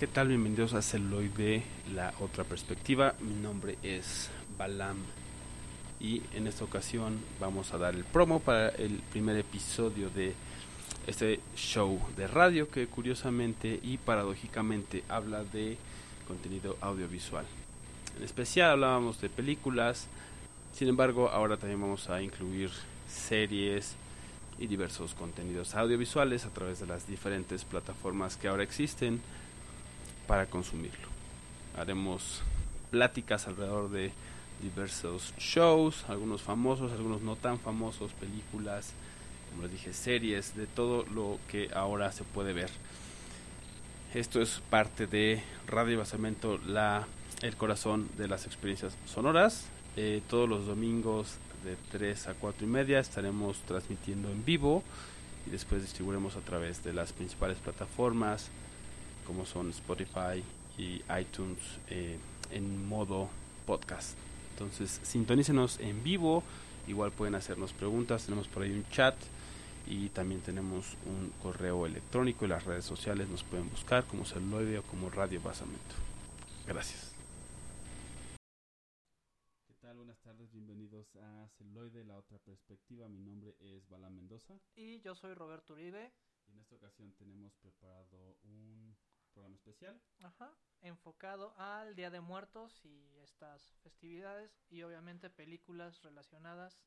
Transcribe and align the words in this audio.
¿Qué 0.00 0.06
tal? 0.06 0.28
Bienvenidos 0.28 0.72
a 0.72 0.80
Celoide, 0.80 1.62
la 1.94 2.14
otra 2.20 2.42
perspectiva. 2.44 3.16
Mi 3.20 3.34
nombre 3.34 3.76
es 3.82 4.30
Balam 4.56 4.96
y 6.00 6.22
en 6.32 6.46
esta 6.46 6.64
ocasión 6.64 7.20
vamos 7.38 7.74
a 7.74 7.76
dar 7.76 7.94
el 7.94 8.04
promo 8.04 8.40
para 8.40 8.70
el 8.70 8.92
primer 9.12 9.36
episodio 9.36 10.08
de 10.08 10.32
este 11.06 11.40
show 11.54 12.00
de 12.16 12.26
radio 12.26 12.70
que 12.70 12.86
curiosamente 12.86 13.78
y 13.82 13.98
paradójicamente 13.98 15.04
habla 15.10 15.44
de 15.44 15.76
contenido 16.26 16.78
audiovisual. 16.80 17.44
En 18.16 18.24
especial 18.24 18.70
hablábamos 18.70 19.20
de 19.20 19.28
películas, 19.28 20.06
sin 20.72 20.88
embargo 20.88 21.28
ahora 21.28 21.58
también 21.58 21.82
vamos 21.82 22.08
a 22.08 22.22
incluir 22.22 22.70
series 23.06 23.96
y 24.58 24.66
diversos 24.66 25.12
contenidos 25.12 25.74
audiovisuales 25.74 26.46
a 26.46 26.50
través 26.54 26.80
de 26.80 26.86
las 26.86 27.06
diferentes 27.06 27.66
plataformas 27.66 28.38
que 28.38 28.48
ahora 28.48 28.62
existen 28.62 29.20
para 30.30 30.46
consumirlo. 30.46 31.08
Haremos 31.76 32.40
pláticas 32.92 33.48
alrededor 33.48 33.90
de 33.90 34.12
diversos 34.62 35.34
shows, 35.38 36.04
algunos 36.06 36.40
famosos, 36.40 36.92
algunos 36.92 37.20
no 37.20 37.34
tan 37.34 37.58
famosos, 37.58 38.12
películas, 38.12 38.92
como 39.50 39.64
les 39.64 39.72
dije, 39.72 39.92
series, 39.92 40.54
de 40.54 40.68
todo 40.68 41.04
lo 41.12 41.40
que 41.48 41.70
ahora 41.74 42.12
se 42.12 42.22
puede 42.22 42.52
ver. 42.52 42.70
Esto 44.14 44.40
es 44.40 44.62
parte 44.70 45.08
de 45.08 45.42
Radio 45.66 45.98
Basamento, 45.98 46.58
la, 46.64 47.08
el 47.42 47.56
corazón 47.56 48.08
de 48.16 48.28
las 48.28 48.46
experiencias 48.46 48.96
sonoras. 49.12 49.64
Eh, 49.96 50.22
todos 50.30 50.48
los 50.48 50.64
domingos 50.64 51.38
de 51.64 51.74
3 51.90 52.28
a 52.28 52.34
4 52.34 52.64
y 52.64 52.70
media 52.70 53.00
estaremos 53.00 53.58
transmitiendo 53.62 54.30
en 54.30 54.44
vivo 54.44 54.84
y 55.48 55.50
después 55.50 55.82
distribuiremos 55.82 56.36
a 56.36 56.40
través 56.40 56.84
de 56.84 56.92
las 56.92 57.12
principales 57.12 57.58
plataformas 57.58 58.48
como 59.30 59.46
son 59.46 59.70
Spotify 59.70 60.42
y 60.76 61.02
iTunes 61.20 61.60
eh, 61.88 62.18
en 62.50 62.88
modo 62.88 63.28
podcast. 63.64 64.18
Entonces, 64.54 64.98
sintonícenos 65.04 65.78
en 65.78 66.02
vivo. 66.02 66.42
Igual 66.88 67.12
pueden 67.12 67.36
hacernos 67.36 67.72
preguntas. 67.72 68.24
Tenemos 68.24 68.48
por 68.48 68.64
ahí 68.64 68.72
un 68.72 68.84
chat 68.90 69.14
y 69.86 70.08
también 70.08 70.40
tenemos 70.40 70.96
un 71.06 71.32
correo 71.40 71.86
electrónico 71.86 72.44
y 72.44 72.48
las 72.48 72.64
redes 72.64 72.84
sociales 72.84 73.28
nos 73.28 73.44
pueden 73.44 73.70
buscar 73.70 74.04
como 74.04 74.24
celuloide 74.24 74.78
o 74.78 74.82
como 74.82 75.10
Radio 75.10 75.40
Basamento. 75.40 75.94
Gracias. 76.66 77.12
¿Qué 79.68 79.74
tal? 79.80 79.96
Buenas 79.96 80.18
tardes, 80.22 80.50
bienvenidos 80.50 81.06
a 81.22 81.46
Celuloide, 81.56 82.02
la 82.02 82.16
otra 82.16 82.40
perspectiva. 82.40 83.08
Mi 83.08 83.20
nombre 83.20 83.54
es 83.60 83.88
Bala 83.88 84.10
Mendoza. 84.10 84.58
Y 84.74 84.98
yo 85.02 85.14
soy 85.14 85.34
Roberto 85.34 85.74
Uribe. 85.74 86.10
Y 86.48 86.50
en 86.50 86.58
esta 86.58 86.74
ocasión 86.74 87.12
tenemos 87.12 87.54
preparado 87.58 88.36
un 88.42 88.96
programa 89.30 89.56
especial. 89.56 90.00
Ajá, 90.22 90.54
enfocado 90.82 91.54
al 91.58 91.94
Día 91.94 92.10
de 92.10 92.20
Muertos 92.20 92.84
y 92.84 93.16
estas 93.18 93.76
festividades 93.82 94.60
y 94.68 94.82
obviamente 94.82 95.30
películas 95.30 96.02
relacionadas 96.02 96.80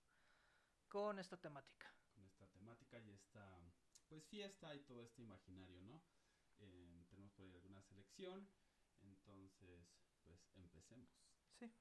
con 0.90 1.20
esta 1.20 1.38
temática. 1.38 1.94
Con 2.14 2.26
esta 2.26 2.48
temática 2.48 3.00
y 3.00 3.12
esta 3.12 3.60
pues 4.08 4.26
fiesta 4.26 4.76
y 4.76 4.80
todo 4.82 5.04
este 5.04 5.22
imaginario, 5.22 5.82
¿no? 5.82 6.02
Eh, 6.60 7.06
tenemos 7.10 7.32
por 7.34 7.46
ahí 7.46 7.54
alguna 7.54 7.82
selección, 7.82 8.48
entonces 9.02 9.90
pues 10.24 10.40
empecemos. 10.56 11.10
Sí. 11.60 11.72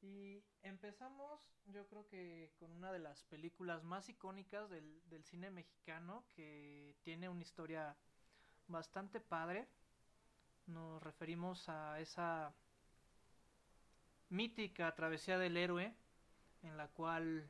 Y 0.00 0.44
empezamos 0.62 1.54
yo 1.66 1.86
creo 1.86 2.06
que 2.06 2.52
con 2.58 2.72
una 2.72 2.92
de 2.92 2.98
las 2.98 3.24
películas 3.24 3.82
más 3.84 4.08
icónicas 4.08 4.68
del, 4.70 5.02
del 5.08 5.24
cine 5.24 5.50
mexicano 5.50 6.26
que 6.34 6.96
tiene 7.02 7.28
una 7.28 7.42
historia 7.42 7.96
bastante 8.68 9.20
padre. 9.20 9.66
Nos 10.66 11.02
referimos 11.02 11.68
a 11.68 12.00
esa 12.00 12.52
mítica 14.30 14.94
travesía 14.94 15.38
del 15.38 15.56
héroe 15.56 15.94
en 16.62 16.76
la 16.76 16.88
cual 16.88 17.46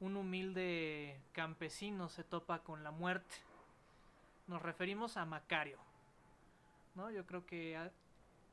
un 0.00 0.16
humilde 0.16 1.20
campesino 1.32 2.08
se 2.08 2.24
topa 2.24 2.62
con 2.62 2.82
la 2.82 2.90
muerte. 2.90 3.36
Nos 4.46 4.62
referimos 4.62 5.16
a 5.16 5.26
Macario. 5.26 5.78
¿no? 6.94 7.10
Yo 7.10 7.26
creo 7.26 7.46
que 7.46 7.76
ha, 7.76 7.92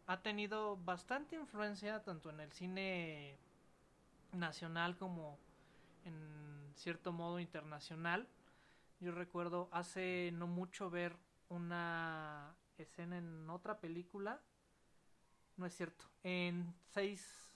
ha 0.07 0.21
tenido 0.21 0.77
bastante 0.77 1.35
influencia 1.35 2.03
tanto 2.03 2.29
en 2.29 2.41
el 2.41 2.51
cine 2.51 3.37
nacional 4.33 4.97
como 4.97 5.39
en 6.05 6.73
cierto 6.75 7.11
modo 7.11 7.39
internacional. 7.39 8.27
Yo 8.99 9.11
recuerdo 9.11 9.69
hace 9.71 10.31
no 10.33 10.47
mucho 10.47 10.89
ver 10.89 11.15
una 11.49 12.55
escena 12.77 13.17
en 13.17 13.49
otra 13.49 13.79
película. 13.79 14.41
No 15.55 15.65
es 15.65 15.75
cierto. 15.75 16.05
En 16.23 16.75
seis. 16.93 17.51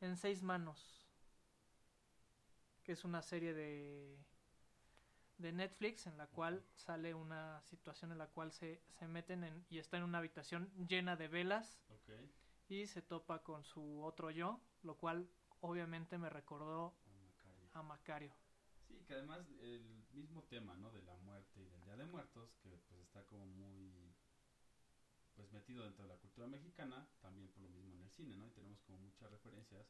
En 0.00 0.16
seis 0.16 0.42
manos. 0.42 1.08
Que 2.82 2.92
es 2.92 3.04
una 3.04 3.22
serie 3.22 3.54
de. 3.54 4.18
de 5.38 5.52
Netflix 5.52 6.06
en 6.06 6.18
la 6.18 6.26
cual 6.26 6.64
sale 6.74 7.14
una 7.14 7.62
situación 7.62 8.12
en 8.12 8.18
la 8.18 8.26
cual 8.26 8.52
se, 8.52 8.82
se 8.98 9.08
meten 9.08 9.44
en, 9.44 9.64
y 9.70 9.78
está 9.78 9.96
en 9.96 10.02
una 10.02 10.18
habitación 10.18 10.70
llena 10.88 11.16
de 11.16 11.28
velas. 11.28 11.80
Okay. 12.02 12.30
Y 12.68 12.86
se 12.86 13.02
topa 13.02 13.42
con 13.42 13.64
su 13.64 14.02
otro 14.02 14.30
yo. 14.30 14.60
Lo 14.82 14.96
cual 14.98 15.28
obviamente 15.60 16.18
me 16.18 16.28
recordó 16.28 16.94
a 17.06 17.12
Macario. 17.12 17.70
a 17.72 17.82
Macario. 17.82 18.34
Sí, 18.86 19.02
que 19.06 19.14
además 19.14 19.46
el 19.60 20.04
mismo 20.12 20.42
tema, 20.44 20.76
¿no? 20.76 20.90
De 20.90 21.00
la 21.02 21.16
muerte 21.16 21.62
y 21.62 21.64
del 21.64 21.73
De 21.96 22.06
Muertos, 22.06 22.50
que 22.60 22.76
pues 22.88 23.00
está 23.02 23.24
como 23.26 23.46
muy 23.46 24.12
pues 25.36 25.52
metido 25.52 25.84
dentro 25.84 26.02
de 26.02 26.12
la 26.12 26.18
cultura 26.18 26.48
mexicana, 26.48 27.06
también 27.20 27.46
por 27.48 27.62
lo 27.62 27.70
mismo 27.70 27.94
en 27.94 28.02
el 28.02 28.10
cine, 28.10 28.36
¿no? 28.36 28.48
Y 28.48 28.50
tenemos 28.50 28.80
como 28.82 28.98
muchas 28.98 29.30
referencias, 29.30 29.86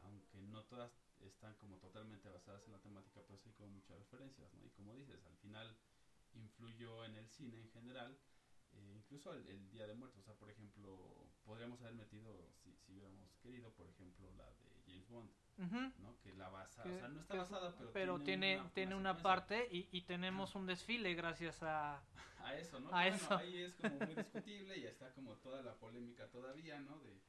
aunque 0.00 0.42
no 0.42 0.64
todas 0.64 0.92
están 1.20 1.54
como 1.54 1.78
totalmente 1.78 2.28
basadas 2.28 2.66
en 2.66 2.72
la 2.72 2.82
temática, 2.82 3.22
pero 3.26 3.38
sí 3.38 3.52
como 3.52 3.70
muchas 3.70 3.98
referencias, 3.98 4.52
¿no? 4.52 4.66
Y 4.66 4.70
como 4.70 4.94
dices, 4.94 5.24
al 5.24 5.36
final 5.38 5.74
influyó 6.34 7.06
en 7.06 7.16
el 7.16 7.28
cine 7.30 7.58
en 7.58 7.70
general, 7.70 8.18
eh, 8.72 8.94
incluso 8.94 9.32
el, 9.32 9.46
el, 9.48 9.70
Día 9.70 9.86
de 9.86 9.94
Muertos, 9.94 10.20
o 10.20 10.24
sea, 10.24 10.34
por 10.34 10.50
ejemplo, 10.50 11.26
podríamos 11.44 11.80
haber 11.80 11.94
metido, 11.94 12.52
si, 12.62 12.76
si 12.76 12.92
hubiéramos 12.92 13.34
querido, 13.38 13.72
por 13.72 13.88
ejemplo, 13.88 14.30
la 14.32 14.44
de 14.44 14.79
James 14.90 15.08
Bond, 15.08 15.30
Uh 15.58 15.62
-huh. 15.64 15.92
¿no? 15.98 16.18
Que 16.22 16.32
la 16.34 16.48
basa, 16.48 16.82
que, 16.82 16.88
o 16.88 16.98
sea, 16.98 17.08
no 17.08 17.20
está 17.20 17.34
que, 17.34 17.38
basada, 17.38 17.74
pero, 17.76 17.92
pero 17.92 18.20
tiene, 18.20 18.46
tiene 18.46 18.60
una, 18.60 18.70
tiene 18.72 18.94
una 18.94 19.16
parte 19.18 19.68
y, 19.70 19.88
y 19.92 20.02
tenemos 20.02 20.54
un 20.54 20.66
desfile 20.66 21.14
gracias 21.14 21.62
a... 21.62 22.02
A 22.42 22.54
eso, 22.54 22.80
¿no? 22.80 22.88
A 22.88 23.02
bueno, 23.02 23.16
eso. 23.16 23.36
ahí 23.36 23.58
es 23.64 23.74
como 23.76 23.98
muy 23.98 24.14
discutible 24.14 24.78
y 24.78 24.86
está 24.86 25.12
como 25.12 25.36
toda 25.36 25.60
la 25.60 25.74
polémica 25.74 26.26
todavía, 26.28 26.80
¿no? 26.80 26.98
De, 27.00 27.20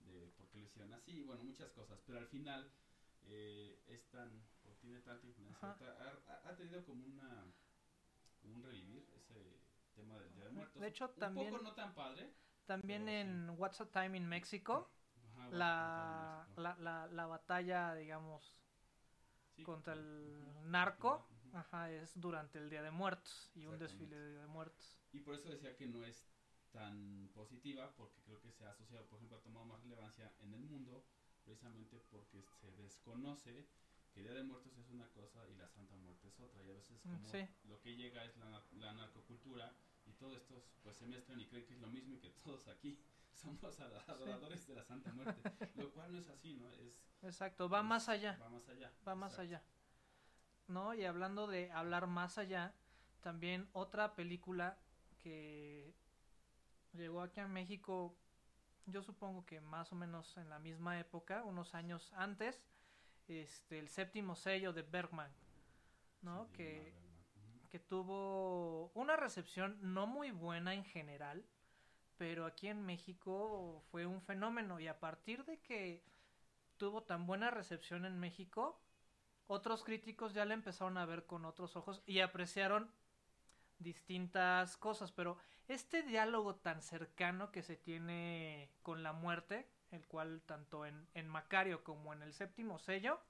de 0.00 0.26
por 0.36 0.46
qué 0.50 0.58
lo 0.58 0.66
hicieron 0.66 0.92
así, 0.92 1.22
bueno, 1.22 1.42
muchas 1.42 1.70
cosas, 1.70 1.98
pero 2.04 2.18
al 2.18 2.26
final 2.26 2.70
eh, 3.28 3.82
es 3.88 4.06
tan, 4.10 4.28
o 4.64 4.74
tiene 4.80 5.00
tanta 5.00 5.26
influencia, 5.26 5.68
ha, 5.70 6.48
ha, 6.50 6.56
tenido 6.56 6.84
como 6.84 7.06
una, 7.06 7.46
como 8.42 8.56
un 8.56 8.62
revivir 8.62 9.08
ese 9.16 9.58
tema 9.94 10.18
del 10.18 10.34
Día 10.34 10.44
de 10.44 10.50
Muertos. 10.50 10.80
De 10.80 10.88
hecho, 10.88 11.08
un 11.08 11.20
también... 11.20 11.50
poco 11.50 11.62
no 11.62 11.74
tan 11.74 11.94
padre. 11.94 12.30
También 12.66 13.08
en 13.08 13.46
sí. 13.46 13.54
What's 13.56 13.80
Up 13.80 13.90
Time 13.90 14.16
in 14.18 14.28
Mexico 14.28 14.74
Ajá, 14.74 14.97
la, 15.50 16.46
la, 16.56 16.76
la, 16.76 17.06
la, 17.06 17.26
batalla, 17.26 17.94
digamos, 17.94 18.60
sí, 19.54 19.62
contra 19.62 19.94
el 19.94 20.70
narco, 20.70 21.26
ajá, 21.52 21.90
es 21.90 22.18
durante 22.20 22.58
el 22.58 22.70
Día 22.70 22.82
de 22.82 22.90
Muertos 22.90 23.50
y 23.54 23.66
un 23.66 23.78
desfile 23.78 24.16
de 24.16 24.30
Día 24.32 24.40
de 24.42 24.46
Muertos. 24.46 24.98
Y 25.12 25.20
por 25.20 25.34
eso 25.34 25.48
decía 25.48 25.76
que 25.76 25.86
no 25.86 26.04
es 26.04 26.26
tan 26.70 27.30
positiva, 27.34 27.92
porque 27.96 28.20
creo 28.22 28.40
que 28.40 28.52
se 28.52 28.64
ha 28.64 28.70
asociado, 28.70 29.06
por 29.06 29.18
ejemplo, 29.18 29.38
ha 29.38 29.42
tomado 29.42 29.66
más 29.66 29.80
relevancia 29.82 30.32
en 30.40 30.54
el 30.54 30.62
mundo, 30.62 31.04
precisamente 31.44 31.98
porque 32.10 32.42
se 32.42 32.70
desconoce 32.72 33.66
que 34.12 34.20
el 34.20 34.26
Día 34.26 34.34
de 34.34 34.44
Muertos 34.44 34.76
es 34.76 34.88
una 34.90 35.08
cosa 35.08 35.48
y 35.48 35.54
la 35.54 35.68
Santa 35.68 35.96
Muerte 35.96 36.28
es 36.28 36.38
otra, 36.40 36.62
y 36.62 36.70
a 36.70 36.74
veces 36.74 37.00
como 37.02 37.28
sí. 37.28 37.46
lo 37.64 37.80
que 37.80 37.96
llega 37.96 38.24
es 38.24 38.36
la, 38.36 38.62
la 38.72 38.92
narcocultura 38.92 39.74
y 40.06 40.12
todo 40.14 40.36
esto 40.36 40.64
pues 40.82 40.96
se 40.96 41.06
mezclan 41.06 41.40
y 41.40 41.46
creen 41.46 41.66
que 41.66 41.74
es 41.74 41.80
lo 41.80 41.88
mismo 41.88 42.14
y 42.14 42.18
que 42.18 42.30
todos 42.44 42.68
aquí 42.68 42.98
somos 43.38 43.80
adoradores 43.80 44.60
sí. 44.60 44.68
de 44.68 44.74
la 44.74 44.84
Santa 44.84 45.12
Muerte, 45.12 45.50
lo 45.76 45.90
cual 45.92 46.12
no 46.12 46.18
es 46.18 46.28
así, 46.28 46.54
¿no? 46.54 46.70
Es 46.72 47.00
Exacto, 47.22 47.68
va 47.68 47.80
es, 47.80 47.84
más 47.84 48.08
allá. 48.08 48.38
Va 48.40 48.48
más 48.48 48.68
allá. 48.68 48.92
Va 49.06 49.14
más 49.14 49.32
exacto. 49.32 49.56
allá. 49.56 49.64
No, 50.66 50.94
y 50.94 51.04
hablando 51.04 51.46
de 51.46 51.70
hablar 51.72 52.06
más 52.06 52.38
allá, 52.38 52.74
también 53.20 53.68
otra 53.72 54.14
película 54.14 54.78
que 55.22 55.94
llegó 56.92 57.22
aquí 57.22 57.40
a 57.40 57.48
México, 57.48 58.16
yo 58.86 59.02
supongo 59.02 59.44
que 59.46 59.60
más 59.60 59.92
o 59.92 59.96
menos 59.96 60.36
en 60.36 60.48
la 60.48 60.58
misma 60.58 60.98
época, 61.00 61.42
unos 61.44 61.74
años 61.74 62.12
antes, 62.14 62.62
este 63.26 63.78
el 63.78 63.88
séptimo 63.88 64.36
sello 64.36 64.72
de 64.72 64.82
Bergman, 64.82 65.32
¿no? 66.22 66.46
Sí, 66.46 66.52
que 66.52 66.80
Bergman. 66.80 67.08
Que 67.70 67.78
tuvo 67.78 68.90
una 68.94 69.16
recepción 69.16 69.78
no 69.82 70.06
muy 70.06 70.30
buena 70.30 70.72
en 70.72 70.84
general, 70.84 71.44
pero 72.18 72.44
aquí 72.44 72.68
en 72.68 72.84
México 72.84 73.82
fue 73.90 74.04
un 74.04 74.20
fenómeno 74.20 74.80
y 74.80 74.88
a 74.88 74.98
partir 74.98 75.44
de 75.44 75.60
que 75.60 76.04
tuvo 76.76 77.04
tan 77.04 77.26
buena 77.26 77.50
recepción 77.50 78.04
en 78.04 78.18
México, 78.18 78.80
otros 79.46 79.84
críticos 79.84 80.34
ya 80.34 80.44
la 80.44 80.54
empezaron 80.54 80.98
a 80.98 81.06
ver 81.06 81.24
con 81.26 81.44
otros 81.44 81.76
ojos 81.76 82.02
y 82.06 82.20
apreciaron 82.20 82.90
distintas 83.78 84.76
cosas, 84.76 85.12
pero 85.12 85.38
este 85.68 86.02
diálogo 86.02 86.56
tan 86.56 86.82
cercano 86.82 87.52
que 87.52 87.62
se 87.62 87.76
tiene 87.76 88.70
con 88.82 89.02
la 89.02 89.12
muerte, 89.12 89.68
el 89.92 90.04
cual 90.06 90.42
tanto 90.44 90.84
en, 90.84 91.08
en 91.14 91.28
Macario 91.28 91.84
como 91.84 92.12
en 92.12 92.22
el 92.22 92.34
séptimo 92.34 92.78
sello, 92.78 93.20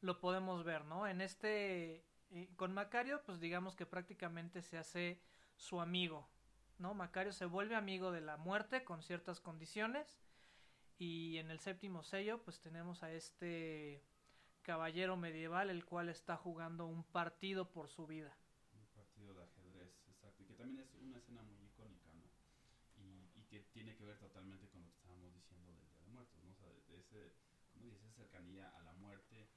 lo 0.00 0.20
podemos 0.20 0.64
ver, 0.64 0.84
¿no? 0.84 1.06
En 1.06 1.20
este, 1.20 2.04
eh, 2.30 2.48
con 2.56 2.72
Macario, 2.72 3.22
pues 3.24 3.40
digamos 3.40 3.76
que 3.76 3.86
prácticamente 3.86 4.62
se 4.62 4.78
hace 4.78 5.20
su 5.56 5.80
amigo, 5.80 6.28
¿no? 6.80 6.94
Macario 6.94 7.32
se 7.32 7.44
vuelve 7.44 7.76
amigo 7.76 8.10
de 8.10 8.22
la 8.22 8.38
muerte 8.38 8.84
con 8.84 9.02
ciertas 9.02 9.38
condiciones 9.38 10.18
y 10.98 11.36
en 11.36 11.50
el 11.50 11.60
séptimo 11.60 12.02
sello 12.02 12.42
pues 12.42 12.60
tenemos 12.60 13.02
a 13.02 13.12
este 13.12 14.02
caballero 14.62 15.16
medieval 15.16 15.70
el 15.70 15.84
cual 15.84 16.08
está 16.08 16.36
jugando 16.36 16.86
un 16.86 17.04
partido 17.04 17.70
por 17.70 17.88
su 17.88 18.06
vida. 18.06 18.34
Un 18.72 18.86
partido 18.94 19.34
de 19.34 19.44
ajedrez, 19.44 19.92
exacto, 20.08 20.42
y 20.42 20.46
que 20.46 20.54
también 20.54 20.80
es 20.80 20.94
una 20.94 21.18
escena 21.18 21.42
muy 21.42 21.62
icónica, 21.64 22.12
¿no? 22.14 22.24
Y, 22.96 23.28
y 23.38 23.44
que 23.44 23.60
tiene 23.72 23.94
que 23.94 24.04
ver 24.04 24.18
totalmente 24.18 24.68
con 24.68 24.82
lo 24.82 24.88
que 24.88 24.96
estábamos 24.96 25.34
diciendo 25.34 25.70
del 25.72 25.86
Día 25.86 26.00
de 26.00 26.06
Muertos, 26.06 26.42
¿no? 26.42 26.50
O 26.52 26.56
sea, 26.56 26.68
de, 26.68 26.98
ese, 26.98 27.32
¿cómo 27.72 27.84
dice? 27.84 27.98
Esa 27.98 28.10
cercanía 28.12 28.68
a 28.70 28.82
la 28.82 28.92
muerte 28.94 29.48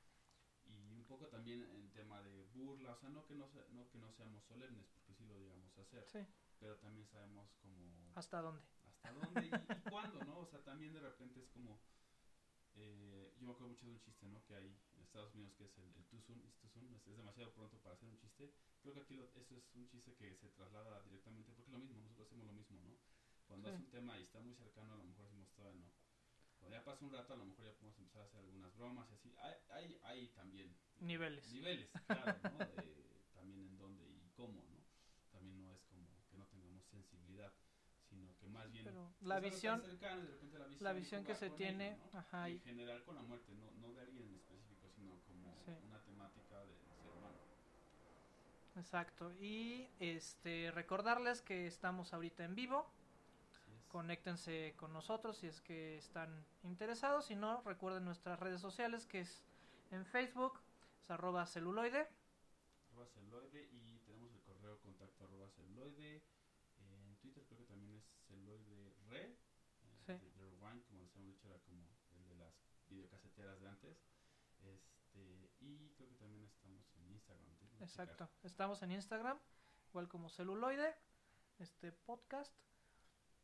y 0.65 0.93
un 0.93 1.05
poco 1.05 1.27
también 1.27 1.63
en 1.71 1.89
tema 1.91 2.21
de 2.21 2.45
burla, 2.53 2.93
o 2.93 2.97
sea, 2.97 3.09
no 3.09 3.25
que 3.25 3.35
no, 3.35 3.49
no 3.71 3.89
que 3.89 3.97
no 3.97 4.11
seamos 4.11 4.43
solemnes, 4.45 4.87
porque 4.93 5.13
sí 5.13 5.25
lo 5.25 5.37
llegamos 5.37 5.77
a 5.77 5.81
hacer, 5.81 6.05
Sí. 6.05 6.19
Pero 6.63 6.77
también 6.77 7.05
sabemos 7.07 7.51
como 7.61 7.91
¿Hasta 8.15 8.41
dónde? 8.41 8.63
hasta 8.87 9.11
dónde 9.11 9.45
y, 9.47 9.49
y 9.49 9.81
cuándo, 9.89 10.23
¿no? 10.23 10.39
O 10.39 10.45
sea, 10.45 10.63
también 10.63 10.93
de 10.93 11.01
repente 11.01 11.41
es 11.41 11.49
como, 11.49 11.81
eh, 12.75 13.35
yo 13.37 13.45
me 13.45 13.51
acuerdo 13.51 13.73
mucho 13.73 13.85
de 13.85 13.91
un 13.91 13.99
chiste, 13.99 14.25
¿no? 14.29 14.41
Que 14.45 14.55
hay 14.55 14.79
en 14.95 15.01
Estados 15.03 15.35
Unidos 15.35 15.53
que 15.57 15.65
es 15.65 15.77
el, 15.77 15.93
el 15.97 16.05
too 16.05 16.21
soon, 16.21 16.39
is 16.47 16.55
too 16.59 16.69
soon, 16.69 16.87
es, 16.93 17.05
es 17.05 17.17
demasiado 17.17 17.51
pronto 17.53 17.77
para 17.79 17.95
hacer 17.95 18.07
un 18.07 18.17
chiste. 18.17 18.53
Creo 18.81 18.93
que 18.93 19.01
aquí 19.01 19.13
lo- 19.15 19.29
eso 19.35 19.57
es 19.57 19.75
un 19.75 19.89
chiste 19.89 20.15
que 20.15 20.33
se 20.35 20.47
traslada 20.51 21.01
directamente, 21.03 21.51
porque 21.51 21.67
es 21.67 21.73
lo 21.73 21.79
mismo, 21.79 21.99
nosotros 21.99 22.27
hacemos 22.27 22.45
lo 22.47 22.53
mismo, 22.53 22.79
¿no? 22.79 22.95
Cuando 23.45 23.67
Sí. 23.67 23.73
es 23.75 23.79
un 23.81 23.89
tema 23.89 24.17
y 24.17 24.23
está 24.23 24.39
muy 24.39 24.55
cercano, 24.55 24.93
a 24.93 24.97
lo 24.97 25.03
mejor 25.03 25.25
decimos 25.25 25.51
todavía 25.53 25.81
no. 25.81 25.91
Cuando 26.59 26.77
ya 26.77 26.85
pasa 26.85 27.03
un 27.03 27.11
rato, 27.11 27.33
a 27.33 27.37
lo 27.37 27.43
mejor 27.45 27.65
ya 27.65 27.73
podemos 27.73 27.99
empezar 27.99 28.21
a 28.21 28.25
hacer 28.25 28.39
algunas 28.39 28.73
bromas 28.77 29.11
y 29.11 29.15
así. 29.15 29.35
Hay, 29.39 29.55
hay, 29.67 29.99
hay 30.03 30.27
también 30.29 30.73
Niveles. 31.01 31.45
niveles, 31.51 31.89
claro, 32.07 32.39
¿no? 32.47 32.57
De, 32.59 33.19
también 33.33 33.65
en 33.65 33.77
dónde 33.77 34.07
y 34.07 34.29
cómo, 34.31 34.65
¿no? 34.69 34.81
También 35.31 35.59
no 35.59 35.73
es 35.73 35.81
como 35.85 36.07
que 36.29 36.37
no 36.37 36.45
tengamos 36.47 36.85
sensibilidad, 36.85 37.51
sino 38.13 38.37
que 38.39 38.47
más 38.47 38.71
bien 38.71 38.85
Pero 38.85 39.13
la 39.21 39.39
visión, 39.39 39.81
cercano 39.81 40.21
de 40.21 40.27
repente 40.27 40.59
la 40.59 40.65
visión, 40.67 40.83
la 40.83 40.93
visión 40.93 41.23
que 41.23 41.35
se 41.35 41.49
tiene, 41.49 41.87
ello, 41.93 42.03
¿no? 42.13 42.19
ajá, 42.19 42.49
en 42.49 42.59
general 42.61 43.03
con 43.03 43.15
la 43.15 43.21
muerte, 43.23 43.51
no, 43.55 43.71
no 43.81 43.93
de 43.93 44.01
alguien 44.01 44.23
en 44.27 44.35
específico, 44.35 44.87
sino 44.95 45.19
como 45.27 45.55
Sí. 45.65 45.71
una 45.87 45.99
temática 46.03 46.59
del 46.65 46.77
ser 46.77 47.11
humano. 47.17 47.37
exacto. 48.75 49.31
Y 49.39 49.87
este 49.99 50.71
recordarles 50.71 51.41
que 51.41 51.67
estamos 51.67 52.13
ahorita 52.13 52.43
en 52.43 52.55
vivo. 52.55 52.89
Conéctense 53.87 54.73
con 54.75 54.91
nosotros 54.91 55.37
si 55.37 55.47
es 55.47 55.61
que 55.61 55.97
están 55.97 56.43
interesados. 56.63 57.25
Si 57.25 57.35
no, 57.35 57.61
recuerden 57.61 58.05
nuestras 58.05 58.39
redes 58.39 58.59
sociales 58.59 59.05
que 59.05 59.19
es 59.21 59.43
en 59.91 60.03
Facebook, 60.05 60.59
es 61.01 61.11
arroba 61.11 61.45
celuloide. 61.45 62.07
arroba 62.91 63.07
celuloide 63.07 63.69
y 63.71 63.99
tenemos 64.05 64.33
el 64.33 64.41
correo 64.41 64.79
contacto 64.79 65.25
arroba 65.25 65.47
celuloide. 65.49 66.23
En 66.79 67.15
Twitter 67.21 67.43
creo 67.47 67.59
que 67.59 67.65
también 67.65 67.93
es 67.95 68.03
eh, 69.15 69.37
Sí. 70.05 70.13
como 70.87 71.01
les 71.01 71.15
hemos 71.15 71.25
dicho, 71.27 71.47
era 71.47 71.59
como 71.61 71.87
el 72.15 72.27
de 72.27 72.35
las 72.35 72.53
videocaseteras 72.87 73.59
de 73.61 73.67
antes. 73.67 73.97
Este, 74.61 75.49
y 75.61 75.89
creo 75.95 76.09
que 76.09 76.15
también 76.15 76.43
estamos 76.45 76.85
en 76.97 77.09
Instagram. 77.11 77.55
que 77.57 77.67
checar. 77.67 77.83
Exacto. 77.87 78.29
Estamos 78.43 78.81
en 78.83 78.91
Instagram, 78.91 79.39
igual 79.89 80.07
como 80.09 80.29
celuloide, 80.29 80.95
este 81.59 81.91
podcast. 81.91 82.53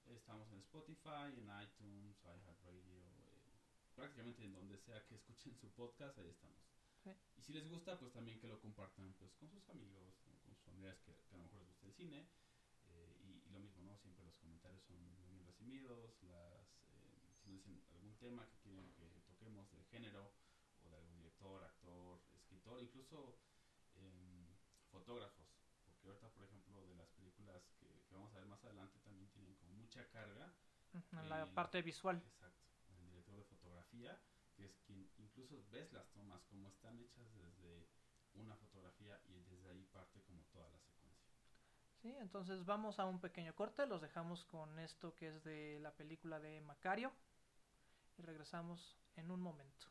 Estamos 0.08 0.52
en 0.52 0.60
Spotify, 0.60 1.32
en 1.38 1.50
iTunes, 1.64 2.18
iHeartRadio, 2.24 2.82
eh, 2.82 3.54
prácticamente 3.96 4.44
en 4.44 4.54
donde 4.54 4.78
sea 4.78 5.06
que 5.06 5.16
escuchen 5.16 5.56
su 5.56 5.70
podcast, 5.72 6.18
ahí 6.18 6.30
estamos. 6.30 6.58
Sí. 7.04 7.12
Y 7.38 7.42
si 7.42 7.54
les 7.54 7.68
gusta, 7.70 7.98
pues 7.98 8.12
también 8.12 8.40
que 8.40 8.48
lo 8.48 8.60
compartan 8.60 9.14
pues 9.20 9.34
con 9.36 9.50
sus 9.50 9.70
amigos, 9.70 10.20
con 10.26 10.38
sus 10.40 10.58
familiares 10.64 11.00
que, 11.02 11.14
que 11.16 11.36
a 11.36 11.38
lo 11.38 11.44
mejor 11.44 11.60
les 11.60 11.70
gusta 11.70 11.86
el 11.86 11.94
cine. 11.94 12.28
eh, 12.86 13.18
y, 13.24 13.48
y 13.48 13.50
lo 13.52 13.60
mismo, 13.60 13.84
¿no? 13.84 13.96
Siempre 13.98 14.26
los 14.26 14.36
comentarios 14.38 14.84
son 14.84 14.98
muy 15.28 15.29
recibidos. 15.60 16.24
Las, 16.24 16.68
eh, 16.90 17.34
si 17.44 17.50
nos 17.50 17.58
dicen 17.58 17.84
algún 17.92 18.16
tema 18.18 18.48
que 18.50 18.58
quieren 18.60 18.92
que 18.94 19.22
toquemos 19.28 19.70
de 19.72 19.84
género, 19.86 20.32
o 20.84 20.90
de 20.90 20.96
algún 20.96 21.18
director, 21.18 21.64
actor, 21.64 22.22
escritor, 22.36 22.82
incluso 22.82 23.38
em, 23.96 24.48
fotógrafos. 24.92 25.48
Porque 25.86 26.08
ahorita, 26.08 26.30
por 26.30 26.44
ejemplo, 26.46 26.88
de 26.88 26.96
las 26.96 27.10
películas 27.10 27.62
que, 27.80 27.88
que 28.08 28.16
vamos 28.16 28.34
a 28.34 28.38
ver 28.38 28.46
más 28.48 28.64
adelante, 28.64 29.00
también 29.00 29.30
tienen 29.32 29.54
como 29.56 29.74
mucha 29.74 30.08
carga 30.10 30.54
En 31.12 31.30
la 31.30 31.46
Y- 31.46 31.54
parte 31.54 31.82
visual. 31.82 32.22
Exacto, 32.26 32.64
el 33.02 33.10
director 33.10 33.36
de 33.36 33.44
fotografía, 33.44 34.20
que 34.56 34.66
es 34.66 34.80
quien 34.88 35.10
incluso 35.18 35.64
ves 35.70 35.92
las 35.92 36.10
tomas 36.14 36.42
como 36.46 36.70
están 36.70 36.98
hechas 37.00 37.28
desde 37.36 37.88
una 38.34 38.56
fotografía 38.56 39.20
y 39.28 39.42
desde 39.44 39.70
ahí 39.70 39.84
parte 39.92 40.22
como 40.24 40.44
toda 40.46 40.70
la 40.70 40.80
secuencia. 40.80 40.89
Sí, 42.02 42.16
entonces 42.22 42.66
vamos 42.66 43.00
a 43.00 43.06
un 43.06 43.20
pequeño 43.20 43.54
corte. 43.54 43.86
Los 43.86 44.02
dejamos 44.02 44.46
con 44.46 44.80
esto 44.80 45.14
que 45.16 45.28
es 45.28 45.44
de 45.44 45.80
la 45.82 45.92
película 45.92 46.40
de 46.40 46.62
Macario. 46.62 47.12
Y 48.18 48.22
regresamos 48.22 48.98
en 49.16 49.32
un 49.32 49.42
momento. 49.42 49.88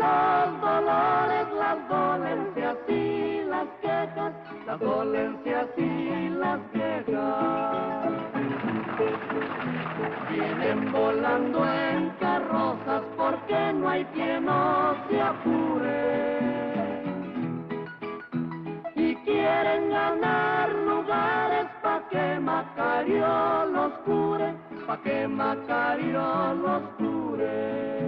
Los 0.00 0.60
dolores, 0.62 1.46
las 1.58 1.88
dolencias 1.88 2.76
y 2.88 3.42
las 3.44 3.68
quejas, 3.82 4.32
las 4.66 4.80
dolencias 4.80 5.66
y 5.76 6.28
las 6.30 6.60
quejas. 6.72 8.12
Vienen 10.30 10.92
volando 10.92 11.66
en 11.66 12.10
carrozas 12.18 13.02
porque 13.16 13.72
no 13.74 13.88
hay 13.90 14.04
quien 14.14 14.46
no 14.46 14.96
se 15.08 15.20
apure 15.20 16.40
y 18.94 19.14
quieren 19.16 19.90
ganar 19.90 20.72
lugares 20.72 21.66
pa' 21.82 22.00
que 22.10 22.40
Macario 22.40 23.66
los 23.66 23.92
cure, 24.06 24.54
pa' 24.86 24.96
que 25.02 25.28
Macario 25.28 26.54
los 26.54 26.82
cure. 26.96 27.99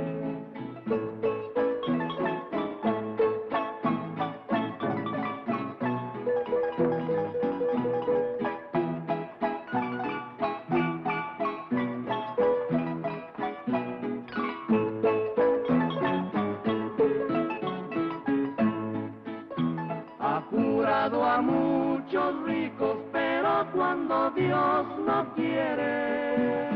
Curado 21.03 21.25
a 21.25 21.41
muchos 21.41 22.45
ricos, 22.45 22.97
pero 23.13 23.67
cuando 23.75 24.31
Dios 24.31 24.87
no 25.05 25.35
quiere, 25.35 26.69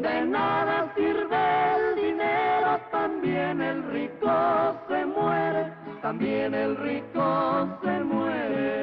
de 0.00 0.26
nada 0.26 0.90
sirve 0.94 1.74
el 1.74 1.96
dinero, 1.96 2.80
también 2.90 3.60
el 3.60 3.82
rico 3.90 4.30
se 4.88 5.04
muere, 5.04 5.72
también 6.00 6.54
el 6.54 6.76
rico 6.76 7.68
se 7.82 8.00
muere. 8.04 8.78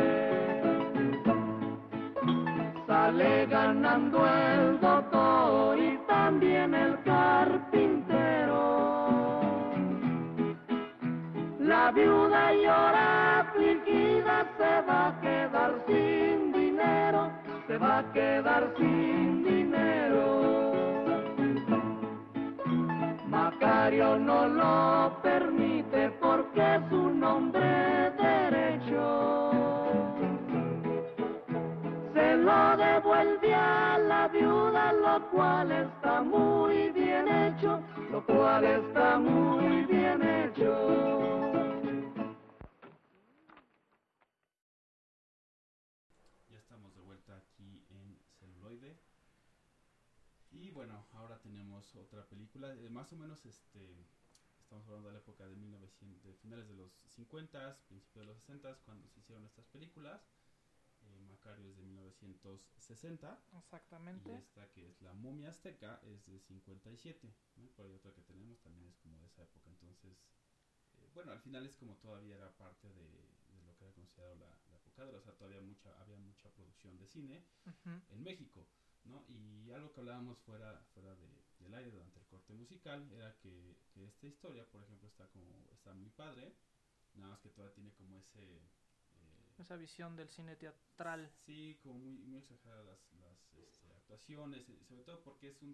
Sale 2.86 3.48
ganando 3.48 4.28
el 4.28 4.80
doctor 4.80 5.80
y 5.80 5.98
también 6.08 6.76
el 6.76 6.98
La 11.86 11.92
viuda 11.92 12.52
llora 12.52 13.42
afligida, 13.42 14.44
se 14.58 14.82
va 14.88 15.10
a 15.10 15.22
quedar 15.22 15.72
sin 15.86 16.52
dinero, 16.52 17.30
se 17.68 17.78
va 17.78 18.00
a 18.00 18.12
quedar 18.12 18.74
sin 18.76 19.44
dinero. 19.44 20.26
Macario 23.28 24.18
no 24.18 24.48
lo 24.48 25.22
permite 25.22 26.10
porque 26.20 26.76
es 26.78 26.92
un 26.92 27.24
hombre 27.24 28.12
derecho. 28.18 29.52
lo 32.46 32.78
devuelve 32.78 33.54
a 33.54 34.00
la 34.00 34.28
viuda, 34.28 34.92
lo 34.92 35.30
cual 35.30 35.72
está 35.72 36.22
muy 36.22 36.90
bien 36.90 37.28
hecho, 37.28 37.80
lo 38.12 38.26
cual 38.26 38.64
está 38.64 39.20
muy 39.20 39.86
bien 39.86 40.22
hecho. 40.24 41.35
Otra 52.02 52.26
película, 52.28 52.74
eh, 52.76 52.90
más 52.90 53.12
o 53.14 53.16
menos 53.16 53.46
este 53.46 54.06
estamos 54.60 54.88
hablando 54.88 55.10
de 55.10 55.14
la 55.14 55.20
época 55.20 55.48
de 55.48 55.56
1900, 55.56 56.24
de 56.24 56.34
finales 56.36 56.68
de 56.68 56.74
los 56.74 56.92
50, 57.10 57.78
principios 57.88 58.26
de 58.26 58.34
los 58.34 58.38
60 58.40 58.80
cuando 58.86 59.08
se 59.10 59.20
hicieron 59.20 59.46
estas 59.46 59.66
películas. 59.68 60.22
Eh, 61.02 61.20
Macario 61.28 61.70
es 61.70 61.78
de 61.78 61.84
1960 61.84 63.44
y 63.54 63.58
Exactamente. 63.58 64.34
esta 64.34 64.68
que 64.72 64.90
es 64.90 65.02
la 65.02 65.14
momia 65.14 65.50
azteca 65.50 66.00
es 66.04 66.26
de 66.26 66.40
57. 66.40 67.36
¿no? 67.58 67.68
Por 67.76 67.86
ahí 67.86 67.94
otra 67.94 68.12
que 68.14 68.22
tenemos 68.24 68.60
también 68.62 68.88
es 68.88 68.98
como 68.98 69.20
de 69.20 69.28
esa 69.28 69.44
época. 69.44 69.70
Entonces, 69.70 70.18
eh, 70.94 71.10
bueno, 71.14 71.32
al 71.32 71.40
final 71.40 71.66
es 71.66 71.76
como 71.76 71.96
todavía 71.98 72.36
era 72.38 72.52
parte 72.58 72.88
de, 72.88 73.04
de 73.04 73.64
lo 73.66 73.76
que 73.78 73.84
era 73.86 73.94
considerado 73.94 74.36
la, 74.36 74.50
la 74.72 74.76
época 74.78 75.06
de, 75.06 75.16
o 75.16 75.22
sea, 75.22 75.34
todavía 75.38 75.62
mucha, 75.62 75.94
había 76.02 76.18
mucha 76.18 76.50
producción 76.52 76.98
de 76.98 77.06
cine 77.08 77.46
en 78.10 78.24
México, 78.24 78.68
¿no? 79.04 79.24
Y 79.30 79.72
algo 79.72 79.92
que 79.94 80.00
hablábamos 80.00 80.40
fuera, 80.40 80.84
fuera 80.94 81.16
de, 81.16 81.45
del 81.66 81.74
aire 81.76 81.92
durante 81.92 82.20
el 82.20 82.26
corte 82.28 82.54
musical 82.54 83.12
era 83.12 83.36
que, 83.38 83.76
que 83.94 84.06
esta 84.06 84.28
historia, 84.28 84.66
por 84.70 84.82
ejemplo, 84.84 85.08
está 85.08 85.28
como, 85.30 85.68
está 85.72 85.94
muy 85.94 86.10
padre, 86.12 86.56
nada 87.16 87.32
más 87.32 87.40
que 87.42 87.50
todavía 87.50 87.74
tiene 87.74 87.92
como 87.94 88.18
ese... 88.20 88.58
eh, 88.58 89.56
Esa 89.58 89.76
visión 89.76 90.16
del 90.16 90.30
cine 90.30 90.56
teatral. 90.56 91.32
Sí, 91.46 91.80
como 91.82 91.96
muy, 92.00 92.14
muy 92.20 92.38
exageradas 92.40 92.86
las, 92.86 93.14
las 93.14 93.54
este, 93.54 93.92
actuaciones, 93.94 94.70
eh, 94.70 94.84
sobre 94.86 95.04
todo 95.04 95.24
porque 95.24 95.50
es 95.50 95.62
un... 95.62 95.72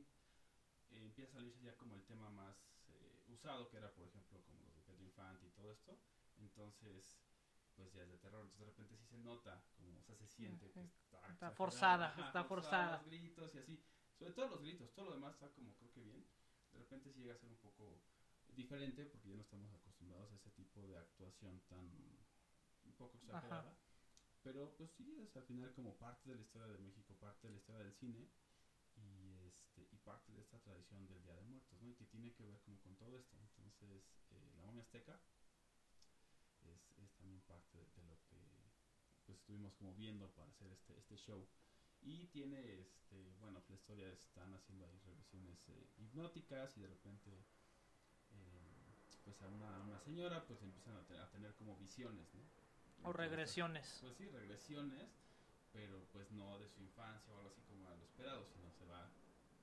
eh, 0.91 1.03
empieza 1.05 1.31
a 1.31 1.33
salirse 1.39 1.61
ya 1.63 1.75
como 1.75 1.95
el 1.95 2.03
tema 2.05 2.29
más 2.29 2.55
eh, 2.87 3.25
usado, 3.27 3.69
que 3.69 3.77
era, 3.77 3.91
por 3.93 4.05
ejemplo, 4.07 4.41
como 4.45 4.61
los 4.63 4.73
de 4.75 4.81
Pedro 4.81 5.03
Infante 5.03 5.47
y 5.47 5.51
todo 5.51 5.71
esto. 5.71 5.99
Entonces, 6.37 7.19
pues 7.75 7.91
ya 7.93 8.03
es 8.03 8.09
de 8.09 8.17
terror. 8.17 8.41
Entonces, 8.43 8.59
de 8.59 8.65
repente 8.65 8.95
sí 8.97 9.05
se 9.05 9.17
nota, 9.17 9.61
como, 9.75 9.99
o 9.99 10.03
sea, 10.03 10.15
se 10.15 10.27
siente 10.27 10.71
que 10.71 10.79
Ujú. 10.79 10.89
está... 11.03 11.27
Está 11.27 11.51
forzada, 11.51 12.15
está 12.25 12.43
forzada. 12.43 12.97
Los 12.97 13.05
gritos 13.05 13.55
y 13.55 13.57
así. 13.59 13.83
Sobre 14.21 14.33
todo 14.33 14.49
los 14.49 14.61
gritos, 14.61 14.93
todo 14.93 15.05
lo 15.05 15.13
demás 15.13 15.33
está 15.33 15.49
como 15.49 15.73
creo 15.77 15.91
que 15.93 16.01
bien. 16.01 16.23
De 16.71 16.77
repente 16.77 17.11
sí 17.11 17.21
llega 17.21 17.33
a 17.33 17.39
ser 17.39 17.49
un 17.49 17.57
poco 17.57 18.03
diferente 18.55 19.03
porque 19.07 19.29
ya 19.29 19.35
no 19.35 19.41
estamos 19.41 19.73
acostumbrados 19.73 20.31
a 20.31 20.35
ese 20.35 20.51
tipo 20.51 20.85
de 20.85 20.95
actuación 20.95 21.59
tan 21.61 21.89
un 22.85 22.93
poco 22.99 23.17
exagerada. 23.17 23.75
Pero 24.43 24.75
pues 24.77 24.91
sí, 24.91 25.17
es 25.19 25.35
al 25.35 25.43
final 25.45 25.73
como 25.73 25.97
parte 25.97 26.29
de 26.29 26.35
la 26.35 26.43
historia 26.43 26.67
de 26.67 26.77
México, 26.77 27.15
parte 27.15 27.47
de 27.47 27.53
la 27.53 27.57
historia 27.57 27.81
del 27.81 27.93
cine 27.95 28.29
y 28.95 29.41
este 29.47 29.87
y 29.91 29.97
parte 29.97 30.31
de 30.33 30.41
esta 30.41 30.59
tradición 30.59 31.07
del 31.07 31.23
Día 31.23 31.33
de 31.33 31.41
Muertos, 31.41 31.81
¿no? 31.81 31.89
Y 31.89 31.95
que 31.95 32.05
tiene 32.05 32.31
que 32.31 32.45
ver 32.45 32.61
como 32.61 32.79
con 32.81 32.95
todo 32.97 33.17
esto. 33.17 33.39
Entonces, 33.41 34.03
eh, 34.29 34.51
la 34.53 34.61
momia 34.61 34.83
azteca 34.83 35.19
es, 36.61 36.91
es 36.99 37.11
también 37.15 37.41
parte 37.41 37.75
de, 37.79 37.85
de 37.85 38.03
lo 38.03 38.21
que 38.29 38.37
pues 39.25 39.39
estuvimos 39.39 39.73
como 39.73 39.95
viendo 39.95 40.29
para 40.35 40.51
hacer 40.51 40.71
este, 40.71 40.95
este 40.99 41.15
show. 41.17 41.47
Y 42.01 42.27
tiene, 42.27 42.81
este, 42.81 43.31
bueno, 43.39 43.61
la 43.67 43.75
historia 43.75 44.07
están 44.11 44.53
haciendo 44.55 44.85
ahí 44.85 44.97
regresiones 45.05 45.59
eh, 45.69 45.87
hipnóticas 45.97 46.75
y 46.77 46.81
de 46.81 46.87
repente 46.87 47.29
eh, 48.31 48.93
pues 49.23 49.41
a 49.41 49.47
una, 49.47 49.77
a 49.77 49.81
una 49.83 49.99
señora 49.99 50.45
pues 50.47 50.61
empiezan 50.63 50.95
a, 50.97 51.05
te- 51.05 51.19
a 51.19 51.29
tener 51.29 51.53
como 51.55 51.77
visiones, 51.77 52.33
¿no? 52.33 52.41
O 53.03 53.13
regresiones. 53.13 53.97
pues 54.01 54.15
sí, 54.17 54.27
regresiones, 54.29 55.09
pero 55.71 56.07
pues 56.11 56.31
no 56.31 56.59
de 56.59 56.67
su 56.69 56.81
infancia 56.81 57.33
o 57.33 57.37
algo 57.37 57.49
así 57.49 57.61
como 57.63 57.87
a 57.89 57.95
lo 57.95 58.03
esperado, 58.03 58.45
sino 58.47 58.71
se 58.71 58.85
va 58.85 59.11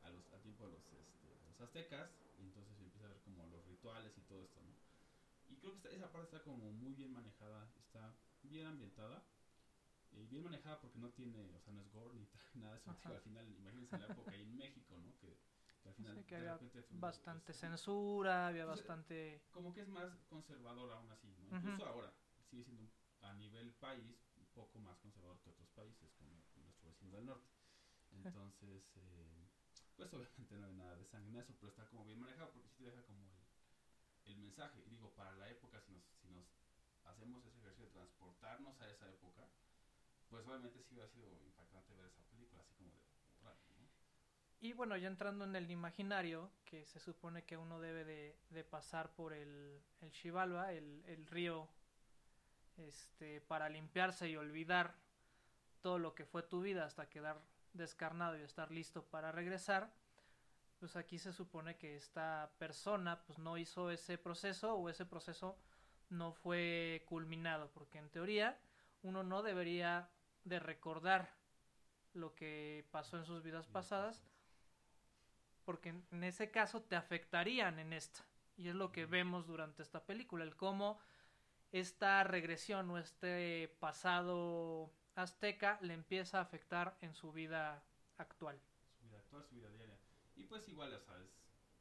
a 0.03 0.11
los, 0.11 0.33
al 0.33 0.41
tiempo 0.41 0.65
de 0.67 0.73
los, 0.73 0.83
este, 0.93 1.27
los 1.47 1.61
aztecas 1.61 2.11
y 2.39 2.43
entonces 2.43 2.79
empieza 2.81 3.07
a 3.07 3.11
ver 3.11 3.21
como 3.23 3.47
los 3.49 3.65
rituales 3.67 4.17
y 4.17 4.23
todo 4.23 4.43
esto, 4.45 4.61
¿no? 4.63 4.75
Y 5.49 5.57
creo 5.57 5.73
que 5.73 5.79
esta- 5.79 5.91
esa 5.91 6.13
parte 6.13 6.37
está 6.37 6.43
como 6.45 6.71
muy 6.73 6.95
bien 6.95 7.13
manejada, 7.13 7.73
está 7.79 8.17
bien 8.43 8.67
ambientada 8.67 9.25
y 10.13 10.27
bien 10.27 10.43
manejada 10.43 10.81
porque 10.81 10.99
no 10.99 11.11
tiene, 11.11 11.55
o 11.55 11.61
sea, 11.61 11.73
no 11.73 11.83
es 11.83 11.91
gore 11.93 12.15
ni 12.15 12.27
nada 12.61 12.75
de 12.75 12.81
eso, 12.81 12.93
digo, 13.03 13.15
al 13.15 13.21
final, 13.21 13.49
imagínense 13.49 13.99
la 13.99 14.07
época 14.07 14.31
ahí 14.33 14.43
en 14.43 14.57
México, 14.57 14.99
¿no? 14.99 15.17
Que, 15.19 15.37
que 15.83 15.89
al 15.89 15.95
final 15.95 16.15
Sí, 16.17 16.23
que 16.25 16.35
de 16.35 16.41
había 16.41 16.53
repente 16.55 16.85
Bastante 17.01 17.53
censura, 17.53 18.47
había 18.49 18.65
bastante... 18.65 19.43
como 19.53 19.73
que 19.73 19.83
es 19.83 19.89
más 19.89 20.11
conservador 20.29 20.93
aún 20.93 21.11
así, 21.11 21.29
¿no? 21.29 21.47
Incluso 21.57 21.87
ahora 21.87 22.13
sigue 22.51 22.65
siendo 22.65 22.89
a 23.21 23.33
nivel 23.35 23.73
país 23.75 24.17
un 24.37 24.47
poco 24.55 24.79
más 24.79 24.99
conservador 24.99 25.39
que 25.41 25.51
otros 25.51 25.69
países, 25.71 26.11
como 26.19 26.31
nuestro 26.57 26.89
vecino 26.89 27.17
del 27.17 27.27
norte. 27.27 27.49
Entonces, 28.13 28.83
eh, 28.97 29.49
pues 29.97 30.13
obviamente 30.15 30.57
no 30.57 30.67
hay 30.67 30.75
nada 30.75 30.97
de 30.97 31.05
sangre 31.07 31.31
en 31.31 31.37
eso, 31.37 31.55
pero 31.59 31.71
está 31.71 31.87
como 31.89 32.05
bien 32.05 32.19
manejado 32.21 32.53
porque 32.53 32.69
sí 32.69 32.77
te 32.79 32.85
deja 32.85 33.03
como 33.05 33.25
el, 33.25 33.31
el 34.25 34.37
mensaje. 34.39 34.83
Y 34.87 34.91
digo, 34.91 35.13
para 35.15 35.33
la 35.33 35.49
época, 35.51 35.81
si 35.81 35.93
nos, 35.93 36.05
si 36.21 36.29
nos 36.31 36.47
hacemos 37.05 37.45
ese 37.45 37.59
ejercicio 37.59 37.87
de 37.87 37.93
transportarnos 37.93 38.81
a 38.81 38.91
esa 38.91 39.09
época, 39.11 39.49
pues 40.31 40.47
obviamente 40.47 40.83
sí 40.83 40.95
hubiera 40.95 41.09
sido 41.09 41.29
impactante 41.45 41.95
ver 41.95 42.07
esa 42.07 42.23
película, 42.31 42.63
así 42.63 42.75
como 42.77 42.93
de. 42.93 43.89
Y 44.61 44.73
bueno, 44.73 44.97
ya 44.97 45.07
entrando 45.07 45.45
en 45.45 45.55
el 45.55 45.71
imaginario, 45.71 46.51
que 46.65 46.85
se 46.85 46.99
supone 46.99 47.45
que 47.45 47.57
uno 47.57 47.81
debe 47.81 48.05
de, 48.05 48.37
de 48.51 48.65
pasar 48.65 49.11
por 49.15 49.33
el, 49.33 49.81
el 50.01 50.13
Xibalba, 50.13 50.73
el, 50.73 51.05
el 51.07 51.27
río, 51.27 51.69
este, 52.77 53.41
para 53.41 53.69
limpiarse 53.69 54.29
y 54.29 54.37
olvidar 54.37 54.95
todo 55.81 55.99
lo 55.99 56.15
que 56.15 56.25
fue 56.25 56.43
tu 56.43 56.61
vida 56.61 56.85
hasta 56.85 57.09
quedar 57.09 57.41
descarnado 57.73 58.37
y 58.37 58.43
estar 58.43 58.71
listo 58.71 59.05
para 59.05 59.31
regresar, 59.31 59.93
pues 60.79 60.97
aquí 60.97 61.19
se 61.19 61.33
supone 61.33 61.77
que 61.77 61.97
esta 61.97 62.51
persona 62.59 63.23
pues 63.25 63.39
no 63.39 63.59
hizo 63.59 63.91
ese 63.91 64.19
proceso 64.19 64.75
o 64.75 64.89
ese 64.89 65.05
proceso 65.07 65.57
no 66.11 66.33
fue 66.33 67.05
culminado, 67.07 67.71
porque 67.73 67.99
en 67.99 68.11
teoría 68.11 68.59
uno 69.03 69.23
no 69.23 69.43
debería 69.43 70.09
de 70.49 70.61
recordar 70.61 71.29
lo 72.15 72.35
que 72.35 72.87
pasó 72.91 73.17
en 73.19 73.25
sus 73.25 73.43
vidas 73.43 73.67
pasadas, 73.67 74.23
porque 75.65 75.91
en- 76.11 76.25
ese 76.25 76.51
caso 76.51 76.83
te 76.83 76.97
afectarían 76.97 77.79
en 77.79 77.93
esta. 77.93 78.25
Y 78.57 78.69
es 78.69 78.75
lo 78.75 78.91
que 78.91 79.07
vemos 79.07 79.47
durante 79.47 79.83
esta 79.83 80.05
película, 80.05 80.45
el 80.45 80.57
cómo 80.57 80.99
esta 81.71 82.25
regresión 82.25 82.91
o 82.91 82.99
este 82.99 83.69
pasado 83.79 84.91
azteca 85.15 85.79
le 85.83 85.95
empieza 85.95 86.39
a 86.39 86.43
afectar 86.43 86.97
en 87.01 87.15
su 87.15 87.33
vida 87.33 87.83
actual. 88.17 88.59
su 88.99 89.05
vida 89.07 89.19
actual, 89.19 89.45
su 89.45 89.55
vida 89.55 89.69
diaria. 89.71 89.99
Y 90.37 90.45
pues 90.45 90.67
igual, 90.69 90.91
ya 90.91 91.01
sabes, 91.01 91.29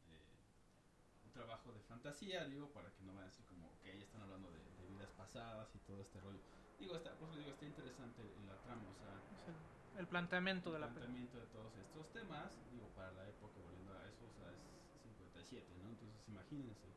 eh, 0.08 1.26
un 1.26 1.32
trabajo 1.32 1.72
de 1.72 1.82
fantasía, 1.82 2.46
digo, 2.46 2.70
para 2.72 2.92
que 2.94 3.04
no 3.04 3.14
vayan 3.14 3.26
a 3.26 3.32
decir 3.32 3.46
como 3.46 3.78
que 3.80 3.98
ya 3.98 4.04
están 4.04 4.22
hablando 4.22 4.52
de, 4.52 4.60
de 4.60 4.88
vidas 4.88 5.10
pasadas 5.12 5.74
y 5.76 5.80
todo 5.80 6.02
este 6.02 6.20
rollo. 6.20 6.42
Digo, 6.78 6.96
está, 6.96 7.16
por 7.18 7.30
eso 7.30 7.38
digo, 7.38 7.52
está 7.52 7.66
interesante 7.66 8.22
la 8.46 8.60
trama, 8.62 8.90
o 8.90 8.96
sea, 8.96 9.24
el, 9.46 10.00
el 10.00 10.08
planteamiento 10.08 10.72
de 10.72 10.80
el 10.80 10.82
la 10.82 10.94
película. 10.94 11.18
planteamiento 11.18 11.38
de 11.40 11.48
todos 11.48 11.76
estos 11.78 12.12
temas, 12.12 12.62
digo, 12.70 12.90
para 12.94 13.12
la 13.12 13.28
época, 13.28 13.60
volviendo 13.60 13.94
a 13.94 14.08
eso, 14.08 14.28
o 14.28 14.32
sea, 14.32 14.52
es 14.54 14.62
57, 15.02 15.76
¿no? 15.78 15.90
Entonces 15.90 16.28
imagínense, 16.28 16.88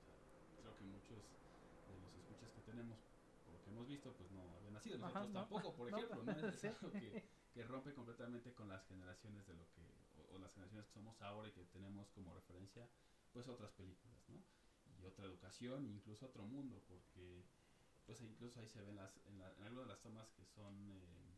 o 0.00 0.04
sea, 0.04 0.14
creo 0.60 0.76
que 0.76 0.84
muchos 0.84 1.24
de 1.86 1.98
los 1.98 2.14
escuchas 2.16 2.52
que 2.52 2.60
tenemos, 2.62 2.98
por 3.44 3.54
lo 3.54 3.62
que 3.62 3.70
hemos 3.70 3.86
visto, 3.86 4.14
pues 4.16 4.30
no 4.30 4.54
habían 4.56 4.74
nacido, 4.74 4.96
Ajá, 4.96 5.24
nosotros 5.24 5.32
no. 5.32 5.40
tampoco, 5.40 5.74
por 5.74 5.88
ejemplo, 5.90 6.22
¿no? 6.22 6.32
Es 6.48 6.64
algo 6.64 6.90
que, 6.92 7.16
que 7.52 7.64
rompe 7.64 7.94
completamente 7.94 8.52
con 8.54 8.68
las 8.68 8.86
generaciones 8.86 9.46
de 9.46 9.54
lo 9.54 9.68
que, 9.70 9.82
o, 10.18 10.34
o 10.34 10.38
las 10.38 10.52
generaciones 10.54 10.86
que 10.86 10.92
somos 10.94 11.20
ahora 11.22 11.48
y 11.48 11.52
que 11.52 11.64
tenemos 11.66 12.10
como 12.10 12.32
referencia, 12.34 12.88
pues 13.32 13.48
otras 13.48 13.72
películas, 13.72 14.28
¿no? 14.28 14.42
Y 15.00 15.04
otra 15.06 15.24
educación, 15.24 15.86
incluso 15.88 16.26
otro 16.26 16.44
mundo, 16.44 16.82
porque 16.86 17.44
pues 18.12 18.20
incluso 18.20 18.60
ahí 18.60 18.68
se 18.68 18.82
ven 18.82 18.94
las, 18.96 19.16
en, 19.24 19.38
la- 19.38 19.50
en 19.56 19.62
algunas 19.62 19.86
de 19.86 19.92
las 19.94 20.02
tomas 20.02 20.30
que 20.32 20.44
son 20.44 20.74
eh, 21.00 21.34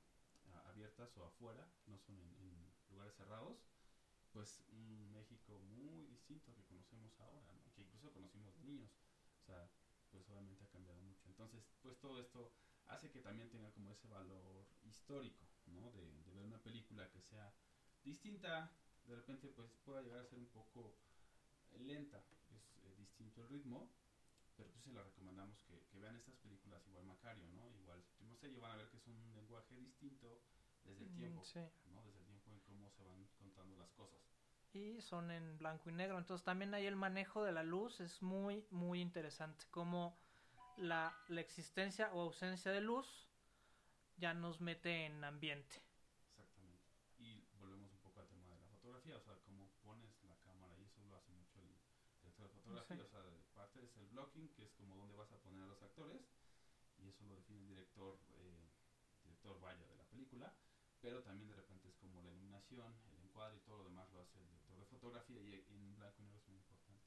abiertas 0.64 1.16
o 1.16 1.22
afuera, 1.24 1.64
no 1.86 1.96
son 1.98 2.16
en, 2.18 2.74
lugares 2.90 3.14
cerrados, 3.14 3.64
pues 4.32 4.60
un 4.72 5.12
México 5.12 5.60
muy 5.60 6.04
distinto 6.06 6.52
que 6.52 6.64
conocemos 6.64 7.20
ahora, 7.20 7.46
que 7.76 7.82
incluso 7.82 8.10
conocimos 8.10 8.52
de 8.56 8.62
niños, 8.64 8.90
o 9.40 9.44
sea, 9.46 9.68
pues 10.10 10.28
obviamente 10.28 10.64
ha 10.64 10.68
cambiado 10.68 10.98
mucho. 11.00 11.28
Entonces, 11.28 11.62
pues 11.80 11.96
todo 12.00 12.18
esto 12.18 12.50
hace 12.86 13.08
que 13.08 13.20
también 13.20 13.48
tenga 13.50 13.70
como 13.70 13.92
ese 13.92 14.08
valor 14.08 14.66
histórico, 14.82 15.46
¿no? 15.66 15.92
De, 15.92 16.22
de 16.22 16.32
ver 16.32 16.42
una 16.42 16.58
película 16.58 17.08
que 17.08 17.20
sea 17.20 17.52
distinta, 18.02 18.68
de 19.04 19.14
repente 19.14 19.48
pues 19.48 19.70
pueda 19.84 20.02
llegar 20.02 20.18
a 20.18 20.24
ser 20.24 20.40
un 20.40 20.48
poco 20.48 20.96
lenta, 21.78 22.24
es 22.50 22.76
eh, 22.82 22.94
distinto 22.96 23.42
el 23.42 23.48
ritmo, 23.48 23.88
pero 24.56 24.70
pues 24.70 24.84
se 24.84 24.92
la 24.92 25.02
recomendamos 25.02 25.62
que, 25.64 25.84
que 25.90 25.98
vean 25.98 26.16
estas 26.16 26.36
películas 26.36 26.86
igual 26.86 27.04
Macario, 27.04 27.48
¿no? 27.52 27.68
Igual 27.70 28.04
no 28.20 28.34
sé, 28.36 28.48
van 28.56 28.72
a 28.72 28.76
ver 28.76 28.88
que 28.90 28.96
es 28.98 29.06
un 29.06 29.34
lenguaje 29.34 29.76
distinto 29.76 30.40
desde 30.84 31.04
el 31.04 31.10
Mm, 31.10 31.16
tiempo, 31.16 31.44
sí. 31.44 31.60
¿no? 31.92 32.02
Desde 32.04 32.18
el 32.20 32.26
tiempo 32.26 32.50
en 32.50 32.60
cómo 32.60 32.90
se 32.90 33.02
van 33.04 33.26
contando 33.38 33.76
las 33.78 33.90
cosas. 33.92 34.20
y 34.72 35.00
son 35.00 35.30
en 35.30 35.56
blanco 35.58 35.88
y 35.88 35.92
negro. 35.92 36.18
Entonces 36.18 36.44
también 36.44 36.74
ahí 36.74 36.86
el 36.86 36.96
manejo 36.96 37.44
de 37.44 37.52
la 37.52 37.62
luz 37.62 38.00
es 38.00 38.20
muy, 38.22 38.66
muy 38.70 39.00
interesante. 39.00 39.64
Como 39.70 40.16
la, 40.78 41.16
la 41.28 41.40
existencia 41.40 42.12
o 42.12 42.20
ausencia 42.22 42.72
de 42.72 42.80
luz 42.80 43.28
ya 44.16 44.34
nos 44.34 44.60
mete 44.60 45.06
en 45.06 45.22
ambiente. 45.22 45.80
fotografía, 48.70 49.16
o 49.16 49.20
sea, 49.20 49.34
cómo 49.46 49.70
pones 49.82 50.22
la 50.24 50.36
cámara, 50.40 50.76
y 50.78 50.84
eso 50.84 51.02
lo 51.04 51.16
hace 51.16 51.32
mucho 51.32 51.60
el 51.60 51.68
director 52.20 52.48
de 52.48 52.54
fotografía, 52.54 52.96
Sí. 52.96 53.02
o 53.02 53.08
sea, 53.08 53.22
de 53.22 53.38
parte 53.54 53.84
es 53.84 53.96
el 53.96 54.06
blocking, 54.08 54.48
que 54.54 54.64
es 54.64 54.72
como 54.74 54.96
dónde 54.96 55.16
vas 55.16 55.32
a 55.32 55.38
poner 55.38 55.62
a 55.62 55.66
los 55.66 55.82
actores, 55.94 56.26
y 56.98 57.06
eso 57.08 57.24
lo 57.24 57.36
define 57.36 57.60
el 57.60 57.68
director, 57.68 58.18
eh, 58.30 58.68
director 59.22 59.60
vaya 59.60 59.86
de 59.86 59.94
la 59.94 60.02
película, 60.04 60.52
pero 61.00 61.22
también 61.22 61.46
de 61.48 61.54
repente 61.54 61.88
es 61.88 61.94
como 61.96 62.20
la 62.20 62.30
iluminación, 62.30 62.98
el 63.12 63.18
encuadre 63.20 63.58
y 63.58 63.60
todo 63.60 63.78
lo 63.78 63.84
demás 63.84 64.10
lo 64.10 64.20
hace 64.20 64.40
el 64.40 64.46
director 64.48 64.76
de 64.76 64.86
fotografía, 64.86 65.40
y, 65.40 65.54
y 65.70 65.84
en 65.84 65.94
blanco 65.94 66.20
y 66.20 66.24
negro 66.24 66.38
es 66.40 66.48
muy 66.48 66.56
importante. 66.56 67.06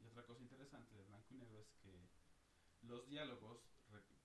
Y 0.00 0.06
otra 0.06 0.24
cosa 0.24 0.42
interesante 0.42 0.96
de 0.96 1.04
blanco 1.04 1.32
y 1.32 1.36
negro 1.36 1.60
es 1.60 1.68
que 1.80 2.08
los 2.82 3.06
diálogos 3.06 3.60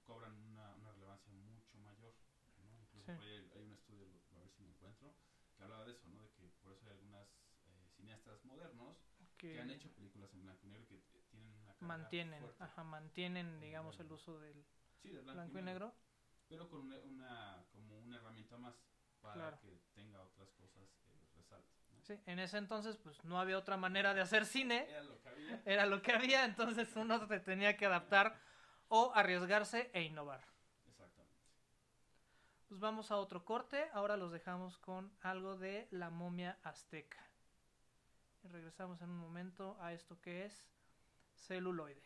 cobran 0.04 0.34
una, 0.42 0.74
una 0.74 0.92
relevancia 0.92 1.32
mucho 1.32 1.78
mayor. 1.78 2.16
¿no? 2.58 2.82
Incluso 2.82 3.06
Sí. 3.06 3.12
por 3.13 3.24
ahí 3.24 3.32
hay, 3.34 3.50
hay 3.54 3.63
un 3.63 3.74
estudio, 3.74 4.08
a 4.34 4.39
ver 4.39 4.50
si 4.50 4.63
lo 4.63 4.70
encuentro, 4.70 5.13
que 5.56 5.63
hablaba 5.63 5.86
de 5.86 5.92
eso, 5.92 6.08
¿no? 6.10 6.24
de 6.24 6.30
que 6.32 6.50
por 6.62 6.72
eso 6.74 6.86
hay 6.86 6.92
algunas 6.94 7.28
eh, 7.66 7.89
cineastas 7.96 8.44
modernos 8.44 8.98
que, 9.38 9.54
Que 9.54 9.60
han 9.62 9.70
hecho 9.70 9.92
películas 9.94 10.34
en 10.34 10.42
blanco 10.42 10.66
y 10.66 10.70
negro 10.70 10.88
que 10.88 10.98
mantienen, 11.81 12.41
fuerte. 12.41 12.63
ajá, 12.63 12.83
mantienen, 12.83 13.59
digamos, 13.59 14.00
el 14.00 14.12
uso 14.12 14.39
del 14.39 14.65
Sí, 15.01 15.09
de 15.09 15.21
blanco 15.21 15.57
y 15.57 15.62
negro. 15.62 15.93
Pero 16.48 16.69
con 16.69 16.81
una, 16.81 16.98
una- 17.00 17.65
como 17.71 18.00
una 18.00 18.17
herramienta 18.17 18.57
más 18.57 18.75
para 19.21 19.33
Claro. 19.36 19.59
que 19.62 19.79
tenga 19.93 20.21
otras 20.21 20.50
cosas 20.53 20.89
que 21.03 21.12
resalten. 21.36 21.69
¿no? 21.91 22.01
Sí, 22.03 22.19
en 22.25 22.39
ese 22.39 22.57
entonces, 22.57 22.98
pues 22.98 23.24
no 23.24 23.39
había 23.39 23.57
otra 23.57 23.77
manera 23.77 24.13
de 24.13 24.21
hacer 24.21 24.45
cine. 24.45 24.88
Era 24.89 25.03
lo 25.03 25.21
que 25.21 25.29
había. 25.29 25.62
era 25.65 25.86
lo 25.86 26.01
que 26.01 26.12
había, 26.13 26.45
entonces 26.45 26.95
uno 26.95 27.25
se 27.27 27.39
tenía 27.39 27.77
que 27.77 27.86
adaptar 27.86 28.39
o 28.88 29.12
arriesgarse 29.13 29.91
e 29.93 30.01
innovar. 30.03 30.43
Exactamente. 30.88 31.38
Pues 32.67 32.79
vamos 32.79 33.12
a 33.12 33.17
otro 33.17 33.45
corte, 33.45 33.89
ahora 33.93 34.15
los 34.17 34.31
dejamos 34.31 34.77
con 34.79 35.12
algo 35.21 35.55
de 35.57 35.88
la 35.91 36.09
momia 36.09 36.59
azteca. 36.63 37.25
Y 38.43 38.48
regresamos 38.48 39.01
en 39.01 39.09
un 39.09 39.17
momento 39.17 39.77
a 39.81 39.91
esto 39.93 40.19
que 40.21 40.45
es 40.45 40.69
celuloide. 41.48 42.01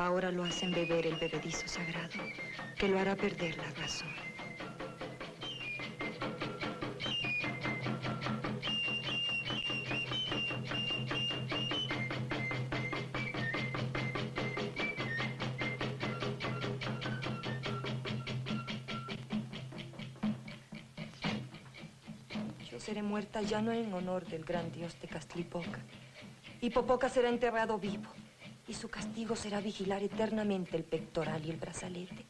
Ahora 0.00 0.30
lo 0.32 0.44
hacen 0.44 0.72
beber 0.72 1.06
el 1.06 1.16
bebedizo 1.16 1.68
sagrado, 1.68 2.24
que 2.78 2.88
lo 2.88 2.98
hará 2.98 3.14
perder 3.16 3.54
la 3.58 3.70
razón. 3.72 4.08
Yo 22.70 22.80
seré 22.80 23.02
muerta 23.02 23.42
ya 23.42 23.60
no 23.60 23.70
en 23.72 23.92
honor 23.92 24.24
del 24.24 24.46
gran 24.46 24.72
dios 24.72 24.98
de 25.02 25.08
Castlipoca. 25.08 25.80
Y 26.62 26.70
Popoca 26.70 27.10
será 27.10 27.28
enterrado 27.28 27.78
vivo. 27.78 28.10
Y 28.70 28.74
su 28.74 28.88
castigo 28.88 29.34
será 29.34 29.60
vigilar 29.60 30.00
eternamente 30.00 30.76
el 30.76 30.84
pectoral 30.84 31.44
y 31.44 31.50
el 31.50 31.56
brazalete. 31.56 32.24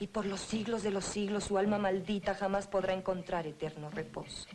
Y 0.00 0.06
por 0.06 0.26
los 0.26 0.40
siglos 0.40 0.82
de 0.82 0.90
los 0.90 1.02
siglos 1.02 1.44
su 1.44 1.56
alma 1.56 1.78
maldita 1.78 2.34
jamás 2.34 2.66
podrá 2.66 2.92
encontrar 2.92 3.46
eterno 3.46 3.88
reposo. 3.88 4.48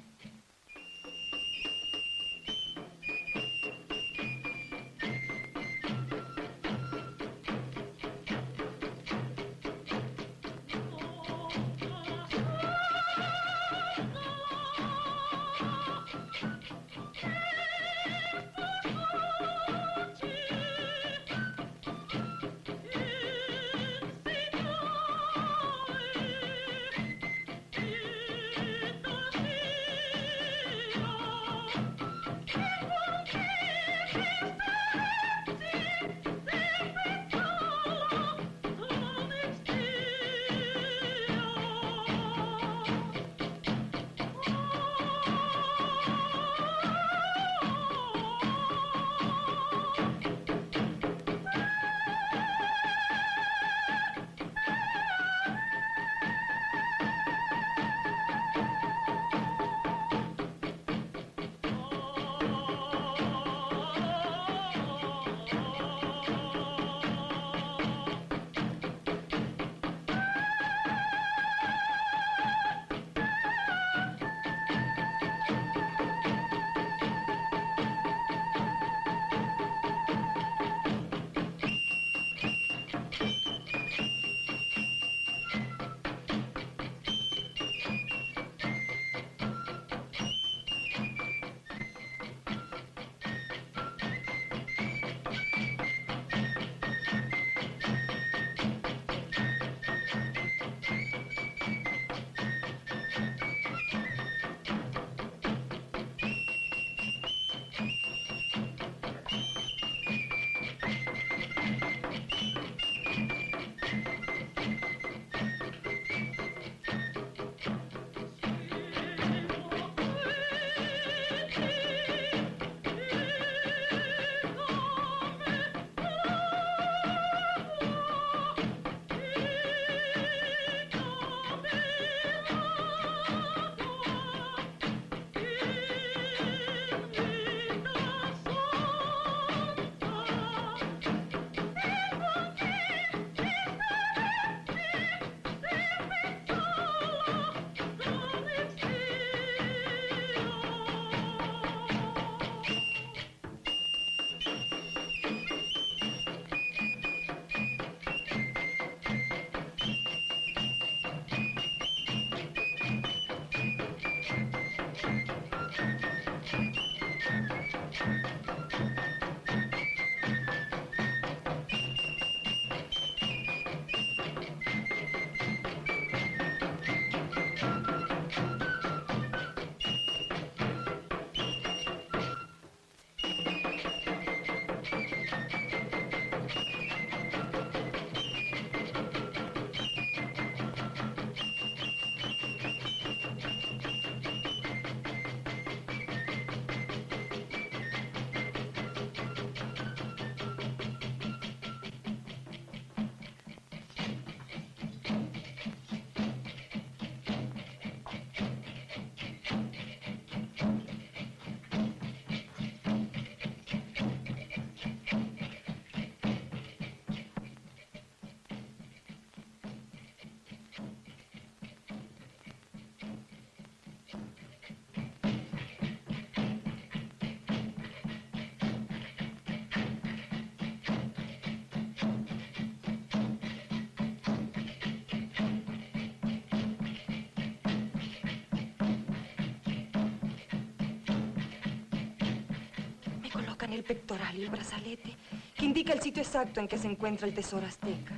Tocan 243.67 243.73
el 243.73 243.83
pectoral 243.83 244.37
y 244.37 244.43
el 244.43 244.49
brazalete, 244.49 245.13
que 245.55 245.65
indica 245.65 245.93
el 245.93 246.01
sitio 246.01 246.23
exacto 246.23 246.59
en 246.59 246.67
que 246.67 246.77
se 246.77 246.87
encuentra 246.87 247.27
el 247.27 247.33
tesoro 247.33 247.65
azteca. 247.65 248.15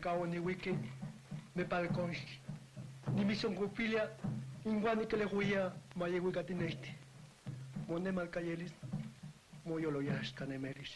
Cago 0.00 0.26
ni 0.26 0.38
wiki. 0.38 0.72
Me 1.54 1.64
palconski. 1.64 2.38
Ni 3.14 3.24
mi 3.24 3.34
son 3.34 3.54
gupilia. 3.54 4.10
Ingwani 4.64 5.06
que 5.06 5.16
le 5.16 5.26
huía. 5.26 5.72
Maye 5.96 6.20
wigatinesti. 6.20 6.90
Mone 7.88 8.12
malcayelis. 8.12 8.72
Moyo 9.64 9.90
lo 9.90 10.00
yas 10.02 10.32
canemeris. 10.32 10.92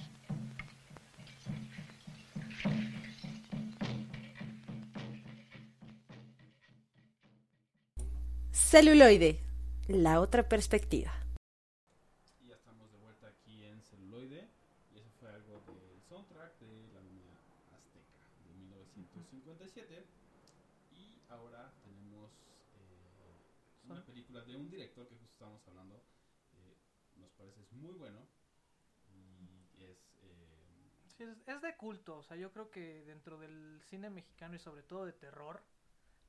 Celuloide, 8.52 9.40
la 9.88 10.20
otra 10.20 10.48
perspectiva. 10.48 11.12
Y 12.40 12.48
ya 12.48 12.54
estamos 12.54 12.90
de 12.92 12.98
vuelta 12.98 13.26
aquí 13.28 13.64
en 13.64 13.82
celuloide. 13.82 14.48
Y 14.94 14.98
eso 14.98 15.10
fue 15.18 15.28
algo 15.30 15.62
del 15.66 16.00
soundtrack 16.08 16.58
de 16.60 16.92
la 16.94 17.00
línea 17.00 17.34
azteca 17.72 18.18
de 18.46 18.54
1957. 18.54 20.04
Y 20.92 21.18
ahora 21.28 21.72
tenemos 21.84 22.30
eh, 22.78 23.88
una 23.88 24.04
película 24.04 24.42
de 24.44 24.56
un 24.56 24.70
director 24.70 25.06
que 25.08 25.16
justo 25.16 25.32
estamos 25.32 25.66
hablando. 25.68 25.96
eh, 26.54 26.76
nos 27.16 27.30
parece 27.32 27.60
es 27.62 27.72
muy 27.72 27.94
bueno. 27.94 28.20
Y 29.78 29.84
es. 29.84 29.98
eh, 30.22 31.10
Sí, 31.16 31.24
es, 31.46 31.60
de 31.60 31.76
culto, 31.76 32.18
o 32.18 32.22
sea, 32.22 32.36
yo 32.36 32.52
creo 32.52 32.70
que 32.70 33.02
dentro 33.04 33.38
del 33.38 33.80
cine 33.88 34.10
mexicano 34.10 34.54
y 34.54 34.58
sobre 34.58 34.82
todo 34.82 35.04
de 35.04 35.12
terror, 35.12 35.62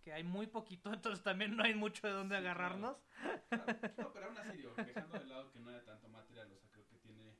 que 0.03 0.13
hay 0.13 0.23
muy 0.23 0.47
poquito, 0.47 0.93
entonces 0.93 1.23
también 1.23 1.55
no 1.55 1.63
hay 1.63 1.73
mucho 1.73 2.05
de 2.07 2.13
dónde 2.13 2.35
Sí, 2.35 2.41
agarrarnos. 2.43 2.97
Claro, 3.49 3.65
no, 3.97 4.13
pero 4.13 4.25
aún 4.27 4.37
así, 4.37 4.57
digo, 4.57 4.73
dejando 4.85 5.17
de 5.17 5.25
lado 5.25 5.51
que 5.51 5.59
no 5.59 5.69
haya 5.69 5.83
tanto 5.83 6.09
material, 6.09 6.51
o 6.51 6.57
sea, 6.57 6.69
creo 6.71 6.87
que 6.87 6.97
tiene 6.97 7.37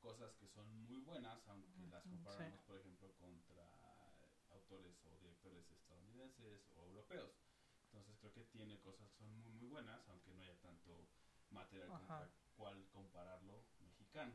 cosas 0.00 0.34
que 0.36 0.46
son 0.48 0.68
muy 0.86 1.00
buenas, 1.00 1.46
aunque 1.48 1.86
las 1.88 2.02
sí. 2.04 2.10
comparamos, 2.10 2.60
por 2.62 2.76
ejemplo, 2.76 3.12
contra 3.18 3.66
autores 4.50 5.04
o 5.04 5.18
directores 5.18 5.70
estadounidenses 5.72 6.70
o 6.76 6.84
europeos. 6.84 7.32
Entonces 7.86 8.16
creo 8.18 8.32
que 8.32 8.44
tiene 8.44 8.78
cosas 8.80 9.08
que 9.10 9.16
son 9.18 9.30
muy, 9.40 9.52
muy 9.52 9.68
buenas, 9.68 10.08
aunque 10.08 10.32
no 10.32 10.42
haya 10.42 10.58
tanto 10.60 11.08
material 11.50 11.88
contra 11.88 12.16
Ajá. 12.16 12.30
cuál 12.56 12.86
compararlo 12.90 13.64
mexicano, 13.80 14.32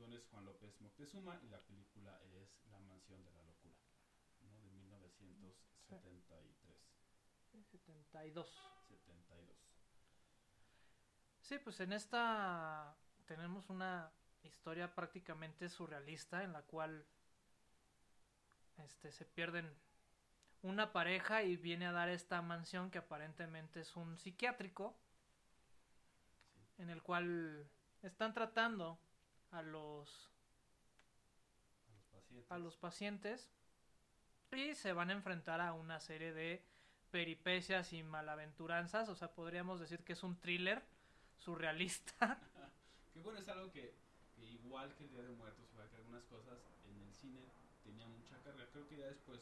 bueno, 0.00 0.16
es 0.16 0.26
Juan 0.28 0.46
López 0.46 0.80
Moctezuma 0.80 1.38
y 1.42 1.48
la 1.48 1.60
película 1.60 2.18
es 2.22 2.58
La 2.70 2.80
Mansión 2.80 3.22
de 3.22 3.30
la 3.32 3.42
Locura, 3.42 3.76
¿no? 4.40 4.58
De 4.62 4.70
1973. 4.70 6.56
72. 7.52 8.48
72. 8.88 9.58
Sí, 11.42 11.58
pues 11.58 11.80
en 11.80 11.92
esta 11.92 12.96
tenemos 13.26 13.68
una 13.68 14.10
historia 14.42 14.94
prácticamente 14.94 15.68
surrealista 15.68 16.44
en 16.44 16.54
la 16.54 16.62
cual 16.62 17.06
este 18.78 19.12
se 19.12 19.26
pierden 19.26 19.70
una 20.62 20.92
pareja 20.92 21.42
y 21.42 21.56
viene 21.56 21.86
a 21.86 21.92
dar 21.92 22.08
esta 22.08 22.40
mansión 22.40 22.90
que 22.90 22.98
aparentemente 22.98 23.80
es 23.80 23.96
un 23.96 24.16
psiquiátrico 24.16 24.98
Sí. 26.54 26.62
en 26.78 26.88
el 26.88 27.02
cual 27.02 27.70
están 28.02 28.32
tratando 28.32 28.98
a 29.52 29.62
los 29.62 30.30
A 31.86 31.92
los 31.92 32.04
pacientes. 32.06 32.50
a 32.50 32.58
los 32.58 32.76
pacientes 32.76 33.48
y 34.52 34.74
se 34.74 34.92
van 34.92 35.10
a 35.10 35.12
enfrentar 35.14 35.60
a 35.60 35.72
una 35.72 36.00
serie 36.00 36.32
de 36.32 36.62
peripecias 37.10 37.92
y 37.92 38.02
malaventuranzas, 38.02 39.08
o 39.08 39.14
sea, 39.16 39.32
podríamos 39.32 39.80
decir 39.80 40.04
que 40.04 40.12
es 40.14 40.22
un 40.22 40.36
thriller 40.40 40.82
surrealista. 41.38 42.38
Que 43.12 43.20
bueno, 43.20 43.38
es 43.40 43.48
algo 43.48 43.70
que, 43.72 43.94
que 44.34 44.44
igual 44.44 44.94
que 44.96 45.04
el 45.04 45.10
Día 45.10 45.22
de 45.22 45.30
Muertos, 45.30 45.66
igual 45.72 45.88
que 45.90 45.96
algunas 45.96 46.24
cosas 46.24 46.58
en 46.88 47.00
el 47.00 47.12
cine 47.14 47.50
tenía 47.82 48.06
mucha 48.06 48.38
carga. 48.42 48.66
Creo 48.72 48.86
que 48.88 48.96
ya 48.96 49.06
después, 49.06 49.40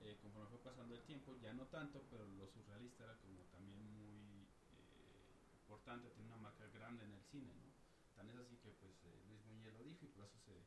eh, 0.00 0.16
conforme 0.22 0.48
fue 0.48 0.58
pasando 0.62 0.94
el 0.94 1.02
tiempo, 1.02 1.36
ya 1.42 1.52
no 1.52 1.66
tanto, 1.66 2.02
pero 2.10 2.24
lo 2.26 2.46
surrealista 2.48 3.04
era 3.04 3.14
como 3.18 3.42
también 3.52 3.78
muy 3.94 4.46
eh, 4.74 5.22
importante, 5.62 6.10
tiene 6.10 6.28
una 6.28 6.38
marca 6.38 6.66
grande 6.74 7.04
en 7.04 7.12
el 7.12 7.22
cine, 7.24 7.52
¿no? 7.54 7.75
Tan 8.16 8.28
es 8.30 8.36
así 8.36 8.56
que 8.56 8.70
pues 8.72 9.04
eh, 9.04 9.22
Luis 9.28 9.44
Buñuel 9.44 9.74
lo 9.74 9.84
dijo 9.84 10.06
y 10.06 10.08
por 10.08 10.24
eso 10.24 10.38
se 10.38 10.64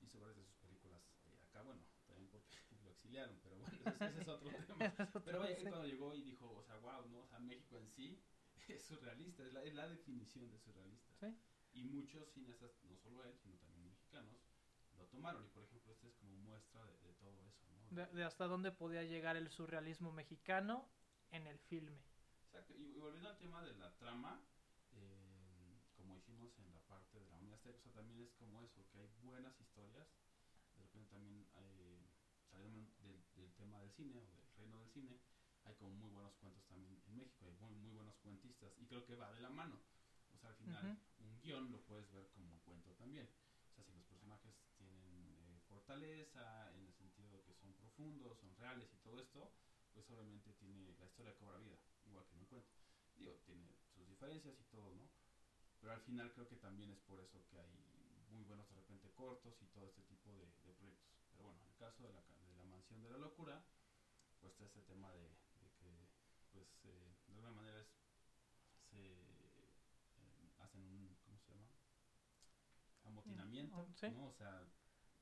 hizo 0.00 0.18
varias 0.18 0.38
de 0.38 0.44
sus 0.44 0.56
películas 0.56 1.00
eh, 1.26 1.38
acá, 1.48 1.62
bueno, 1.62 1.82
también 2.06 2.28
porque 2.28 2.50
lo 2.84 2.90
exiliaron, 2.90 3.38
pero 3.42 3.56
bueno, 3.58 3.74
ese, 3.76 4.04
ese 4.04 4.20
es 4.20 4.28
otro 4.28 4.50
tema. 4.66 5.22
Pero 5.24 5.44
él 5.44 5.62
cuando 5.62 5.86
llegó 5.86 6.14
y 6.14 6.22
dijo, 6.22 6.50
o 6.50 6.62
sea, 6.64 6.76
wow, 6.76 7.06
¿no? 7.08 7.20
O 7.20 7.26
sea, 7.26 7.38
México 7.38 7.78
en 7.78 7.88
sí 7.88 8.20
es 8.68 8.82
surrealista, 8.82 9.44
es 9.44 9.52
la, 9.52 9.62
es 9.62 9.74
la 9.74 9.88
definición 9.88 10.50
de 10.50 10.58
surrealista. 10.58 11.14
Sí. 11.20 11.36
Y 11.72 11.84
muchos 11.84 12.28
cineastas, 12.32 12.72
no 12.84 12.96
solo 12.96 13.24
él, 13.24 13.36
sino 13.38 13.56
también 13.58 13.86
mexicanos, 13.86 14.36
lo 14.96 15.06
tomaron. 15.06 15.44
Y 15.44 15.48
por 15.48 15.62
ejemplo, 15.62 15.92
este 15.92 16.08
es 16.08 16.14
como 16.14 16.36
muestra 16.38 16.84
de, 16.84 16.98
de 16.98 17.12
todo 17.14 17.46
eso, 17.46 17.66
¿no? 17.70 17.96
De, 17.96 18.06
de 18.06 18.24
hasta 18.24 18.46
dónde 18.46 18.72
podía 18.72 19.04
llegar 19.04 19.36
el 19.36 19.48
surrealismo 19.48 20.12
mexicano 20.12 20.88
en 21.30 21.46
el 21.46 21.58
filme. 21.60 22.02
Exacto. 22.44 22.74
Y, 22.76 22.96
y 22.96 22.98
volviendo 22.98 23.28
al 23.28 23.38
tema 23.38 23.62
de 23.62 23.72
la 23.74 23.96
trama, 23.96 24.42
en 26.30 26.72
la 26.72 26.80
parte 26.86 27.18
de 27.18 27.26
la 27.28 27.36
Unidad 27.36 27.56
Azteca, 27.56 27.78
o 27.78 27.82
sea, 27.82 27.92
también 27.92 28.20
es 28.20 28.32
como 28.34 28.62
eso, 28.62 28.86
que 28.90 28.98
hay 28.98 29.08
buenas 29.22 29.58
historias. 29.60 30.06
De 30.76 30.82
repente 30.82 31.10
también, 31.10 31.46
eh, 31.56 32.06
saliendo 32.50 32.80
del, 33.02 33.24
del 33.34 33.52
tema 33.54 33.80
del 33.80 33.90
cine 33.92 34.22
o 34.22 34.36
del 34.36 34.48
reino 34.54 34.78
del 34.78 34.90
cine, 34.90 35.18
hay 35.64 35.74
como 35.74 35.90
muy 35.90 36.08
buenos 36.10 36.34
cuentos 36.36 36.64
también 36.66 37.02
en 37.06 37.16
México, 37.16 37.46
hay 37.46 37.52
muy, 37.52 37.74
muy 37.74 37.90
buenos 37.90 38.16
cuentistas. 38.18 38.72
Y 38.78 38.86
creo 38.86 39.04
que 39.04 39.16
va 39.16 39.32
de 39.32 39.40
la 39.40 39.50
mano. 39.50 39.80
O 40.32 40.38
sea, 40.38 40.50
al 40.50 40.56
final, 40.56 40.98
un 41.18 41.40
guion 41.40 41.70
lo 41.70 41.84
puedes 41.84 42.10
ver 42.12 42.28
como 42.30 42.52
un 42.52 42.60
cuento 42.60 42.94
también. 42.94 43.28
O 43.70 43.74
sea, 43.74 43.84
si 43.84 43.92
los 43.92 44.04
personajes 44.04 44.54
tienen 44.78 45.34
eh, 45.36 45.60
fortaleza, 45.68 46.72
en 46.74 46.86
el 46.86 46.94
sentido 46.94 47.30
de 47.32 47.42
que 47.42 47.54
son 47.54 47.74
profundos, 47.74 48.38
son 48.38 48.54
reales 48.56 48.88
y 48.92 48.98
todo 48.98 49.20
esto, 49.20 49.52
pues 49.92 50.08
obviamente 50.10 50.52
tiene 50.54 50.94
la 50.98 51.06
historia 51.06 51.36
cobra 51.36 51.58
vida, 51.58 51.76
igual 52.06 52.24
que 52.26 52.34
en 52.34 52.40
un 52.40 52.46
cuento. 52.46 52.70
Digo, 53.16 53.34
tiene 53.44 53.68
sus 53.92 54.06
diferencias 54.08 54.58
y 54.58 54.64
todo, 54.64 54.94
¿no? 54.94 55.10
Pero 55.80 55.92
al 55.92 56.00
final 56.02 56.30
creo 56.32 56.46
que 56.48 56.56
también 56.56 56.90
es 56.90 57.00
por 57.00 57.20
eso 57.20 57.42
que 57.48 57.58
hay 57.58 57.70
muy 58.30 58.42
buenos 58.44 58.68
de 58.68 58.74
repente 58.76 59.10
cortos 59.12 59.60
y 59.62 59.66
todo 59.66 59.86
este 59.86 60.02
tipo 60.02 60.32
de, 60.34 60.46
de 60.64 60.72
proyectos. 60.74 61.24
Pero 61.32 61.44
bueno, 61.44 61.60
en 61.62 61.68
el 61.68 61.76
caso 61.76 62.02
de 62.04 62.10
la, 62.12 62.20
de 62.46 62.54
la 62.54 62.64
mansión 62.64 63.02
de 63.02 63.08
la 63.10 63.16
locura, 63.18 63.62
pues 64.40 64.52
está 64.52 64.64
este 64.66 64.82
tema 64.82 65.10
de, 65.12 65.28
de 65.60 65.70
que, 65.78 66.06
pues, 66.52 66.66
eh, 66.84 67.14
de 67.26 67.32
alguna 67.32 67.50
manera 67.52 67.80
es, 67.80 67.88
se 68.90 68.98
eh, 68.98 70.52
hacen 70.58 70.82
un, 70.82 71.16
¿cómo 71.24 71.38
se 71.40 71.52
llama? 71.52 71.66
Amotinamiento, 73.04 73.86
Mm, 73.86 73.94
sí. 73.94 74.06
¿no? 74.10 74.26
O 74.26 74.32
sea, 74.32 74.66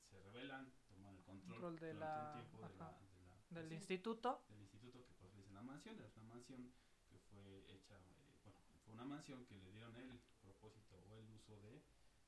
se 0.09 0.19
rebelan, 0.19 0.71
toman 0.87 1.15
el 1.15 1.23
control, 1.23 1.59
Control 1.61 1.79
de 1.79 1.93
durante 1.93 1.99
la- 1.99 2.25
un 2.25 2.33
tiempo 2.33 2.67
de 2.67 2.75
la, 2.75 2.99
de 2.99 3.19
la- 3.21 3.39
Del 3.49 3.67
pues 3.67 3.71
instituto. 3.81 4.43
del 4.49 4.61
instituto 4.61 5.03
que 5.05 5.13
pues 5.13 5.31
le 5.33 5.39
dicen 5.39 5.55
la 5.55 5.61
mansión, 5.63 5.99
es 6.01 6.15
una 6.17 6.25
mansión 6.27 6.71
que 7.09 7.17
fue 7.31 7.65
hecha, 7.73 7.95
eh, 7.95 8.37
bueno, 8.43 8.59
fue 8.85 8.93
una 8.93 9.05
mansión 9.05 9.45
que 9.45 9.55
le 9.57 9.71
dieron 9.71 9.95
el 9.95 10.19
propósito 10.59 10.95
o 11.09 11.19
el 11.19 11.29
uso 11.31 11.59
de 11.61 11.81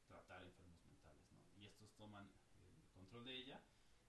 tratar 0.08 0.44
enfermos 0.44 0.84
mentales, 0.86 1.30
¿no? 1.32 1.44
Y 1.62 1.66
estos 1.66 1.94
toman 1.96 2.26
el 2.56 2.84
control 2.94 3.26
de 3.26 3.36
ella 3.36 3.62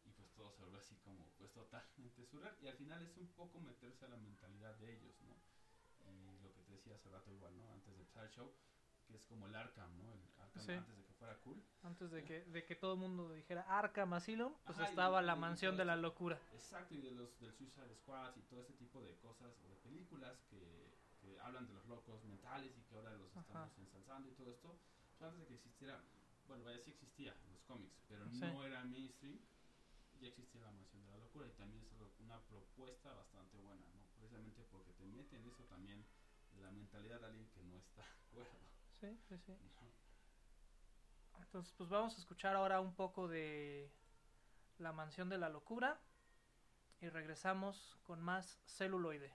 y 0.04 0.10
pues 0.12 0.32
todo 0.34 0.50
se 0.52 0.62
vuelve 0.62 0.78
así 0.78 0.96
como 0.96 1.30
pues 1.38 1.52
totalmente 1.52 2.24
surreal 2.30 2.56
y 2.60 2.68
al 2.68 2.76
final 2.76 3.02
es 3.02 3.16
un 3.16 3.28
poco 3.28 3.60
meterse 3.60 4.04
a 4.04 4.08
la 4.08 4.16
mentalidad 4.16 4.74
de 4.76 4.94
ellos, 4.96 5.20
¿no? 5.22 5.36
Y 6.04 6.38
lo 6.40 6.52
que 6.52 6.62
te 6.62 6.72
decía 6.72 6.94
hace 6.94 7.08
rato 7.10 7.30
igual, 7.30 7.56
¿no? 7.56 7.72
Antes 7.72 7.94
de 7.94 8.00
empezar 8.00 8.24
el 8.24 8.30
show, 8.30 8.52
que 9.06 9.14
es 9.14 9.24
como 9.26 9.46
el 9.46 9.54
Arkham, 9.54 9.96
¿no? 9.98 10.12
El 10.12 10.20
Arkham 10.40 10.64
Sí. 10.64 10.72
antes 10.72 10.96
de 10.96 11.04
que 11.04 11.12
fuera 11.14 11.38
cool. 11.40 11.62
Antes 11.82 12.10
de 12.10 12.24
que, 12.24 12.44
de 12.44 12.64
que 12.64 12.74
todo 12.76 12.94
el 12.94 12.98
mundo 13.00 13.32
dijera 13.32 13.62
Arkham 13.68 14.12
Asylum, 14.14 14.52
pues 14.64 14.78
Ajá, 14.78 14.88
estaba 14.88 15.22
la 15.22 15.34
y- 15.34 15.36
y 15.36 15.40
mansión 15.40 15.76
de 15.76 15.84
la 15.84 15.94
locura. 15.96 16.40
Exacto, 16.52 16.94
y 16.94 17.00
de 17.00 17.12
los 17.12 17.38
del 17.38 17.52
Suicide 17.54 17.94
Squad 17.96 18.36
y 18.36 18.42
todo 18.42 18.60
ese 18.62 18.72
tipo 18.74 19.00
de 19.00 19.16
cosas 19.18 19.56
o 19.64 19.68
de 19.68 19.76
películas 19.76 20.42
que, 20.50 20.91
que 21.22 21.38
hablan 21.40 21.66
de 21.68 21.72
los 21.72 21.86
locos 21.86 22.22
mentales 22.24 22.76
y 22.76 22.82
que 22.82 22.94
ahora 22.96 23.12
los 23.14 23.30
Ajá. 23.30 23.40
estamos 23.46 23.78
ensalzando 23.78 24.28
y 24.28 24.34
todo 24.34 24.50
esto, 24.50 24.78
pues 25.16 25.22
antes 25.22 25.40
de 25.40 25.46
que 25.46 25.54
existiera, 25.54 26.02
bueno, 26.48 26.64
vaya 26.64 26.78
sí 26.80 26.90
existía 26.90 27.32
en 27.46 27.52
los 27.52 27.62
cómics, 27.62 27.96
pero 28.08 28.28
Sí. 28.28 28.40
no 28.40 28.64
era 28.64 28.84
mainstream. 28.84 29.38
ya 30.20 30.28
existía 30.28 30.60
la 30.62 30.70
mansión 30.70 31.02
de 31.02 31.10
la 31.10 31.16
locura 31.16 31.48
y 31.48 31.52
también 31.52 31.82
es 31.82 31.92
una 32.20 32.38
propuesta 32.42 33.12
bastante 33.14 33.58
buena, 33.58 33.84
¿no? 33.88 34.02
Precisamente 34.14 34.62
porque 34.70 34.92
te 34.92 35.04
mete 35.04 35.36
en 35.36 35.46
eso 35.46 35.64
también 35.64 36.04
de 36.52 36.60
la 36.60 36.70
mentalidad 36.70 37.18
de 37.20 37.26
alguien 37.26 37.48
que 37.50 37.62
no 37.64 37.78
está 37.78 38.02
de 38.32 38.42
acuerdo. 38.42 38.68
Sí, 39.00 39.18
sí, 39.28 39.38
sí. 39.38 39.52
Entonces, 41.40 41.72
pues 41.76 41.88
vamos 41.90 42.14
a 42.14 42.18
escuchar 42.18 42.54
ahora 42.54 42.80
un 42.80 42.94
poco 42.94 43.26
de 43.26 43.90
La 44.78 44.92
mansión 44.92 45.28
de 45.28 45.38
la 45.38 45.48
locura 45.48 46.00
y 47.00 47.08
regresamos 47.08 47.96
con 48.04 48.20
más 48.22 48.60
celuloide. 48.64 49.34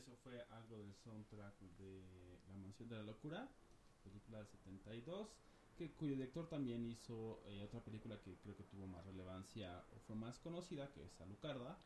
eso 0.00 0.16
fue 0.16 0.42
algo 0.50 0.78
del 0.78 0.94
soundtrack 0.94 1.58
de 1.78 2.40
La 2.48 2.56
Mansión 2.56 2.88
de 2.88 2.96
la 2.96 3.02
Locura, 3.02 3.48
película 4.02 4.38
del 4.38 4.48
72, 4.48 5.28
que, 5.76 5.92
cuyo 5.92 6.12
director 6.12 6.48
también 6.48 6.86
hizo 6.86 7.42
eh, 7.46 7.62
otra 7.62 7.80
película 7.80 8.18
que 8.20 8.36
creo 8.38 8.56
que 8.56 8.64
tuvo 8.64 8.86
más 8.86 9.04
relevancia 9.04 9.84
o 9.94 10.00
fue 10.00 10.16
más 10.16 10.38
conocida, 10.38 10.90
que 10.92 11.04
es 11.04 11.20
Alucarda. 11.20 11.78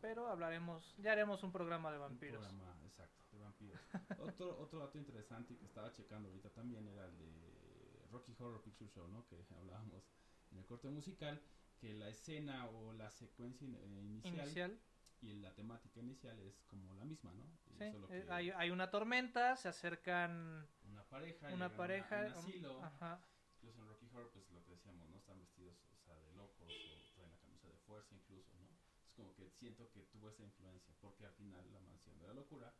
Pero 0.00 0.28
hablaremos, 0.28 0.94
ya 0.98 1.12
haremos 1.12 1.42
un 1.42 1.52
programa 1.52 1.92
de 1.92 1.98
vampiros. 1.98 2.42
Un 2.42 2.58
programa, 2.58 2.86
exacto, 2.86 3.24
de 3.32 3.38
vampiros. 3.38 3.80
otro, 4.18 4.58
otro 4.60 4.80
dato 4.80 4.98
interesante 4.98 5.56
que 5.56 5.64
estaba 5.66 5.92
checando 5.92 6.28
ahorita 6.28 6.50
también 6.50 6.86
era 6.88 7.06
el 7.06 7.18
de 7.18 8.06
Rocky 8.10 8.34
Horror 8.38 8.62
Picture 8.62 8.90
Show, 8.90 9.08
¿no? 9.08 9.26
Que 9.26 9.36
hablábamos 9.58 10.04
en 10.50 10.58
el 10.58 10.66
corte 10.66 10.88
musical, 10.88 11.40
que 11.78 11.94
la 11.94 12.08
escena 12.08 12.66
o 12.68 12.92
la 12.94 13.10
secuencia 13.10 13.66
eh, 13.68 14.00
inicial, 14.02 14.46
Inicial. 14.46 14.78
Y 15.22 15.36
la 15.36 15.54
temática 15.54 16.00
inicial 16.00 16.38
es 16.40 16.62
como 16.66 16.94
la 16.94 17.04
misma, 17.04 17.32
¿no? 17.34 17.44
Sí, 17.78 17.90
solo 17.92 18.08
eh, 18.10 18.24
que 18.24 18.32
hay, 18.32 18.50
hay 18.50 18.70
una 18.70 18.90
tormenta, 18.90 19.56
se 19.56 19.68
acercan 19.68 20.68
una 20.84 21.04
pareja, 21.04 21.48
una 21.52 21.68
llegan 21.68 21.72
a 21.72 21.76
pareja. 21.76 22.20
un 22.20 22.26
asilo, 22.32 22.82
Ajá. 22.82 23.20
incluso 23.56 23.80
en 23.80 23.86
Rocky 23.88 24.06
Horror, 24.06 24.30
pues 24.32 24.50
lo 24.50 24.64
que 24.64 24.72
decíamos, 24.72 25.08
¿no? 25.08 25.18
Están 25.18 25.38
vestidos, 25.38 25.76
o 25.94 25.98
sea, 26.04 26.16
de 26.20 26.32
locos 26.32 26.68
o 26.90 27.10
traen 27.14 27.30
la 27.30 27.38
camisa 27.38 27.68
de 27.68 27.78
fuerza 27.86 28.14
incluso, 28.14 28.50
¿no? 28.58 28.68
Es 29.06 29.12
como 29.14 29.34
que 29.34 29.50
siento 29.50 29.90
que 29.92 30.02
tuvo 30.04 30.28
esa 30.30 30.42
influencia, 30.42 30.94
porque 31.00 31.26
al 31.26 31.32
final 31.34 31.70
la 31.72 31.80
mansión 31.80 32.18
de 32.18 32.26
la 32.26 32.34
locura 32.34 32.74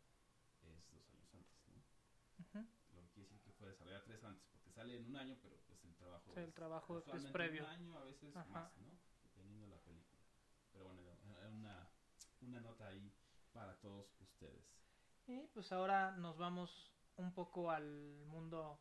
es 0.63 0.91
dos 0.91 1.09
años 1.09 1.33
antes, 1.35 1.69
¿no? 1.69 1.83
ujú. 2.41 2.65
Lo 2.93 3.01
que 3.03 3.09
quiere 3.11 3.29
decir 3.29 3.41
que 3.43 3.53
fue 3.53 3.69
desarrollada 3.69 4.03
tres 4.05 4.23
antes, 4.25 4.47
porque 4.53 4.71
sale 4.73 4.97
en 4.97 5.07
un 5.07 5.17
año, 5.17 5.37
pero 5.41 5.57
pues 5.67 5.83
el 5.85 5.95
trabajo, 5.97 6.35
Sí, 6.35 6.41
el 6.41 6.53
trabajo 6.53 6.99
es 6.99 7.25
previo. 7.33 7.63
Un 7.63 7.69
año, 7.71 7.99
a 7.99 8.05
veces 8.05 8.35
Ajá. 8.37 8.49
más, 8.51 8.77
¿no? 8.79 8.99
Dependiendo 9.23 9.63
de 9.65 9.69
la 9.69 9.79
película. 9.83 10.21
Pero 10.73 10.85
bueno, 10.85 11.03
una, 12.43 12.61
nota 12.61 12.87
ahí 12.87 13.13
para 13.53 13.75
todos 13.79 14.07
ustedes. 14.21 14.65
Y 15.27 15.47
pues 15.55 15.73
ahora 15.73 16.13
nos 16.13 16.39
vamos 16.39 16.91
un 17.17 17.33
poco 17.33 17.71
al 17.71 18.25
mundo 18.27 18.81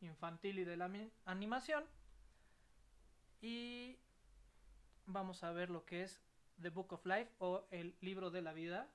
infantil 0.00 0.58
y 0.58 0.64
de 0.64 0.76
la 0.76 0.90
animación. 1.24 1.84
Y 3.40 3.98
vamos 5.06 5.42
a 5.44 5.52
ver 5.52 5.70
lo 5.70 5.84
que 5.84 6.02
es 6.02 6.20
The 6.60 6.70
Book 6.70 6.92
of 6.92 7.06
Life 7.06 7.32
o 7.38 7.66
El 7.70 7.96
libro 8.00 8.30
de 8.30 8.42
la 8.42 8.52
vida. 8.52 8.88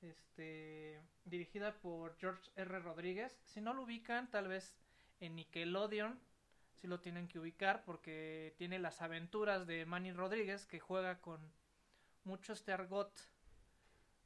Este, 0.00 1.00
dirigida 1.24 1.80
por 1.80 2.16
George 2.16 2.50
R. 2.56 2.80
Rodríguez. 2.80 3.40
Si 3.44 3.60
no 3.60 3.72
lo 3.72 3.82
ubican, 3.82 4.30
tal 4.30 4.48
vez 4.48 4.74
en 5.20 5.36
Nickelodeon 5.36 6.18
si 6.74 6.88
lo 6.88 7.00
tienen 7.00 7.28
que 7.28 7.38
ubicar 7.38 7.84
porque 7.84 8.54
tiene 8.58 8.78
las 8.78 9.02
aventuras 9.02 9.66
de 9.66 9.86
Manny 9.86 10.12
Rodríguez 10.12 10.66
que 10.66 10.80
juega 10.80 11.20
con 11.20 11.40
mucho 12.24 12.52
este 12.52 12.72
argot 12.72 13.12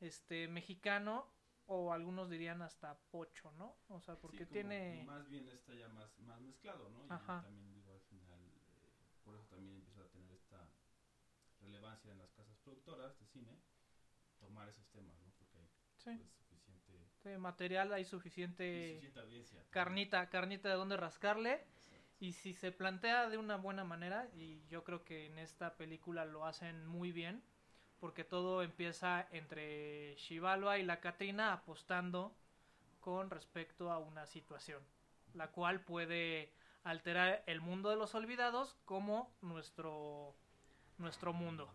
este 0.00 0.48
mexicano 0.48 1.26
o 1.66 1.92
algunos 1.92 2.30
dirían 2.30 2.62
hasta 2.62 2.98
pocho, 3.10 3.50
¿no? 3.52 3.76
O 3.88 4.00
sea, 4.00 4.16
porque 4.16 4.38
Sí, 4.38 4.44
como- 4.46 4.52
tiene 4.52 5.04
Más 5.04 5.28
bien 5.28 5.48
está 5.48 5.74
ya 5.74 5.88
más, 5.88 6.16
más 6.20 6.40
mezclado, 6.40 6.88
¿no? 6.90 7.04
Y 7.06 7.10
Ajá. 7.10 7.42
también 7.42 7.72
digo 7.72 7.92
al 7.92 8.00
final, 8.02 8.40
eh, 8.68 8.92
por 9.24 9.34
eso 9.34 9.44
también 9.46 9.74
empieza 9.76 10.02
a 10.02 10.08
tener 10.08 10.30
esta 10.32 10.68
relevancia 11.60 12.12
en 12.12 12.18
las 12.18 12.30
casas 12.32 12.56
productoras 12.62 13.18
de 13.18 13.26
cine, 13.26 13.58
tomar 14.38 14.68
esos 14.68 14.86
temas, 14.90 15.18
¿no? 15.22 15.32
Porque 15.38 15.58
hay 15.58 15.68
sí, 15.96 16.10
pues, 16.12 16.30
suficiente, 16.48 16.92
de 17.24 17.38
material 17.38 17.92
hay 17.92 18.04
suficiente 18.04 18.88
suficiente 18.94 19.20
audiencia. 19.20 19.64
carnita, 19.70 20.28
carnita 20.28 20.68
de 20.68 20.74
donde 20.76 20.96
rascarle 20.96 21.54
Exacto. 21.54 21.96
y 22.20 22.32
si 22.32 22.54
se 22.54 22.70
plantea 22.72 23.28
de 23.28 23.38
una 23.38 23.56
buena 23.56 23.84
manera 23.84 24.28
y 24.34 24.64
yo 24.68 24.84
creo 24.84 25.04
que 25.04 25.26
en 25.26 25.38
esta 25.38 25.76
película 25.76 26.24
lo 26.24 26.46
hacen 26.46 26.86
muy 26.86 27.10
bien 27.12 27.42
porque 28.00 28.24
todo 28.24 28.62
empieza 28.62 29.26
entre 29.30 30.14
Shivalba 30.16 30.78
y 30.78 30.84
la 30.84 31.00
Catrina 31.00 31.52
apostando 31.52 32.36
con 33.00 33.30
respecto 33.30 33.90
a 33.90 33.98
una 33.98 34.26
situación, 34.26 34.82
la 35.34 35.50
cual 35.52 35.80
puede 35.80 36.52
alterar 36.82 37.42
el 37.46 37.60
mundo 37.60 37.90
de 37.90 37.96
los 37.96 38.14
olvidados 38.14 38.76
como 38.84 39.34
nuestro 39.42 40.34
nuestro 40.98 41.32
mundo. 41.32 41.72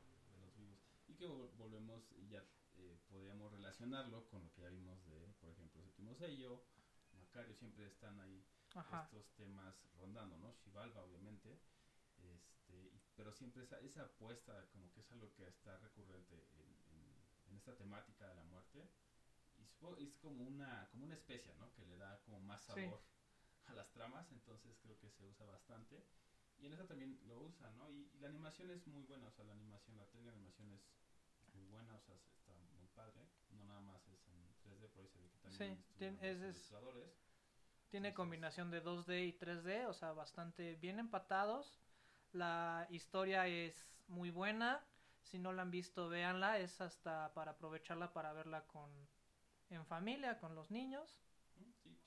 De 1.07 1.27
los 1.27 1.51
vivos 1.55 1.71
digamos, 1.71 2.03
ya 2.29 2.43
eh, 2.77 2.97
podríamos 3.09 3.51
relacionarlo 3.51 4.27
con 4.29 4.43
lo 4.43 4.51
que 4.53 4.61
ya 4.61 4.69
vimos 4.69 5.03
de, 5.05 5.33
por 5.39 5.51
ejemplo, 5.51 5.81
Séptimo 5.83 6.15
Sello, 6.15 6.63
Macario, 7.19 7.53
siempre 7.55 7.85
están 7.85 8.19
ahí 8.19 8.43
Ajá. 8.75 9.03
estos 9.03 9.31
temas 9.35 9.75
rondando, 9.99 10.37
¿no? 10.37 10.53
Xibalba, 10.63 11.03
obviamente, 11.03 11.59
este, 12.23 12.91
pero 13.15 13.33
siempre 13.33 13.63
esa, 13.63 13.79
esa 13.79 14.03
apuesta 14.03 14.67
como 14.71 14.91
que 14.93 15.01
es 15.01 15.11
algo 15.11 15.33
que 15.33 15.47
está 15.47 15.77
recurrente 15.77 16.35
en, 16.53 16.77
en- 16.95 17.21
en 17.51 17.57
esta 17.57 17.75
temática 17.75 18.27
de 18.29 18.35
la 18.35 18.43
muerte, 18.43 18.89
y 19.57 20.03
es 20.05 20.15
como 20.17 20.43
una, 20.45 20.87
como 20.91 21.05
una 21.05 21.15
especia, 21.15 21.53
¿no? 21.55 21.71
Que 21.73 21.85
le 21.85 21.97
da 21.97 22.19
como 22.21 22.39
más 22.39 22.63
Sí. 22.63 22.67
sabor 22.85 23.01
a 23.65 23.73
las 23.73 23.91
tramas, 23.91 24.31
entonces 24.31 24.77
creo 24.81 24.97
que 24.99 25.09
se 25.11 25.23
usa 25.25 25.45
bastante. 25.45 26.03
Y 26.59 26.67
en 26.67 26.73
esa 26.73 26.87
también 26.87 27.19
lo 27.27 27.39
usa, 27.41 27.69
¿no? 27.71 27.89
Y, 27.89 28.09
y 28.13 28.19
la 28.19 28.27
animación 28.27 28.69
es 28.71 28.85
muy 28.87 29.03
buena, 29.03 29.27
o 29.27 29.31
sea, 29.31 29.43
la 29.45 29.53
animación, 29.53 29.97
la 29.97 30.05
técnica 30.07 30.31
de 30.31 30.37
animación 30.37 30.69
es 30.71 30.81
muy 31.53 31.63
buena, 31.65 31.95
o 31.95 32.01
sea, 32.01 32.17
se- 32.17 32.31
está 32.35 32.53
muy 32.77 32.87
padre. 32.89 33.27
No 33.51 33.63
nada 33.65 33.81
más 33.81 34.07
es 34.07 34.27
en 34.27 34.55
3D, 34.63 34.87
por 34.89 35.01
ahí 35.01 35.09
se 35.09 35.19
ve 35.19 35.29
que 35.29 35.37
también 35.39 35.75
Sí, 35.77 36.03
es- 36.05 36.21
es-. 36.21 36.73
Tiene 37.89 38.07
Entonces- 38.09 38.13
combinación 38.15 38.71
de 38.71 38.81
2D 38.81 39.25
y 39.27 39.33
3D, 39.33 39.85
o 39.87 39.93
sea, 39.93 40.13
bastante 40.13 40.75
bien 40.75 40.99
empatados. 40.99 41.77
La 42.33 42.87
historia 42.89 43.47
es 43.47 43.87
muy 44.07 44.31
buena. 44.31 44.83
Si 45.23 45.37
no 45.37 45.53
la 45.53 45.61
han 45.63 45.71
visto, 45.71 46.09
véanla. 46.09 46.59
Es 46.59 46.81
hasta 46.81 47.33
para 47.33 47.51
aprovecharla 47.51 48.13
para 48.13 48.33
verla 48.33 48.65
con 48.67 48.89
en 49.69 49.85
familia, 49.85 50.39
con 50.39 50.55
los 50.55 50.69
niños. 50.71 51.17
Sí, 51.55 51.73
pues, 51.83 51.97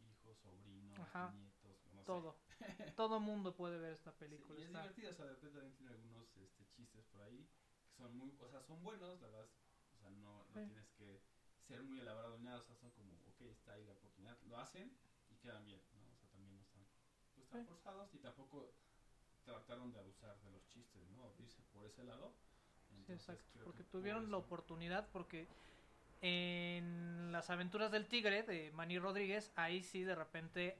hijos, 0.00 0.38
sobrinos, 0.38 0.98
Ajá. 1.00 1.30
nietos, 1.32 1.86
no 1.92 2.00
sé. 2.00 2.06
Todo. 2.06 2.36
Todo 2.96 3.20
mundo 3.20 3.54
puede 3.54 3.78
ver 3.78 3.92
esta 3.92 4.12
Sí, 4.12 4.18
película. 4.20 4.58
y 4.58 4.62
es 4.62 4.66
está- 4.68 4.80
divertida, 4.80 5.10
o 5.10 5.12
sea, 5.12 5.24
de 5.26 5.30
repente 5.32 5.54
también 5.58 5.76
tiene 5.76 5.92
algunos 5.92 6.36
este, 6.36 6.68
chistes 6.70 7.04
por 7.06 7.22
ahí 7.22 7.46
que 7.84 7.92
son 7.96 8.16
muy, 8.16 8.34
o 8.38 8.48
sea, 8.48 8.62
son 8.62 8.82
buenos, 8.82 9.20
la 9.20 9.28
verdad, 9.28 9.48
o 9.94 9.98
sea, 9.98 10.10
no, 10.10 10.44
no 10.48 10.54
Sí. 10.54 10.66
tienes 10.66 10.90
que 10.92 11.20
ser 11.66 11.82
muy 11.82 12.00
elaborado 12.00 12.36
ni 12.38 12.44
nada, 12.44 12.58
o 12.58 12.62
sea, 12.62 12.76
son 12.76 12.90
como, 12.92 13.14
ok, 13.26 13.40
está 13.42 13.72
ahí 13.72 13.84
la 13.84 13.92
oportunidad, 13.92 14.40
lo 14.42 14.58
hacen 14.58 14.96
y 15.28 15.36
quedan 15.36 15.64
bien, 15.64 15.82
¿no? 15.92 16.00
O 16.12 16.16
sea, 16.16 16.28
también 16.30 16.54
no 16.54 16.62
están, 16.62 16.84
pues, 17.34 17.48
tan 17.48 17.60
Sí. 17.60 17.66
forzados 17.66 18.14
y 18.14 18.18
tampoco 18.18 18.74
trataron 19.44 19.92
de 19.92 19.98
abusar 19.98 20.38
de 20.42 20.50
los 20.50 20.66
chistes, 20.68 21.02
¿no? 21.10 21.32
Irse 21.38 21.62
por 21.72 21.86
ese 21.86 22.04
lado. 22.04 22.32
Sí, 22.88 23.12
exacto. 23.12 23.60
Porque 23.64 23.78
que 23.78 23.84
por 23.84 24.00
tuvieron 24.00 24.30
la 24.30 24.36
oportunidad, 24.38 25.08
porque 25.10 25.48
en 26.20 27.32
las 27.32 27.50
aventuras 27.50 27.90
del 27.90 28.06
tigre 28.06 28.42
de 28.44 28.70
Manny 28.72 28.98
Rodríguez, 28.98 29.52
ahí 29.56 29.82
sí 29.82 30.04
de 30.04 30.14
repente 30.14 30.78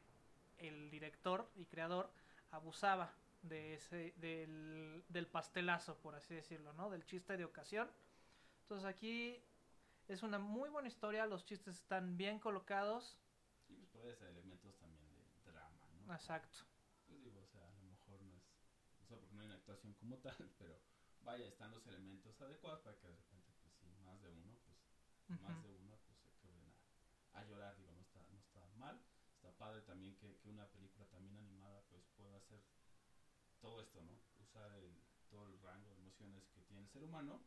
el 0.58 0.90
director 0.90 1.50
y 1.56 1.66
creador 1.66 2.12
abusaba 2.52 3.12
de 3.42 3.74
ese 3.74 4.14
del, 4.18 5.04
del 5.08 5.26
pastelazo, 5.26 5.96
por 5.98 6.14
así 6.14 6.34
decirlo, 6.34 6.72
¿no? 6.74 6.90
Del 6.90 7.04
chiste 7.04 7.36
de 7.36 7.44
ocasión. 7.44 7.90
Entonces 8.62 8.86
aquí 8.86 9.42
es 10.08 10.22
una 10.22 10.38
muy 10.38 10.70
buena 10.70 10.88
historia, 10.88 11.26
los 11.26 11.44
chistes 11.44 11.76
están 11.76 12.16
bien 12.16 12.38
colocados. 12.38 13.18
Sí, 13.66 13.74
pues 13.74 13.90
puede 13.90 14.14
ser 14.14 14.28
elementos 14.28 14.76
también 14.78 15.08
de 15.44 15.50
drama, 15.50 15.86
¿no? 16.06 16.14
Exacto. 16.14 16.58
Pues 17.08 17.22
digo, 17.24 17.40
o 17.40 17.46
sea, 17.46 17.66
a 17.68 17.72
lo 17.74 17.82
mejor 17.82 18.20
no 18.22 18.36
es, 18.36 18.44
o 19.02 19.06
sea, 19.06 19.16
porque 19.18 19.34
no 19.34 19.40
hay 19.40 19.46
una 19.46 19.51
actuación 19.62 19.94
como 19.94 20.18
tal, 20.18 20.36
pero 20.58 20.78
vaya, 21.22 21.46
están 21.46 21.70
los 21.70 21.86
elementos 21.86 22.40
adecuados 22.40 22.80
para 22.82 22.98
que 22.98 23.06
de 23.06 23.16
repente, 23.16 23.52
pues 23.62 23.74
sí, 23.76 23.86
más 24.02 24.20
de 24.20 24.28
uno, 24.30 24.58
pues 24.66 25.40
más 25.40 25.62
de 25.62 25.70
uno, 25.70 25.96
pues 26.04 26.18
se 26.18 26.30
queden 26.42 26.66
a, 26.66 27.38
a 27.40 27.44
llorar, 27.44 27.76
digo, 27.78 27.92
no 27.92 28.02
está, 28.02 28.26
no 28.30 28.38
está 28.38 28.66
mal, 28.76 29.00
está 29.36 29.56
padre 29.56 29.82
también 29.82 30.16
que, 30.16 30.36
que 30.38 30.50
una 30.50 30.66
película 30.66 31.06
también 31.06 31.36
animada, 31.36 31.82
pues 31.88 32.02
pueda 32.16 32.36
hacer 32.36 32.60
todo 33.60 33.80
esto, 33.80 34.02
¿no? 34.02 34.18
Usar 34.42 34.72
el, 34.74 35.00
todo 35.30 35.46
el 35.46 35.58
rango 35.62 35.90
de 35.90 35.96
emociones 35.96 36.44
que 36.50 36.62
tiene 36.62 36.82
el 36.82 36.88
ser 36.88 37.04
humano 37.04 37.40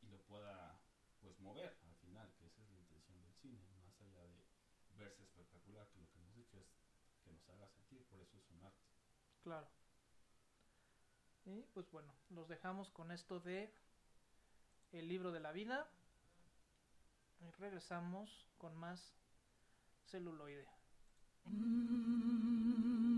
y 0.00 0.06
lo 0.06 0.22
pueda, 0.22 0.80
pues 1.20 1.38
mover 1.40 1.76
al 1.84 1.96
final, 1.96 2.32
que 2.38 2.46
esa 2.46 2.62
es 2.62 2.70
la 2.70 2.78
intención 2.78 3.20
del 3.20 3.34
cine, 3.34 3.60
más 3.82 4.00
allá 4.00 4.22
de 4.24 4.46
verse 4.96 5.24
espectacular, 5.24 5.90
que 5.90 5.98
lo 5.98 6.08
que 6.08 6.18
hemos 6.18 6.34
dicho 6.34 6.58
es 6.58 6.66
que 7.24 7.32
nos 7.32 7.46
haga 7.48 7.68
sentir, 7.68 8.06
por 8.06 8.20
eso 8.20 8.38
es 8.38 8.48
un 8.50 8.62
arte. 8.62 8.86
Claro. 9.42 9.68
Y 11.50 11.64
pues 11.74 11.90
bueno, 11.90 12.12
los 12.30 12.48
dejamos 12.48 12.90
con 12.90 13.10
esto 13.10 13.40
de 13.40 13.72
El 14.92 15.08
libro 15.08 15.32
de 15.32 15.40
la 15.40 15.50
vida. 15.50 15.88
Y 17.40 17.50
regresamos 17.52 18.46
con 18.58 18.76
más 18.76 19.14
celuloide. 20.06 20.68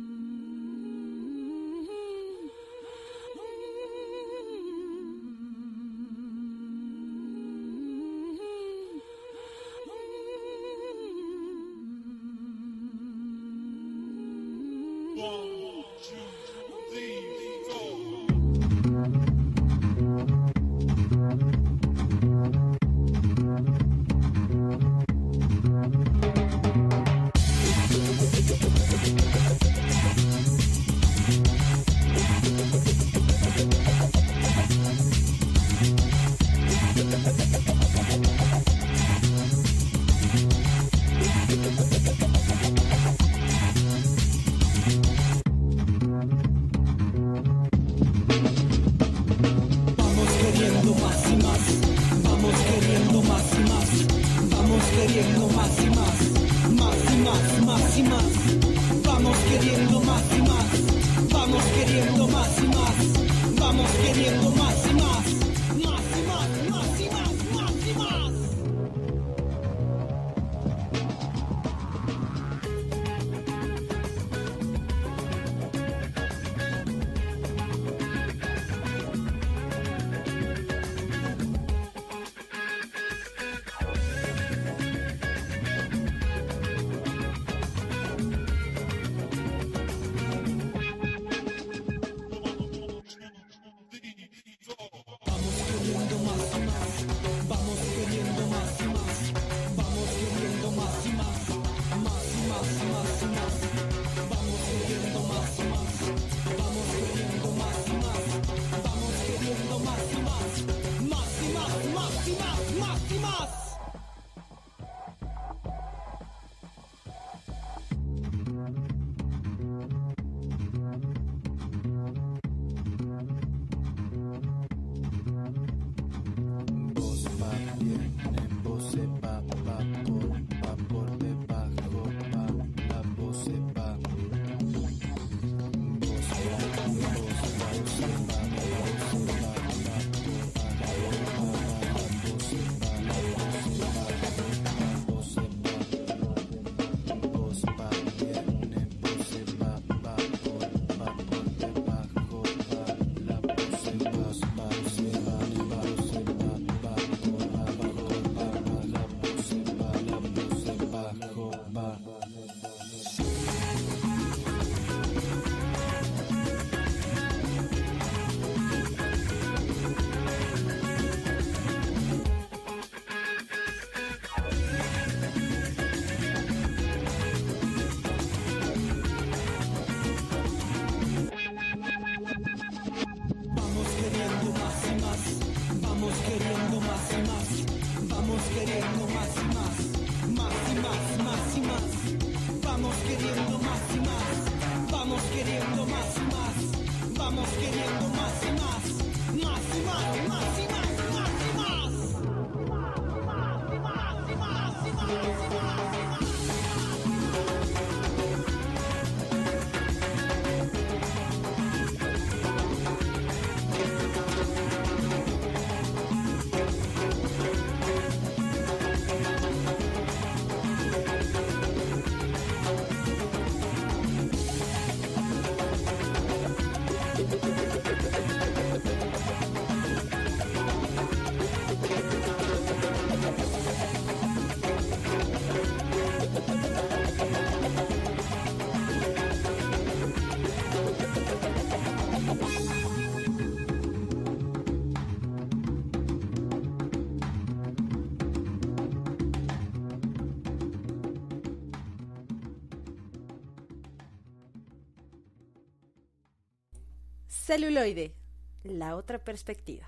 Celuloide, 257.52 258.16
la 258.62 258.96
otra 258.96 259.22
perspectiva. 259.22 259.86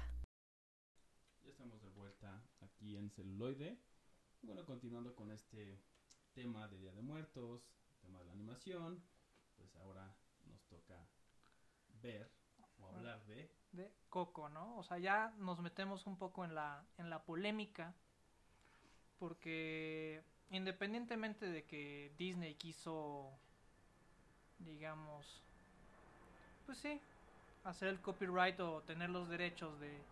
Ya 1.42 1.48
estamos 1.48 1.80
de 1.80 1.88
vuelta 1.88 2.42
aquí 2.60 2.94
en 2.94 3.08
celuloide. 3.08 3.78
Bueno, 4.42 4.66
continuando 4.66 5.14
con 5.14 5.30
este 5.30 5.80
tema 6.34 6.68
de 6.68 6.76
Día 6.76 6.92
de 6.92 7.00
Muertos, 7.00 7.62
tema 8.02 8.18
de 8.18 8.26
la 8.26 8.32
animación, 8.32 9.02
pues 9.56 9.74
ahora 9.76 10.14
nos 10.44 10.62
toca 10.66 11.08
ver 12.02 12.30
o 12.80 12.86
hablar 12.86 13.24
de 13.24 13.50
de 13.72 13.90
Coco, 14.10 14.50
¿no? 14.50 14.76
O 14.76 14.82
sea, 14.82 14.98
ya 14.98 15.32
nos 15.38 15.58
metemos 15.60 16.06
un 16.06 16.18
poco 16.18 16.44
en 16.44 16.54
la, 16.54 16.84
en 16.98 17.08
la 17.08 17.22
polémica, 17.22 17.94
porque 19.18 20.22
independientemente 20.50 21.46
de 21.46 21.64
que 21.64 22.12
Disney 22.18 22.56
quiso, 22.56 23.32
digamos, 24.58 25.42
pues 26.66 26.76
sí, 26.76 27.00
hacer 27.64 27.88
el 27.88 28.00
copyright 28.00 28.58
o 28.60 28.82
tener 28.82 29.10
los 29.10 29.28
derechos 29.28 29.78
de, 29.80 30.04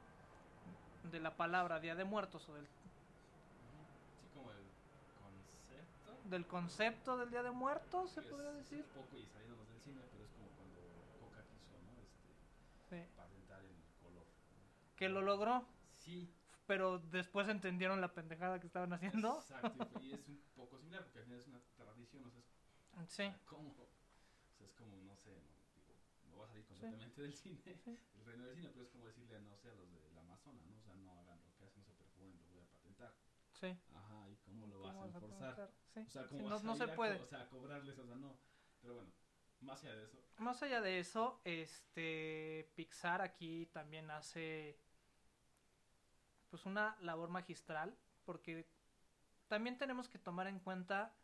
de 1.11 1.21
la 1.21 1.37
palabra 1.37 1.81
Día 1.81 1.95
de 1.95 2.05
Muertos 2.05 2.49
o 2.49 2.55
del, 2.55 2.67
sí 2.67 4.29
como 4.35 4.51
el 4.53 4.65
concepto. 5.21 6.21
del 6.29 6.47
concepto 6.47 7.17
del 7.19 7.31
Día 7.31 7.43
de 7.43 7.51
Muertos, 7.51 8.11
se 8.11 8.23
podría 8.23 8.53
decir. 8.53 8.85
Un 8.97 9.03
poco 9.03 9.17
y 9.19 9.27
saliéndonos 9.27 9.69
del 9.69 9.81
cine, 9.81 10.01
pero 10.13 10.25
es 10.25 10.31
como 10.33 10.49
cuando 10.57 10.81
Coca 11.21 11.45
quiso, 11.47 11.75
¿no? 11.83 12.01
Este, 12.03 12.33
Sí. 12.91 13.17
patentar 13.17 13.61
el 13.65 13.77
color. 14.03 14.25
¿no? 14.25 14.97
Que 14.97 15.09
lo 15.09 15.23
logró, 15.23 15.67
Sí, 15.99 16.29
pero 16.67 16.99
después 16.99 17.49
entendieron 17.49 18.01
la 18.01 18.13
pendejada 18.13 18.59
que 18.61 18.67
estaban 18.67 18.93
haciendo. 18.93 19.39
Exacto, 19.39 20.01
y 20.01 20.13
es 20.13 20.27
un 20.29 20.41
poco 20.57 20.79
similar 20.79 21.05
porque 21.05 21.19
al 21.21 21.25
final 21.25 21.41
es 21.41 21.47
una 21.49 21.61
tradición, 21.77 22.25
o 22.25 22.31
sea, 22.31 22.41
es 23.03 23.11
Sí, 23.11 23.25
como, 23.47 23.71
o 23.71 23.75
sea, 23.75 24.67
es 24.67 24.75
como, 24.75 24.97
no 25.03 25.17
sé, 25.17 25.31
no, 25.31 25.52
del 26.91 27.35
cine, 27.35 27.63
Sí. 27.85 27.99
del 28.15 28.25
reino 28.25 28.45
del 28.47 28.55
cine, 28.57 28.71
pero 28.71 28.85
es 28.85 28.91
como 28.91 29.07
decirle, 29.07 29.41
no 29.41 29.57
sé, 29.57 29.71
a 29.71 29.75
los 29.75 29.91
del 29.91 30.17
Amazonas, 30.19 30.67
¿no? 30.67 30.77
O 30.77 30.83
sea, 30.83 30.95
no 30.95 31.19
hagan 31.19 31.41
lo 31.45 31.55
que 31.57 31.65
hacen, 31.65 31.83
no 31.83 31.87
se 31.87 31.93
perfumen, 31.95 32.41
lo 32.43 32.51
voy 32.51 32.61
a 32.61 32.71
patentar. 32.71 33.15
sí. 33.61 33.77
Ajá, 33.95 34.29
¿y 34.31 34.37
cómo 34.39 34.67
lo 34.67 34.81
¿Cómo 34.81 35.01
vas 35.01 35.03
a 35.03 35.07
enforzar? 35.07 35.71
Sí, 35.95 36.01
O 36.01 36.11
sea, 36.11 36.27
¿cómo 36.29 36.43
no, 36.45 36.51
vas 36.51 36.65
a 36.65 36.67
no 36.67 36.75
se 36.77 36.85
a 36.85 36.87
co- 36.89 36.97
puede. 36.97 37.17
o 37.23 37.27
sea, 37.27 37.41
a 37.43 37.49
cobrarles, 37.49 37.99
o 37.99 38.07
sea, 38.07 38.17
no. 38.17 38.39
Pero 38.81 38.95
bueno, 38.95 39.11
más 39.61 39.83
allá 39.85 39.97
de 39.97 40.05
eso, 40.05 40.19
Más 40.39 40.63
allá 40.63 40.81
de 40.81 40.99
eso, 40.99 41.41
este 41.45 42.71
Pixar 42.75 43.23
aquí 43.23 43.67
también 43.73 44.11
hace 44.11 44.79
pues 46.51 46.67
una 46.67 46.97
labor 47.01 47.31
magistral 47.31 47.97
porque 48.25 48.67
también 49.49 49.79
tenemos 49.79 50.09
que 50.09 50.19
tomar 50.19 50.47
en 50.47 50.59
cuenta 50.61 51.15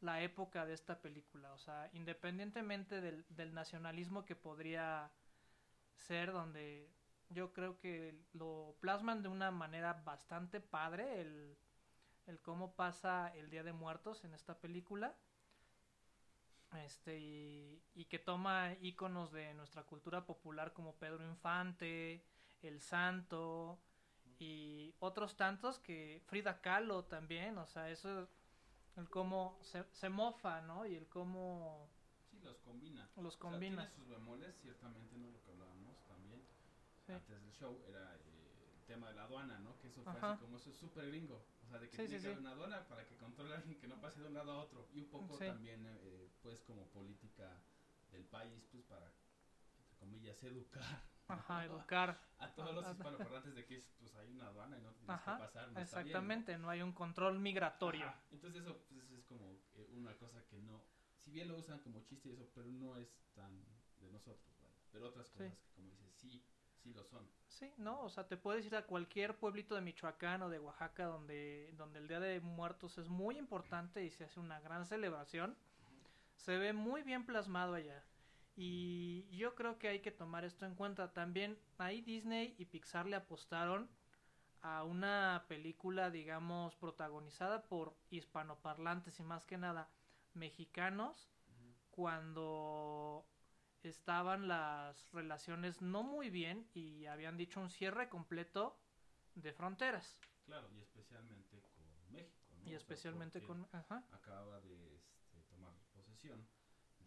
la 0.00 0.22
época 0.22 0.66
de 0.66 0.74
esta 0.74 1.00
película, 1.00 1.52
o 1.52 1.58
sea, 1.58 1.88
independientemente 1.92 3.00
del, 3.00 3.54
nacionalismo 3.54 4.24
que 4.24 4.36
podría 4.36 5.10
ser 5.94 6.32
donde 6.32 6.90
yo 7.30 7.52
creo 7.52 7.78
que 7.78 8.14
lo 8.32 8.76
plasman 8.80 9.22
de 9.22 9.28
una 9.28 9.50
manera 9.50 9.94
bastante 10.04 10.60
padre 10.60 11.22
el, 11.22 11.58
cómo 12.42 12.74
pasa 12.74 13.32
el 13.34 13.50
Día 13.50 13.62
de 13.62 13.72
Muertos 13.72 14.24
en 14.24 14.34
esta 14.34 14.58
película 14.58 15.16
este 16.84 17.18
y, 17.18 18.04
que 18.10 18.18
toma 18.18 18.74
íconos 18.80 19.32
de 19.32 19.54
nuestra 19.54 19.84
cultura 19.84 20.26
popular 20.26 20.72
como 20.72 20.96
Pedro 20.96 21.24
Infante, 21.24 22.22
El 22.60 22.80
Santo 22.80 23.80
y 24.38 24.94
otros 24.98 25.36
tantos 25.36 25.78
que 25.78 26.22
Frida 26.26 26.60
Kahlo 26.60 27.04
también, 27.04 27.56
o 27.56 27.66
sea, 27.66 27.90
eso 27.90 28.28
el 28.96 29.08
cómo 29.08 29.58
se, 29.62 29.84
se 29.92 30.08
mofa, 30.08 30.60
¿no? 30.62 30.86
Y 30.86 30.94
el 30.96 31.06
cómo 31.08 31.88
sí, 32.30 32.38
los 32.42 32.58
combina. 32.58 33.08
los 33.16 33.34
O 33.34 33.38
sea, 33.38 33.40
combina. 33.50 33.82
tiene 33.82 33.94
sus 33.96 34.08
bemoles, 34.08 34.56
ciertamente, 34.60 35.16
¿no? 35.16 35.30
Lo 35.30 35.42
que 35.42 35.50
hablábamos 35.50 36.02
también. 36.06 36.42
Sí. 37.06 37.12
antes 37.12 37.28
del 37.40 37.52
show 37.52 37.82
era 37.86 38.16
eh, 38.16 38.72
el 38.74 38.82
tema 38.84 39.08
de 39.08 39.14
la 39.14 39.24
aduana, 39.24 39.58
¿no? 39.60 39.78
Que 39.78 39.88
eso 39.88 40.02
fue 40.02 40.12
Ajá. 40.12 40.32
así 40.32 40.40
como 40.42 40.56
eso 40.56 40.70
es 40.70 40.76
súper 40.76 41.06
gringo. 41.08 41.44
O 41.64 41.68
sea, 41.68 41.78
de 41.78 41.88
que 41.88 41.96
Sí, 41.96 42.02
tiene 42.02 42.18
sí, 42.18 42.22
que 42.22 42.26
haber 42.28 42.38
una 42.40 42.50
aduana 42.52 42.88
para 42.88 43.06
que 43.06 43.16
controle 43.16 43.54
a 43.54 43.58
alguien 43.58 43.78
que 43.78 43.86
no 43.88 44.00
pase 44.00 44.20
de 44.20 44.26
un 44.28 44.34
lado 44.34 44.52
a 44.52 44.58
otro. 44.58 44.88
Y 44.92 45.00
un 45.00 45.08
poco 45.08 45.36
también, 45.38 45.86
eh, 45.86 46.30
pues, 46.42 46.62
como 46.62 46.86
política 46.90 47.62
del 48.10 48.24
país, 48.24 48.66
pues, 48.72 48.84
para, 48.84 49.06
entre 49.78 49.96
comillas, 49.98 50.42
educar 50.42 51.02
Ajá, 51.28 51.64
educar. 51.64 52.20
a 52.38 52.54
todos 52.54 52.74
los 52.74 52.86
hispanoparlantes 52.90 53.54
de 53.54 53.64
que, 53.66 53.84
pues, 53.98 54.14
hay 54.16 54.30
una 54.30 54.46
aduana 54.48 54.78
y 54.78 54.82
no 54.82 54.92
tienes 54.92 55.10
Ajá, 55.10 55.36
que 55.36 55.42
pasar. 55.44 55.72
No 55.72 55.80
está 55.80 56.02
bien, 56.02 56.12
¿no? 56.12 56.20
exactamente, 56.20 56.58
no 56.58 56.70
hay 56.70 56.82
un 56.82 56.92
control 56.92 57.38
migratorio. 57.38 58.06
Ajá. 58.06 58.22
Entonces 58.30 58.62
eso 58.62 58.84
pues, 58.88 59.10
es 59.10 59.24
como 59.24 59.58
eh, 59.74 59.88
una 59.92 60.16
cosa 60.16 60.44
que 60.46 60.58
no, 60.58 60.82
si 61.18 61.30
bien 61.32 61.48
lo 61.48 61.56
usan 61.58 61.78
como 61.80 62.02
chiste 62.04 62.28
y 62.28 62.32
eso, 62.32 62.48
pero 62.54 62.66
no 62.68 62.96
es 62.96 63.08
tan 63.34 63.64
de 64.00 64.10
nosotros. 64.10 64.46
Pero 64.92 65.08
otras 65.08 65.26
Sí. 65.28 65.38
cosas 65.38 65.58
que 65.58 65.72
como 65.74 65.90
dices, 65.90 66.14
sí, 66.14 66.44
sí 66.82 66.94
lo 66.94 67.04
son. 67.04 67.28
Sí, 67.48 67.72
no, 67.76 68.02
o 68.02 68.08
sea, 68.08 68.26
te 68.28 68.36
puedes 68.36 68.64
ir 68.66 68.76
a 68.76 68.86
cualquier 68.86 69.36
pueblito 69.36 69.74
de 69.74 69.80
Michoacán 69.80 70.42
o 70.42 70.48
de 70.48 70.58
Oaxaca 70.58 71.06
donde, 71.06 71.72
donde 71.76 71.98
el 71.98 72.08
Día 72.08 72.20
de 72.20 72.40
Muertos 72.40 72.98
es 72.98 73.08
muy 73.08 73.36
importante 73.38 74.04
y 74.04 74.10
se 74.10 74.24
hace 74.24 74.40
una 74.40 74.60
gran 74.60 74.86
celebración. 74.86 75.56
Se 76.36 76.56
ve 76.58 76.72
muy 76.72 77.02
bien 77.02 77.24
plasmado 77.26 77.74
allá. 77.74 78.02
Y 78.56 79.28
yo 79.36 79.54
creo 79.54 79.78
que 79.78 79.88
hay 79.88 80.00
que 80.00 80.10
tomar 80.10 80.44
esto 80.44 80.64
en 80.64 80.74
cuenta. 80.74 81.12
También 81.12 81.58
ahí 81.76 82.00
Disney 82.00 82.54
y 82.58 82.64
Pixar 82.64 83.06
le 83.06 83.16
apostaron 83.16 83.88
a 84.62 84.82
una 84.82 85.44
película, 85.46 86.10
digamos, 86.10 86.74
protagonizada 86.76 87.62
por 87.64 87.94
hispanoparlantes 88.10 89.20
y 89.20 89.22
más 89.22 89.44
que 89.46 89.58
nada 89.58 89.90
mexicanos 90.32 91.28
cuando 91.90 93.26
estaban 93.82 94.48
las 94.48 95.10
relaciones 95.12 95.80
no 95.80 96.02
muy 96.02 96.30
bien 96.30 96.68
y 96.74 97.06
habían 97.06 97.36
dicho 97.36 97.60
un 97.60 97.70
cierre 97.70 98.08
completo 98.08 98.78
de 99.34 99.52
fronteras. 99.52 100.20
Claro, 100.44 100.70
y 100.72 100.80
especialmente 100.80 101.62
con 101.74 102.12
México, 102.12 102.54
y 102.64 102.74
especialmente 102.74 103.42
con 103.42 103.66
ajá, 103.72 104.04
acababa 104.12 104.60
de 104.60 104.96
este, 104.96 105.40
tomar 105.48 105.74
posesión 105.92 106.46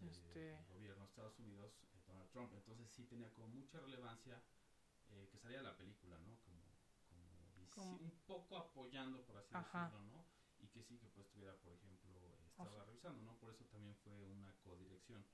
Este- 0.07 0.63
gobierno 0.69 1.03
de 1.03 1.09
Estados 1.09 1.37
Unidos, 1.39 1.73
eh, 1.93 2.01
Donald 2.07 2.29
Trump. 2.31 2.53
Entonces 2.53 2.89
sí 2.91 3.05
tenía 3.05 3.29
como 3.33 3.47
mucha 3.49 3.79
relevancia 3.79 4.41
eh, 5.09 5.27
que 5.31 5.37
salía 5.39 5.61
la 5.61 5.75
película, 5.75 6.17
¿no? 6.19 6.37
Como, 6.45 6.61
como, 7.09 7.69
Como- 7.71 7.97
un 7.97 8.11
poco 8.27 8.57
apoyando, 8.57 9.23
por 9.25 9.37
así 9.37 9.53
Ajá. 9.55 9.85
decirlo, 9.85 10.01
¿no? 10.05 10.25
Y 10.59 10.67
que 10.67 10.83
sí 10.83 10.97
que 10.99 11.07
pues 11.09 11.29
tuviera, 11.29 11.55
por 11.57 11.73
ejemplo, 11.73 12.11
eh, 12.27 12.35
O 12.43 12.47
estaba 12.49 12.75
sea- 12.75 12.85
revisando, 12.85 13.23
¿no? 13.23 13.37
Por 13.39 13.49
eso 13.51 13.65
también 13.65 13.95
fue 14.03 14.23
una 14.25 14.53
codirección. 14.59 15.25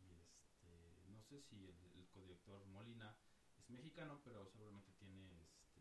Y 0.00 0.12
este, 0.18 1.06
no 1.08 1.22
sé 1.22 1.40
si 1.40 1.66
el, 1.68 1.92
el 1.94 2.06
codirector 2.08 2.64
Molina 2.66 3.16
es 3.58 3.70
mexicano, 3.70 4.20
pero 4.24 4.46
seguramente 4.48 4.92
tiene 4.98 5.42
este, 5.44 5.80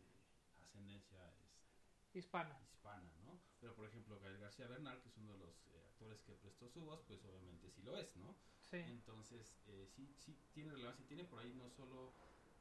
ascendencia 0.62 1.34
este, 1.34 2.20
hispana. 2.20 2.58
hispana, 2.62 3.12
¿no? 3.24 3.42
Pero 3.60 3.76
por 3.76 3.86
ejemplo, 3.88 4.20
Gael 4.20 4.38
García 4.38 4.68
Bernal, 4.68 5.02
que 5.02 5.10
es 5.10 5.18
uno 5.18 5.32
de 5.34 5.40
los 5.40 5.66
eh, 5.74 5.85
actores 5.96 6.22
que 6.24 6.34
prestó 6.36 6.68
su 6.68 6.82
voz, 6.82 7.00
pues 7.08 7.24
obviamente 7.24 7.70
sí 7.70 7.82
lo 7.82 7.96
es, 7.96 8.16
¿no? 8.18 8.36
Sí, 8.70 8.78
Entonces, 8.78 9.62
eh, 9.68 9.88
sí, 9.88 10.14
sí 10.18 10.36
tiene 10.52 10.72
relevancia, 10.72 11.06
tiene 11.08 11.24
por 11.24 11.40
ahí 11.40 11.54
no 11.54 11.70
solo 11.70 12.12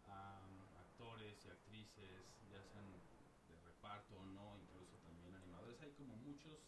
am, 0.04 0.60
actores 0.78 1.44
y 1.44 1.48
actrices, 1.48 2.24
ya 2.48 2.62
sean 2.62 3.02
de 3.48 3.58
reparto 3.58 4.18
o 4.18 4.24
no, 4.24 4.56
incluso 4.56 4.96
también 4.98 5.34
animadores, 5.34 5.80
hay 5.80 5.90
como 5.90 6.14
muchos, 6.16 6.60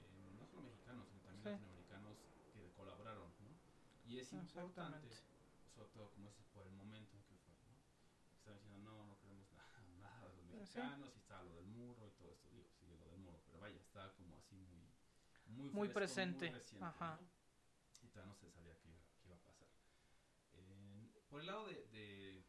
eh, 0.00 0.30
no 0.34 0.44
solo 0.46 0.62
mexicanos, 0.62 1.06
sino 1.08 1.20
también 1.22 1.44
Sí. 1.44 1.50
latinoamericanos 1.50 2.16
que 2.52 2.72
colaboraron, 2.72 3.32
¿no? 3.38 3.56
Y 4.02 4.18
es 4.18 4.32
importante, 4.32 5.08
sobre 5.74 5.88
todo 5.90 6.10
como 6.10 6.28
es 6.28 6.34
por 6.52 6.66
el 6.66 6.72
momento 6.72 7.16
en 7.16 7.22
que 7.22 7.36
fue, 7.36 7.54
¿no? 7.62 7.72
Estaban 8.34 8.58
diciendo, 8.58 8.78
no, 8.78 9.04
no 9.04 9.16
queremos 9.20 9.46
nada, 9.52 9.80
nada 10.00 10.28
de 10.28 10.34
los 10.34 10.44
Sí. 10.44 10.56
mexicanos, 10.58 11.14
y 11.14 11.18
estaba 11.18 11.42
lo 11.44 11.54
del 11.54 11.66
muro 11.66 12.06
y 12.08 12.10
todo 12.10 12.30
esto, 12.32 12.48
digo, 12.50 12.68
sigue 12.80 12.96
lo 12.96 13.06
del 13.06 13.18
muro, 13.18 13.40
pero 13.46 13.58
vaya, 13.60 13.78
estaba 13.80 14.12
como 14.14 14.36
así 14.36 14.56
muy, 14.56 14.83
muy, 15.46 15.70
Muy 15.70 15.88
fresco, 15.88 15.94
presente, 15.94 16.50
reciente, 16.50 16.84
ajá. 16.86 17.18
¿no? 17.20 17.28
Y 18.02 18.08
todavía 18.08 18.32
no 18.32 18.36
se 18.36 18.50
sabía 18.50 18.76
qué 18.78 18.88
iba, 18.88 19.00
qué 19.20 19.28
iba 19.28 19.36
a 19.36 19.40
pasar. 19.40 19.68
Eh, 20.54 21.10
por 21.28 21.40
el 21.40 21.46
lado 21.46 21.66
de, 21.66 21.86
de, 21.88 22.44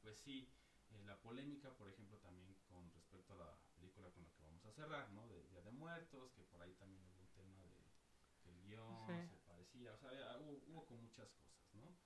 pues 0.00 0.18
sí, 0.18 0.48
eh, 0.90 1.02
la 1.04 1.20
polémica, 1.20 1.72
por 1.74 1.88
ejemplo, 1.88 2.18
también 2.18 2.54
con 2.68 2.90
respecto 2.92 3.34
a 3.34 3.36
la 3.36 3.58
película 3.74 4.10
con 4.10 4.24
la 4.24 4.30
que 4.32 4.42
vamos 4.42 4.64
a 4.64 4.72
cerrar, 4.72 5.10
¿no? 5.12 5.26
De 5.28 5.42
Día 5.48 5.62
de 5.62 5.70
Muertos, 5.72 6.32
que 6.32 6.42
por 6.44 6.60
ahí 6.62 6.74
también 6.74 7.02
hubo 7.06 7.20
un 7.20 7.28
tema 7.32 7.58
de 7.62 7.72
que 8.42 8.50
el 8.50 8.62
guion 8.62 9.06
Sí. 9.06 9.28
se 9.28 9.36
parecía, 9.46 9.92
o 9.94 9.98
sea, 9.98 10.10
hubo, 10.38 10.62
hubo 10.66 10.86
con 10.86 11.00
muchas 11.02 11.30
cosas, 11.32 11.74
¿no? 11.74 11.96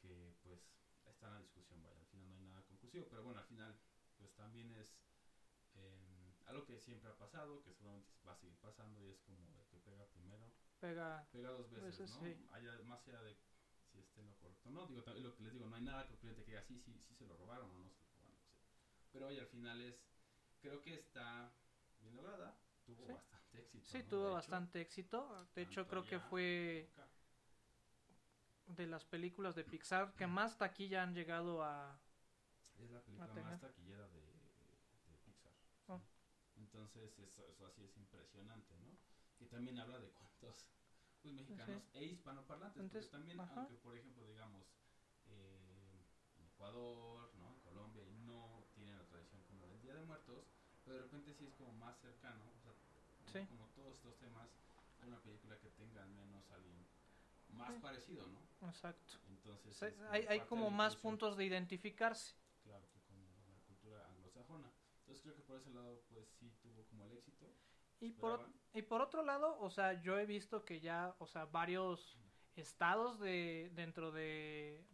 Que 0.00 0.34
pues 0.42 0.60
está 1.04 1.26
en 1.28 1.34
la 1.34 1.40
discusión, 1.40 1.82
vaya, 1.82 1.98
al 1.98 2.06
final 2.06 2.30
no 2.30 2.36
hay 2.36 2.44
nada 2.46 2.62
conclusivo, 2.64 3.06
pero 3.08 3.22
bueno, 3.24 3.40
al 3.40 3.46
final 3.46 3.78
pues 4.16 4.34
también 4.34 4.70
es 4.72 4.96
algo 6.48 6.64
que 6.64 6.78
siempre 6.80 7.10
ha 7.10 7.16
pasado, 7.16 7.62
que 7.62 7.72
seguramente 7.74 8.10
va 8.26 8.32
a 8.32 8.36
seguir 8.36 8.56
pasando 8.58 9.04
y 9.04 9.10
es 9.10 9.20
como 9.20 9.38
el 9.60 9.66
que 9.68 9.78
pega 9.78 10.04
primero, 10.06 10.50
Pega. 10.80 11.26
pega 11.30 11.50
dos 11.50 11.70
veces, 11.70 11.84
Veces, 11.84 12.10
¿no? 12.10 12.20
sí. 12.24 12.36
Allá- 12.52 12.82
más 12.84 13.06
allá 13.06 13.22
de 13.22 13.36
si 13.92 13.98
esté 13.98 14.22
lo 14.22 14.34
correcto, 14.36 14.70
¿no? 14.70 14.86
Digo, 14.86 15.02
también 15.02 15.24
lo 15.24 15.34
que 15.34 15.42
les 15.42 15.52
digo, 15.52 15.66
no 15.66 15.76
hay 15.76 15.82
nada 15.82 16.06
que 16.06 16.16
diga 16.46 16.62
sí, 16.62 16.78
sí, 16.78 16.98
sí 17.00 17.14
se 17.14 17.26
lo 17.26 17.36
robaron 17.36 17.70
o 17.70 17.78
no 17.78 17.90
se 17.90 18.00
lo 18.02 18.10
robaron, 18.12 18.36
no 18.36 18.56
sé. 18.56 18.58
Pero 19.12 19.26
hoy 19.28 19.38
al 19.38 19.46
final 19.46 19.80
es, 19.80 19.96
creo 20.60 20.80
que 20.82 20.94
está 20.94 21.52
bien 22.00 22.16
lograda, 22.16 22.58
tuvo 22.84 23.06
Sí. 23.06 23.12
bastante 23.12 23.58
éxito. 23.58 23.84
Sí, 23.86 23.98
¿no? 24.02 24.08
tuvo 24.08 24.22
De 24.24 24.28
hecho, 24.28 24.34
bastante 24.34 24.80
éxito. 24.80 25.48
De 25.54 25.62
hecho, 25.62 25.86
creo 25.86 26.04
que 26.06 26.18
fue 26.20 26.88
acá. 26.92 27.08
de 28.76 28.86
las 28.86 29.04
películas 29.04 29.54
de 29.54 29.64
Pixar 29.64 30.14
que 30.14 30.26
más 30.26 30.56
taquilla 30.58 31.02
han 31.02 31.14
llegado 31.14 31.62
a... 31.62 31.98
Es 32.78 32.90
la 32.90 33.00
película 33.02 33.34
más 33.42 33.60
taquillera 33.60 34.06
de. 34.08 34.27
Entonces, 36.68 37.18
eso, 37.18 37.48
eso 37.48 37.66
así 37.66 37.82
es 37.82 37.96
impresionante, 37.96 38.76
¿no? 38.76 38.94
Que 39.38 39.46
también 39.46 39.78
habla 39.78 39.98
de 39.98 40.10
cuántos 40.10 40.68
pues, 41.22 41.34
mexicanos 41.34 41.82
e 41.94 42.04
hispanoparlantes. 42.04 42.82
Entonces, 42.82 43.06
porque 43.10 43.16
también, 43.18 43.40
ajá. 43.40 43.60
aunque 43.60 43.76
por 43.76 43.96
ejemplo, 43.96 44.26
digamos, 44.26 44.66
eh, 45.24 46.04
en 46.36 46.44
Ecuador, 46.44 47.34
¿no? 47.36 47.54
En 47.54 47.60
Colombia, 47.60 48.04
y 48.04 48.12
no 48.18 48.66
tienen 48.74 48.96
la 48.96 49.06
tradición 49.06 49.42
como 49.44 49.66
del 49.66 49.80
Día 49.80 49.94
de 49.94 50.02
Muertos, 50.02 50.44
pero 50.84 50.96
de 50.98 51.02
repente 51.04 51.32
sí 51.32 51.44
es 51.46 51.54
como 51.54 51.72
más 51.72 51.98
cercano, 52.00 52.44
o 52.54 52.60
sea. 52.60 52.72
Sí. 53.32 53.44
como 53.46 53.66
todos 53.74 53.96
estos 53.96 54.16
temas, 54.18 54.48
una 55.06 55.20
película 55.20 55.58
que 55.58 55.68
tenga 55.70 56.02
al 56.02 56.08
menos 56.08 56.50
alguien 56.50 56.86
más 57.50 57.74
Sí. 57.74 57.80
parecido, 57.80 58.26
¿no? 58.28 58.40
Exacto. 58.68 59.14
Entonces, 59.28 59.76
Se- 59.76 59.94
como 59.94 60.10
hay, 60.10 60.24
hay 60.26 60.40
como 60.40 60.70
más 60.70 60.96
puntos 60.96 61.36
de 61.36 61.44
identificarse. 61.44 62.34
Claro, 62.62 62.88
que 62.90 63.00
con 63.02 63.18
la 63.50 63.60
cultura 63.66 64.06
anglosajona. 64.08 64.72
Entonces 65.00 65.22
creo 65.22 65.34
que 65.36 65.42
por 65.42 65.56
ese 65.58 65.70
lado, 65.70 66.02
pues 66.08 66.28
sí 66.38 66.50
tuvo 66.62 66.84
como 66.86 67.04
el 67.06 67.12
éxito. 67.12 67.54
Y 68.00 68.12
por, 68.12 68.48
y 68.72 68.82
por 68.82 69.00
otro 69.00 69.22
lado, 69.22 69.58
o 69.60 69.70
sea, 69.70 70.00
yo 70.02 70.18
he 70.18 70.26
visto 70.26 70.64
que 70.64 70.80
ya, 70.80 71.14
o 71.18 71.26
sea, 71.26 71.46
varios 71.46 72.18
estados 72.56 73.18
de 73.20 73.70
dentro 73.74 74.12
de, 74.12 74.84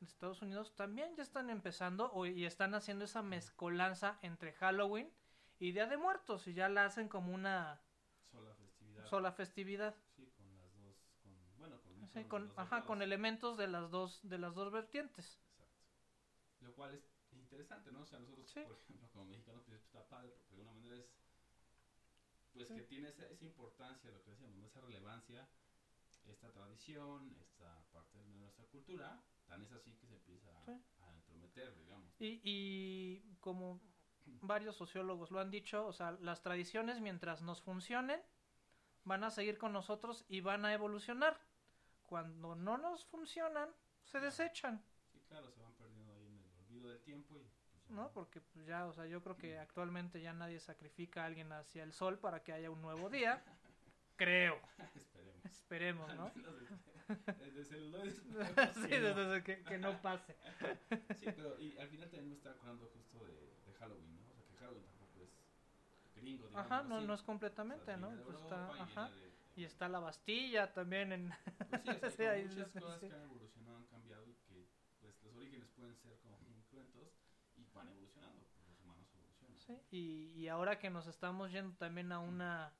de 0.00 0.06
Estados 0.06 0.42
Unidos 0.42 0.74
también 0.76 1.14
ya 1.16 1.22
están 1.22 1.50
empezando 1.50 2.10
o, 2.12 2.26
y 2.26 2.44
están 2.44 2.74
haciendo 2.74 3.04
esa 3.04 3.22
mezcolanza 3.22 4.18
entre 4.22 4.52
Halloween 4.52 5.12
y 5.58 5.72
Día 5.72 5.86
de 5.86 5.96
Muertos 5.96 6.46
y 6.46 6.54
ya 6.54 6.68
la 6.68 6.84
hacen 6.84 7.08
como 7.08 7.32
una 7.34 7.80
Sola 8.30 8.54
festividad. 8.54 9.06
sola 9.06 9.32
festividad. 9.32 9.94
Sí, 10.16 10.30
con 10.36 10.56
las 10.56 10.76
dos, 10.76 10.96
con, 11.22 11.32
bueno, 11.58 11.80
con, 11.82 12.08
Sí, 12.10 12.24
con 12.24 12.52
ajá, 12.56 12.84
con 12.84 13.02
elementos 13.02 13.56
de 13.56 13.68
las 13.68 13.90
dos 13.90 14.20
de 14.22 14.38
las 14.38 14.54
dos 14.54 14.72
vertientes. 14.72 15.40
Exacto. 15.50 15.76
Lo 16.60 16.72
cual 16.74 16.94
es 16.94 17.04
interesante, 17.32 17.90
¿no? 17.92 18.00
O 18.02 18.06
sea, 18.06 18.18
nosotros, 18.20 18.50
Sí. 18.50 18.60
por 18.60 18.76
ejemplo, 18.76 19.08
como 19.12 19.24
mexicanos, 19.26 19.62
pues 19.66 19.82
está 19.82 20.06
padre, 20.08 20.30
porque 20.30 20.54
de 20.56 20.62
alguna 20.62 20.72
manera 20.78 20.96
es, 20.96 21.10
pues 22.58 22.68
Sí. 22.68 22.74
que 22.74 22.82
tiene 22.82 23.08
esa, 23.08 23.26
esa 23.26 23.44
importancia, 23.44 24.10
lo 24.10 24.22
que 24.22 24.30
decíamos, 24.32 24.58
esa 24.64 24.80
relevancia, 24.80 25.48
esta 26.26 26.50
tradición, 26.52 27.34
esta 27.40 27.82
parte 27.92 28.18
de 28.18 28.34
nuestra 28.34 28.64
cultura, 28.66 29.22
tan 29.46 29.62
es 29.62 29.72
así 29.72 29.94
que 29.94 30.06
se 30.06 30.14
empieza 30.14 30.48
a, 30.60 30.64
Sí. 30.64 30.72
a 31.00 31.14
entrometer, 31.14 31.74
digamos. 31.76 32.14
Y, 32.20 32.40
y 32.44 33.36
como 33.40 33.80
varios 34.42 34.76
sociólogos 34.76 35.30
lo 35.30 35.40
han 35.40 35.50
dicho, 35.50 35.86
o 35.86 35.92
sea, 35.92 36.12
las 36.20 36.42
tradiciones 36.42 37.00
mientras 37.00 37.40
nos 37.42 37.62
funcionen 37.62 38.20
van 39.04 39.24
a 39.24 39.30
seguir 39.30 39.56
con 39.56 39.72
nosotros 39.72 40.24
y 40.28 40.40
van 40.40 40.64
a 40.66 40.72
evolucionar. 40.74 41.40
Cuando 42.04 42.54
no 42.54 42.76
nos 42.78 43.06
funcionan, 43.06 43.70
se 44.04 44.20
desechan, 44.20 44.82
Sí, 45.12 45.20
claro, 45.28 45.50
se 45.50 45.60
van 45.60 45.72
perdiendo 45.74 46.12
ahí 46.12 46.26
en 46.26 46.38
el 46.38 46.56
olvido 46.58 46.88
del 46.90 47.00
tiempo 47.02 47.38
y 47.38 47.50
¿no? 47.90 48.10
Porque 48.12 48.40
pues, 48.40 48.66
ya, 48.66 48.86
o 48.86 48.92
sea, 48.92 49.06
yo 49.06 49.22
creo 49.22 49.36
que 49.36 49.58
actualmente 49.58 50.20
ya 50.20 50.32
nadie 50.32 50.60
sacrifica 50.60 51.22
a 51.22 51.26
alguien 51.26 51.52
hacia 51.52 51.82
el 51.82 51.92
sol 51.92 52.18
para 52.18 52.42
que 52.42 52.52
haya 52.52 52.70
un 52.70 52.82
nuevo 52.82 53.08
día. 53.10 53.42
Creo, 54.16 54.58
Esperemos. 54.96 55.44
esperemos, 55.44 56.14
¿no? 56.16 56.32
Desde, 57.38 57.64
celuloides, 57.64 58.16
sí, 58.74 58.88
desde 58.88 59.42
que, 59.44 59.62
que 59.62 59.78
no 59.78 60.00
pase. 60.02 60.34
Sí, 61.14 61.26
pero 61.36 61.58
y 61.60 61.78
al 61.78 61.88
final 61.88 62.10
también 62.10 62.28
me 62.42 62.50
acordando 62.50 62.86
justo 62.88 63.24
de, 63.24 63.32
de 63.66 63.72
Halloween, 63.78 64.16
¿no? 64.16 64.22
O 64.28 64.34
sea, 64.34 64.44
que 64.44 64.54
Halloween 64.56 64.84
tampoco 64.86 65.22
es 65.22 65.30
gringo, 66.16 66.48
digamos 66.48 66.66
Ajá, 66.66 66.82
no, 66.82 66.96
así. 66.96 67.06
no 67.06 67.14
es 67.14 67.20
O 67.20 67.22
sea, 67.22 67.26
completamente, 67.26 67.96
¿no? 67.96 68.10
Pues 68.24 68.38
está, 68.40 68.70
y 68.76 68.80
ajá. 68.80 69.08
de- 69.10 69.32
Y 69.56 69.64
está 69.64 69.88
la 69.88 70.00
Bastilla 70.00 70.72
también 70.72 71.12
en... 71.12 71.32
Pues 71.70 71.84
sí, 71.84 71.86
o 72.06 72.10
sea, 72.10 72.10
Sí, 72.10 72.16
como 72.18 72.30
ahí 72.30 72.44
muchas 72.48 72.70
cosas 72.72 73.00
que 73.00 73.14
han 73.14 73.22
evolucionado, 73.22 73.76
han 73.78 73.86
cambiado 73.86 74.26
y 74.28 74.34
que 74.48 74.68
pues 75.00 75.14
los 75.22 75.34
orígenes 75.36 75.68
pueden 75.76 75.96
ser 75.96 76.18
como 76.20 76.38
muy 76.40 76.62
cruentos 76.70 77.08
y 77.56 77.64
van 77.74 77.88
evolucionando, 77.88 78.44
pues 78.54 78.68
los 78.68 78.80
humanos 78.80 79.08
evolucionan. 79.14 79.57
Sí, 79.68 79.78
y, 79.90 80.32
y 80.40 80.48
ahora 80.48 80.78
que 80.78 80.88
nos 80.88 81.06
estamos 81.06 81.52
yendo 81.52 81.76
también 81.76 82.10
a 82.10 82.18
una 82.20 82.72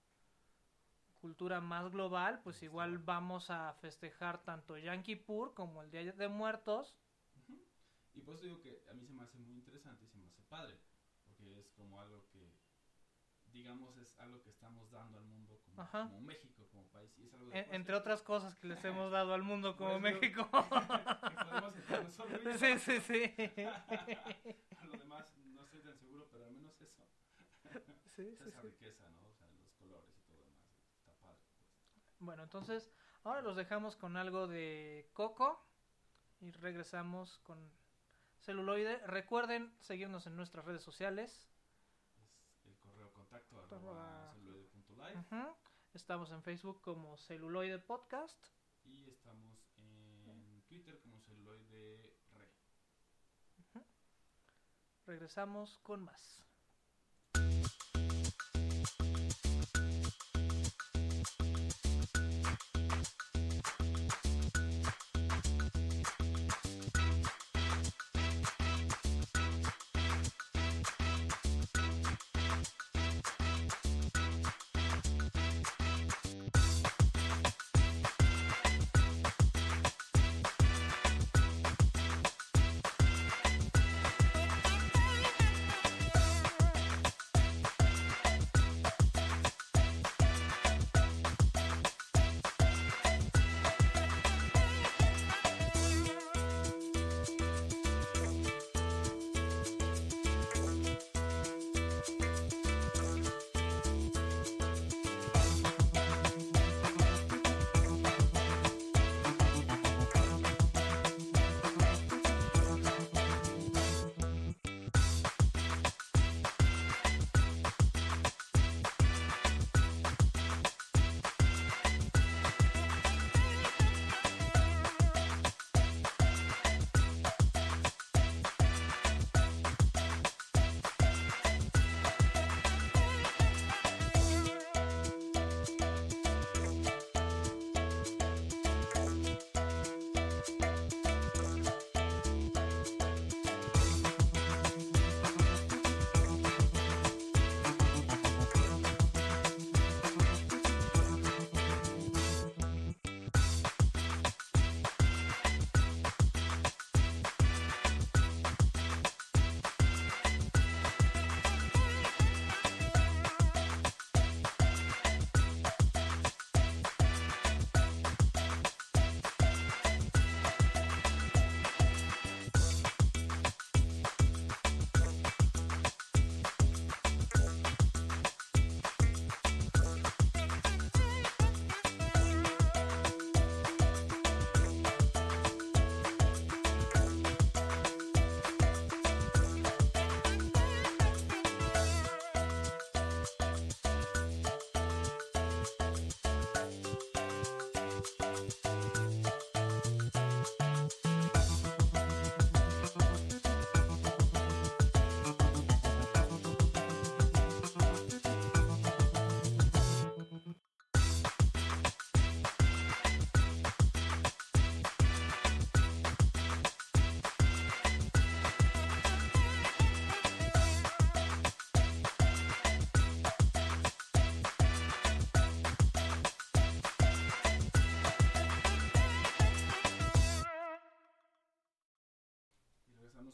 cultura 1.20 1.61
más 1.61 1.91
global, 1.93 2.41
pues 2.43 2.62
igual 2.62 2.97
vamos 2.99 3.51
a 3.51 3.74
festejar 3.74 4.43
tanto 4.43 4.78
Yankee 4.78 5.16
Pur 5.16 5.53
como 5.53 5.82
el 5.82 5.91
Día 5.91 6.11
de 6.12 6.28
Muertos. 6.28 6.97
Y 8.14 8.20
por 8.22 8.34
eso 8.34 8.45
digo 8.45 8.61
que 8.61 8.82
a 8.91 8.95
mí 8.95 9.05
se 9.05 9.12
me 9.12 9.22
hace 9.22 9.36
muy 9.39 9.55
interesante 9.55 10.07
y 10.07 10.09
se 10.09 10.16
me 10.16 10.26
hace 10.28 10.43
padre, 10.45 10.80
porque 11.24 11.61
es 11.61 11.70
como 11.72 12.01
algo 12.01 12.24
que, 12.32 12.53
digamos, 13.53 13.97
es 13.99 14.18
algo 14.18 14.43
que 14.43 14.49
estamos 14.51 14.91
dando 14.91 15.18
al 15.18 15.24
mundo 15.26 15.61
como, 15.64 16.20
México, 16.22 16.66
como 16.70 16.84
país. 16.89 17.12
Y 17.18 17.24
es 17.26 17.34
algo 17.34 17.47
en- 17.49 17.53
fuerza 17.53 17.74
entre 17.76 17.95
otras 17.97 18.22
cosas 18.22 18.55
que 18.57 18.66
les 18.68 18.82
hemos 18.84 19.12
dado 19.12 19.34
al 19.34 19.43
mundo 19.43 19.76
como 19.76 20.01
Por 20.01 20.07
eso- 20.07 20.20
México. 20.20 20.49
que 22.45 22.59
sí, 22.59 22.78
sí, 22.78 23.01
sí. 23.01 23.34
A 24.78 24.84
lo 24.86 24.93
demás 24.99 25.36
no 25.55 25.62
estoy 25.64 25.80
tan 25.82 25.97
seguro, 25.99 26.28
pero 26.30 26.47
al 26.47 26.53
menos 26.53 26.67
Sí, 27.72 27.78
sí, 28.16 28.48
esa 28.48 28.60
sí. 28.62 28.68
riqueza, 28.68 29.08
¿no? 29.10 29.28
O 29.28 29.34
sea, 29.34 29.48
los 29.50 29.70
colores 29.74 30.10
y 30.16 30.20
todo 30.28 30.38
demás, 30.44 30.64
está 30.96 31.12
padre. 31.20 31.38
pues. 31.94 32.04
Bueno, 32.20 32.42
entonces 32.42 32.90
ahora 33.24 33.42
los 33.42 33.56
dejamos 33.56 33.96
con 33.96 34.16
algo 34.16 34.46
de 34.46 35.08
Coco 35.12 35.64
y 36.40 36.50
regresamos 36.52 37.38
con 37.40 37.70
celuloide. 38.40 38.98
Recuerden 39.06 39.72
seguirnos 39.80 40.26
en 40.26 40.36
nuestras 40.36 40.64
redes 40.64 40.82
sociales. 40.82 41.48
Es 42.62 42.66
el 42.66 42.78
correo 42.78 43.12
contacto 43.12 43.58
Arroba- 43.60 44.32
celuloide.live 44.34 45.18
Ujú. 45.30 45.56
Estamos 45.94 46.30
en 46.30 46.42
Facebook 46.42 46.80
como 46.82 47.16
celuloide 47.18 47.78
podcast. 47.78 48.46
y 48.84 49.10
estamos 49.10 49.68
en 49.76 50.62
Twitter 50.68 50.98
como 51.00 51.18
celuloide 51.20 52.14
re. 52.32 52.48
Regresamos 55.06 55.78
con 55.78 56.04
más. 56.04 56.44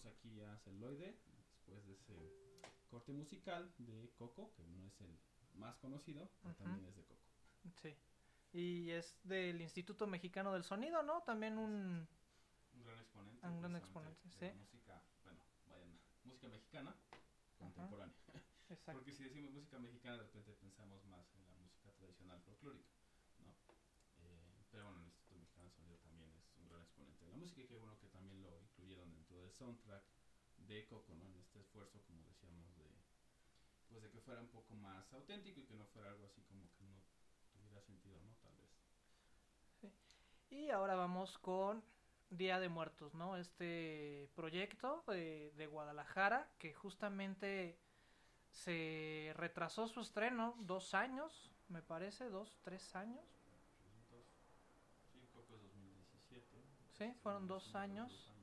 Aquí 0.07 0.41
a 0.43 0.57
Celoide, 0.59 1.19
después 1.37 1.85
de 1.87 1.95
ese 1.95 2.61
corte 2.89 3.13
musical 3.13 3.73
de 3.79 4.13
Coco, 4.17 4.53
que 4.55 4.65
no 4.65 4.87
es 4.87 5.01
el 5.01 5.19
más 5.55 5.77
conocido, 5.77 6.31
pero 6.43 6.55
Ujú. 6.55 6.65
también 6.65 6.87
es 6.87 6.97
de 6.97 7.05
Coco. 7.05 7.23
Sí. 7.83 7.97
Y 8.53 8.91
es 8.91 9.19
del 9.25 9.61
Instituto 9.61 10.07
Mexicano 10.07 10.53
del 10.53 10.65
Sonido, 10.65 11.03
¿no? 11.03 11.23
También 11.23 11.59
un... 11.59 12.07
Un 12.73 12.85
gran 12.85 12.99
exponente. 12.99 13.47
Un 13.47 13.61
gran 13.61 13.77
exponente, 13.77 14.31
sí. 14.31 14.47
música, 14.59 15.03
bueno, 15.23 15.41
vayan, 15.69 15.99
música 16.25 16.49
mexicana 16.49 16.95
contemporánea. 17.59 18.15
Exacto. 18.69 18.99
Porque 18.99 19.13
si 19.13 19.25
decimos 19.25 19.53
música 19.53 19.79
mexicana, 19.79 20.17
de 20.17 20.23
repente 20.25 20.53
pensamos 20.55 21.05
más 21.05 21.33
en 21.35 21.47
la 21.47 21.55
música 21.55 21.93
tradicional 21.93 22.41
folclórica, 22.43 22.91
¿no? 23.41 23.55
Eh, 24.19 24.65
pero 24.71 24.85
bueno, 24.85 25.01
el 25.01 25.07
Instituto 25.07 25.37
Mexicano 25.39 25.65
de 25.69 25.71
Sonido 25.71 25.99
también 25.99 26.33
es 26.35 26.57
un 26.57 26.69
gran 26.69 26.83
exponente 26.83 27.25
de 27.25 27.31
la 27.31 27.37
música 27.37 27.61
y 27.63 27.67
qué 27.67 27.75
bueno 27.77 27.99
que 27.99 28.09
también 28.09 28.43
lo 28.43 28.64
incluyeron 28.85 29.13
dentro 29.13 29.41
del 29.41 29.51
soundtrack 29.53 30.05
de 30.59 30.87
Coco, 30.87 31.15
¿no? 31.15 31.27
En 31.27 31.37
este 31.39 31.61
esfuerzo, 31.61 32.03
como 32.07 32.23
decíamos, 32.25 32.75
de 32.77 32.85
pues 33.89 34.03
de 34.03 34.11
que 34.11 34.21
fuera 34.21 34.41
un 34.41 34.49
poco 34.49 34.75
más 34.75 35.13
auténtico 35.13 35.61
y 35.61 35.65
que 35.65 35.75
no 35.75 35.87
fuera 35.87 36.11
algo 36.11 36.27
así 36.27 36.43
como 36.43 36.69
que 36.77 36.85
no 36.85 37.01
tuviera 37.53 37.81
sentido, 37.81 38.21
¿no? 38.23 38.35
Tal 38.43 38.57
vez. 38.57 39.95
Y 40.51 40.71
ahora 40.71 40.95
vamos 40.97 41.39
con 41.39 41.83
Día 42.31 42.59
de 42.61 42.69
Muertos, 42.69 43.15
¿no? 43.15 43.37
Este 43.37 44.29
proyecto 44.35 45.05
de, 45.07 45.53
de 45.57 45.67
Guadalajara 45.67 46.51
que 46.59 46.75
justamente 46.75 47.79
se 48.51 49.33
retrasó 49.37 49.89
su 49.89 50.01
estreno 50.01 50.57
dos 50.61 50.95
años, 50.95 51.51
me 51.69 51.83
parece, 51.83 52.29
dos, 52.29 52.59
tres 52.63 52.95
años. 52.97 53.25
Sí, 55.13 55.29
Coco 55.33 55.55
es 55.55 55.63
2017. 55.63 56.65
Sí, 56.93 57.15
fueron 57.23 57.47
dos 57.47 57.75
años. 57.75 58.34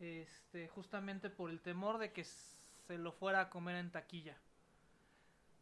Este, 0.00 0.68
justamente 0.68 1.30
por 1.30 1.50
el 1.50 1.60
temor 1.60 1.98
de 1.98 2.12
que 2.12 2.24
se 2.24 2.98
lo 2.98 3.12
fuera 3.12 3.42
a 3.42 3.50
comer 3.50 3.76
en 3.76 3.92
taquilla. 3.92 4.36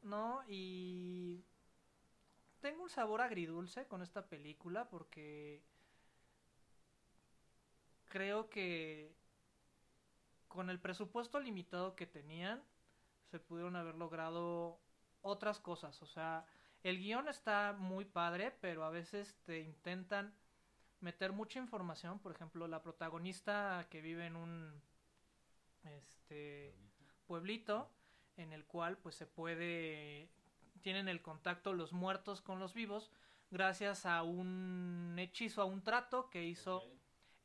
¿No? 0.02 0.42
Y 0.48 1.44
tengo 2.60 2.84
un 2.84 2.90
sabor 2.90 3.20
agridulce 3.20 3.86
con 3.86 4.00
esta 4.00 4.26
película 4.28 4.88
porque 4.88 5.62
creo 8.06 8.48
que 8.48 9.12
con 10.46 10.70
el 10.70 10.80
presupuesto 10.80 11.40
limitado 11.40 11.94
que 11.94 12.06
tenían 12.06 12.62
se 13.30 13.38
pudieron 13.38 13.76
haber 13.76 13.96
logrado 13.96 14.78
otras 15.22 15.60
cosas. 15.60 16.00
O 16.02 16.06
sea, 16.06 16.46
el 16.82 16.98
guion 16.98 17.28
está 17.28 17.74
muy 17.78 18.04
padre, 18.04 18.56
pero 18.60 18.84
a 18.84 18.90
veces 18.90 19.36
te 19.44 19.60
intentan 19.60 20.32
meter 21.00 21.32
mucha 21.32 21.58
información. 21.58 22.18
Por 22.18 22.32
ejemplo, 22.32 22.66
la 22.68 22.82
protagonista 22.82 23.86
que 23.90 24.00
vive 24.00 24.26
en 24.26 24.36
un 24.36 24.82
este 25.84 26.74
pueblito 27.26 27.90
en 28.36 28.52
el 28.52 28.64
cual 28.66 28.98
pues 28.98 29.14
se 29.14 29.26
puede 29.26 30.28
tienen 30.82 31.08
el 31.08 31.22
contacto 31.22 31.72
los 31.72 31.92
muertos 31.92 32.40
con 32.42 32.58
los 32.58 32.74
vivos 32.74 33.10
gracias 33.50 34.06
a 34.06 34.22
un 34.22 35.16
hechizo, 35.18 35.62
a 35.62 35.64
un 35.64 35.82
trato 35.82 36.28
que 36.30 36.44
hizo 36.44 36.78
Ok, 36.78 36.92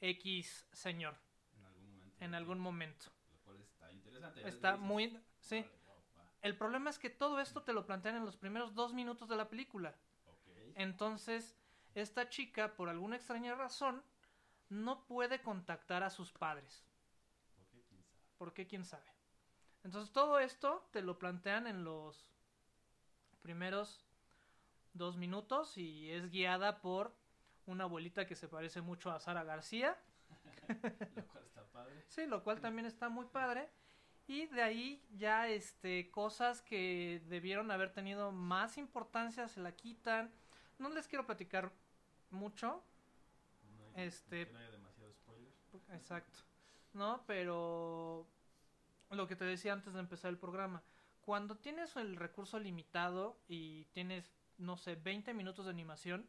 X 0.01 0.68
señor 0.74 1.16
En 1.56 1.66
algún 1.66 1.86
momento. 1.91 2.26
en 2.26 2.36
algún 2.36 2.60
momento. 2.60 3.06
Lo 3.32 3.38
cual 3.45 3.62
está 3.62 3.91
interesante. 3.91 4.47
Está 4.47 4.78
muy 4.78 5.20
sí. 5.39 5.60
"Órale, 5.60 5.78
wow, 5.86 5.95
va". 6.18 6.32
El 6.41 6.58
problema 6.58 6.89
es 6.89 6.99
que 6.99 7.10
todo 7.10 7.39
esto 7.39 7.64
te 7.64 7.74
lo 7.74 7.86
plantean 7.86 8.16
en 8.18 8.26
los 8.26 8.36
primeros 8.36 8.74
dos 8.74 8.93
minutos 8.93 9.30
de 9.30 9.36
la 9.38 9.47
película. 9.49 9.95
Ok. 10.26 10.49
Entonces, 10.76 11.56
esta 11.96 12.30
chica, 12.30 12.76
por 12.76 12.89
alguna 12.89 13.16
extraña 13.16 13.56
razón, 13.56 14.04
no 14.70 15.06
puede 15.06 15.41
contactar 15.41 16.04
a 16.04 16.10
sus 16.10 16.32
padres. 16.32 16.84
¿Por 17.58 17.66
qué? 17.68 17.84
¿Quién 17.84 18.04
sabe? 18.04 18.38
¿Por 18.38 18.54
qué? 18.54 18.68
¿Quién 18.68 18.86
sabe? 18.86 19.14
Entonces, 19.84 20.12
todo 20.14 20.39
esto 20.39 20.88
te 20.91 21.02
lo 21.02 21.20
plantean 21.20 21.68
en 21.68 21.84
los 21.84 22.26
primeros 23.41 24.06
dos 24.94 25.18
minutos 25.18 25.78
y 25.78 26.10
es 26.12 26.30
guiada 26.30 26.82
por 26.82 27.14
una 27.66 27.84
abuelita 27.84 28.26
que 28.26 28.36
se 28.36 28.48
parece 28.48 28.82
mucho 28.82 29.12
a 29.12 29.20
Sara 29.20 29.44
García. 29.44 29.98
Lo 31.16 31.28
cual 31.28 31.44
está 31.46 31.64
padre. 31.66 32.06
Sí, 32.08 32.26
lo 32.26 32.44
cual 32.44 32.62
también 32.62 32.86
está 32.86 33.10
muy 33.10 33.26
padre. 33.26 33.70
Y 34.28 34.48
de 34.48 34.62
ahí 34.62 35.06
ya 35.12 35.50
este 35.50 36.10
cosas 36.10 36.62
que 36.62 37.22
debieron 37.28 37.72
haber 37.72 37.91
tenido 37.91 38.32
más 38.32 38.78
importancia 38.78 39.48
se 39.48 39.60
la 39.60 39.74
quitan. 39.74 40.32
No 40.80 40.89
les 40.89 41.08
quiero 41.08 41.26
platicar 41.26 41.74
mucho, 42.34 42.84
No 43.65 43.97
hay- 43.99 44.07
Este- 44.07 44.45
Que 44.47 44.53
no 44.53 44.59
haya 44.59 44.71
demasiado 44.71 45.11
spoiler. 45.13 45.53
exacto. 45.91 46.39
No, 46.93 47.23
pero 47.27 48.27
lo 49.11 49.27
que 49.27 49.36
te 49.36 49.45
decía 49.45 49.73
antes 49.73 49.93
de 49.93 49.99
empezar 49.99 50.29
el 50.29 50.38
programa, 50.38 50.84
cuando 51.21 51.55
tienes 51.57 51.95
el 51.95 52.15
recurso 52.15 52.59
limitado 52.59 53.38
y 53.47 53.86
tienes 53.86 54.31
no 54.59 54.77
sé, 54.77 54.95
20 54.95 55.34
minutos 55.34 55.65
de 55.65 55.71
animación, 55.71 56.27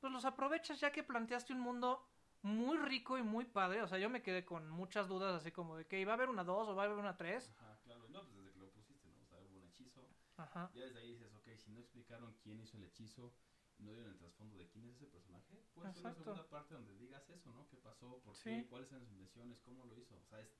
pues 0.00 0.10
los 0.12 0.24
aprovechas 0.24 0.80
ya 0.80 0.90
que 0.90 1.02
planteaste 1.02 1.52
un 1.52 1.60
mundo 1.60 2.02
muy 2.42 2.78
rico 2.78 3.18
y 3.18 3.22
muy 3.22 3.44
padre. 3.44 3.82
O 3.82 3.88
sea, 3.88 3.98
yo 3.98 4.08
me 4.08 4.22
quedé 4.22 4.44
con 4.44 4.68
muchas 4.70 5.06
dudas 5.08 5.34
así 5.34 5.52
como 5.52 5.76
de 5.76 5.86
que 5.86 6.00
iba 6.00 6.12
a 6.12 6.14
haber 6.14 6.30
una 6.30 6.44
2 6.44 6.66
o 6.68 6.74
va 6.74 6.84
a 6.84 6.86
haber 6.86 6.96
una 6.98 7.16
3. 7.16 7.50
Ajá, 7.58 7.78
claro. 7.84 8.08
No, 8.08 8.22
pues 8.22 8.36
desde 8.36 8.52
que 8.52 8.58
lo 8.60 8.70
pusiste, 8.70 9.08
¿no? 9.10 9.20
O 9.22 9.26
sea, 9.26 9.38
hubo 9.38 9.56
un 9.58 9.64
hechizo. 9.64 10.08
Ajá. 10.38 10.70
Ya 10.74 10.84
desde 10.84 10.98
ahí 11.00 11.12
dices, 11.12 11.32
ok, 11.34 11.48
si 11.56 11.70
no 11.72 11.80
explicaron 11.80 12.34
quién 12.42 12.58
hizo 12.60 12.76
el 12.78 12.84
hechizo, 12.84 13.32
no 13.78 13.92
dieron 13.92 14.10
el 14.12 14.18
trasfondo 14.18 14.56
de 14.56 14.68
quién 14.68 14.84
es 14.86 14.96
ese 14.96 15.06
personaje, 15.06 15.62
pues 15.74 15.96
una 15.96 16.12
segunda 16.14 16.48
parte 16.48 16.74
donde 16.74 16.94
digas 16.96 17.28
eso, 17.30 17.50
¿no? 17.52 17.68
¿Qué 17.68 17.76
pasó? 17.76 18.20
¿Por 18.24 18.34
Sí. 18.36 18.50
qué? 18.50 18.66
¿Cuáles 18.68 18.90
eran 18.90 19.02
sus 19.04 19.10
intenciones? 19.12 19.60
¿Cómo 19.60 19.84
lo 19.86 19.96
hizo? 19.96 20.16
O 20.16 20.24
sea, 20.24 20.40
es, 20.40 20.50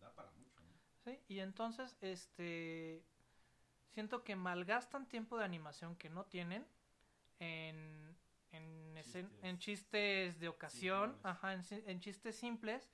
da 0.00 0.14
para 0.14 0.30
mucho, 0.32 0.60
¿no? 0.60 0.72
Sí, 1.04 1.20
y 1.28 1.38
entonces, 1.40 1.96
este, 2.00 3.04
siento 3.90 4.24
que 4.24 4.36
malgastan 4.36 5.06
tiempo 5.08 5.38
de 5.38 5.44
animación 5.44 5.96
que 5.96 6.08
no 6.10 6.24
tienen 6.24 6.66
en, 7.38 8.16
en, 8.52 8.94
Chistes. 9.02 9.30
en 9.42 9.58
chistes 9.58 10.40
de 10.40 10.48
ocasión, 10.48 11.12
Simplones. 11.12 11.24
ajá, 11.26 11.52
en, 11.86 12.00
chistes 12.00 12.36
simples 12.36 12.90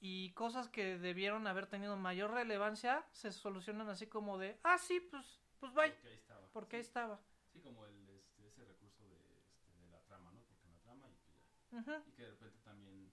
y 0.00 0.30
cosas 0.32 0.68
que 0.68 0.96
debieron 0.98 1.46
haber 1.48 1.66
tenido 1.66 1.96
mayor 1.96 2.30
relevancia 2.30 3.04
se 3.12 3.32
solucionan 3.32 3.88
así 3.88 4.06
como 4.06 4.38
de, 4.38 4.58
ah, 4.62 4.78
sí, 4.78 5.00
pues, 5.10 5.40
pues 5.58 5.74
bye, 5.74 5.90
Porque 5.90 6.08
ahí 6.08 6.14
estaba. 6.16 6.48
porque 6.52 6.76
ahí 6.76 6.82
estaba. 6.82 7.20
Sí, 7.52 7.60
como 7.60 7.84
el, 7.86 8.08
este, 8.10 8.46
ese 8.46 8.64
recurso 8.64 9.08
de, 9.08 9.16
este, 9.48 9.72
de 9.74 9.88
la 9.90 10.00
trama, 10.04 10.30
¿no? 10.32 10.40
Porque 10.44 10.66
en 10.66 10.70
la 10.72 10.78
trama 10.80 11.10
y 11.10 11.16
Y 12.06 12.12
que 12.12 12.22
de 12.22 12.30
repente 12.30 12.58
también, 12.64 13.12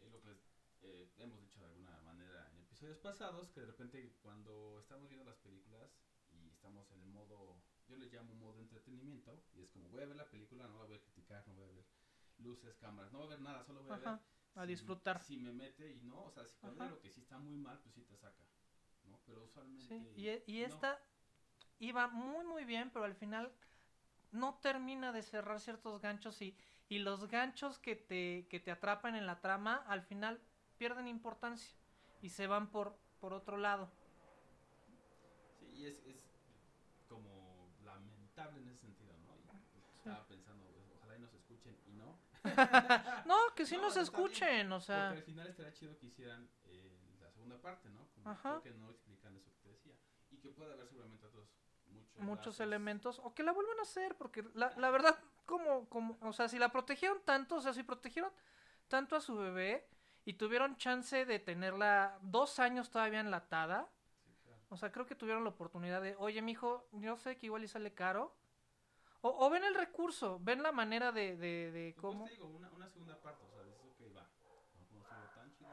eh, 0.00 0.08
lo 0.10 0.20
que 0.20 0.36
eh, 0.82 1.12
hemos 1.18 1.40
dicho 1.40 1.60
de 1.60 1.66
alguna 1.66 1.98
manera 2.00 2.48
en 2.52 2.60
episodios 2.60 2.98
pasados, 2.98 3.50
que 3.50 3.60
de 3.60 3.66
repente 3.66 4.16
cuando 4.22 4.78
estamos 4.80 5.08
viendo 5.08 5.24
las 5.24 5.38
películas 5.38 5.90
y 6.32 6.48
estamos 6.50 6.90
en 6.92 7.00
el 7.02 7.08
modo, 7.08 7.62
yo 7.88 7.96
le 7.96 8.06
llamo 8.10 8.34
modo 8.34 8.60
entretenimiento, 8.60 9.44
y 9.54 9.62
es 9.62 9.70
como 9.70 9.88
voy 9.88 10.02
a 10.02 10.06
ver 10.06 10.16
la 10.16 10.28
película, 10.30 10.66
no 10.68 10.78
la 10.78 10.84
voy 10.84 10.96
a 10.96 11.00
criticar, 11.02 11.46
no 11.48 11.54
voy 11.54 11.64
a 11.64 11.72
ver 11.72 11.84
luces, 12.38 12.76
cámaras, 12.78 13.12
no 13.12 13.18
voy 13.18 13.26
a 13.28 13.30
ver 13.30 13.40
nada, 13.40 13.64
solo 13.64 13.82
voy 13.82 13.92
a 13.92 13.94
Ajá, 13.94 14.10
ver 14.10 14.20
a 14.54 14.66
si- 14.66 14.72
disfrutar. 14.72 15.22
Si 15.22 15.36
me 15.36 15.52
mete 15.52 15.90
y 15.90 16.00
no, 16.02 16.24
o 16.24 16.30
sea, 16.30 16.44
si 16.44 16.56
cuando 16.58 16.84
lo 16.88 17.00
que 17.00 17.10
sí 17.10 17.20
está 17.20 17.38
muy 17.38 17.56
mal, 17.56 17.78
pues 17.82 17.94
sí 17.94 18.02
te 18.02 18.16
saca, 18.16 18.44
¿no? 19.04 19.20
Pero 19.26 19.44
usualmente... 19.44 19.88
Sí, 19.88 20.44
y, 20.46 20.52
y 20.52 20.60
no. 20.60 20.64
esta 20.64 21.00
iba 21.80 22.08
muy 22.08 22.44
muy 22.44 22.64
bien, 22.64 22.90
pero 22.92 23.04
al 23.04 23.14
final 23.14 23.52
no 24.32 24.58
termina 24.60 25.12
de 25.12 25.22
cerrar 25.22 25.60
ciertos 25.60 26.00
ganchos 26.00 26.40
y, 26.42 26.56
y 26.88 26.98
los 27.00 27.28
ganchos 27.28 27.78
que 27.78 27.96
te, 27.96 28.46
que 28.48 28.60
te 28.60 28.70
atrapan 28.70 29.14
en 29.14 29.26
la 29.26 29.40
trama 29.40 29.84
al 29.86 30.02
final 30.02 30.40
pierden 30.78 31.06
importancia 31.08 31.74
y 32.22 32.30
se 32.30 32.46
van 32.46 32.70
por, 32.70 32.98
por 33.20 33.32
otro 33.32 33.56
lado. 33.56 33.90
Sí, 35.58 35.66
y 35.76 35.86
es, 35.86 35.98
es 36.04 36.16
como 37.08 37.74
lamentable 37.84 38.60
en 38.60 38.68
ese 38.68 38.80
sentido, 38.80 39.12
¿no? 39.18 39.36
Y, 39.36 39.48
estaba 39.98 40.26
pensando, 40.26 40.64
pues, 40.72 40.86
ojalá 40.96 41.16
y 41.16 41.20
nos 41.20 41.34
escuchen 41.34 41.76
y 41.86 41.92
no. 41.92 42.18
No, 43.26 43.36
que 43.54 43.66
sí 43.66 43.76
No, 43.76 43.82
nos 43.82 43.94
bien, 43.94 44.04
escuchen, 44.04 44.72
o 44.72 44.80
sea, 44.80 45.08
Porque 45.08 45.20
al 45.20 45.26
final 45.26 45.46
estaría 45.48 45.72
chido 45.74 45.98
que 45.98 46.06
hicieran 46.06 46.48
eh, 46.64 47.16
la 47.20 47.30
segunda 47.30 47.60
parte, 47.60 47.90
¿no? 47.90 48.08
Como 48.14 48.30
Ajá. 48.30 48.60
creo 48.60 48.62
que 48.62 48.78
no 48.78 48.90
explican 48.90 49.36
eso 49.36 49.52
que 49.52 49.60
te 49.60 49.68
decía. 49.68 49.94
Y 50.30 50.38
que 50.38 50.50
puede 50.50 50.72
haber 50.72 50.88
seguramente 50.88 51.26
otros 51.26 51.57
muchos 52.18 52.60
elementos, 52.60 53.20
o 53.24 53.34
que 53.34 53.42
la 53.42 53.52
vuelvan 53.52 53.78
a 53.78 53.82
hacer, 53.82 54.16
porque 54.16 54.44
la, 54.54 54.72
la 54.76 54.90
verdad, 54.90 55.18
como, 55.46 55.88
como, 55.88 56.18
o 56.22 56.32
sea, 56.32 56.48
si 56.48 56.58
la 56.58 56.70
protegieron 56.70 57.20
tanto, 57.24 57.56
o 57.56 57.60
sea, 57.60 57.72
si 57.72 57.82
protegieron 57.82 58.32
tanto 58.88 59.16
a 59.16 59.20
su 59.20 59.36
bebé 59.36 59.86
y 60.24 60.34
tuvieron 60.34 60.76
chance 60.76 61.24
de 61.24 61.38
tenerla 61.38 62.18
dos 62.22 62.58
años 62.58 62.90
todavía 62.90 63.20
enlatada, 63.20 63.88
Sí, 64.24 64.34
claro. 64.44 64.60
O 64.70 64.76
sea, 64.76 64.92
creo 64.92 65.06
que 65.06 65.14
tuvieron 65.14 65.44
la 65.44 65.50
oportunidad 65.50 66.02
de, 66.02 66.14
oye, 66.18 66.42
mijo, 66.42 66.88
yo 66.92 67.16
sé 67.16 67.36
que 67.38 67.46
igual 67.46 67.64
y 67.64 67.68
sale 67.68 67.94
caro. 67.94 68.34
O, 69.22 69.46
o 69.46 69.50
ven 69.50 69.64
el 69.64 69.74
recurso, 69.74 70.38
ven 70.42 70.62
la 70.62 70.72
manera 70.72 71.12
de, 71.12 71.36
de, 71.36 71.72
de 71.72 71.94
Pues, 71.94 72.02
cómo... 72.02 72.20
pues, 72.20 72.30
te 72.30 72.36
digo, 72.36 72.48
una, 72.56 72.70
una 72.70 72.88
segunda 72.88 73.20
parte, 73.20 73.44
o 73.44 73.50
sea, 73.50 73.62
dices, 73.64 73.80
ok, 73.84 74.00
va, 74.16 74.26
no 74.92 75.00
estuvo 75.02 75.28
tan 75.34 75.52
chido, 75.54 75.70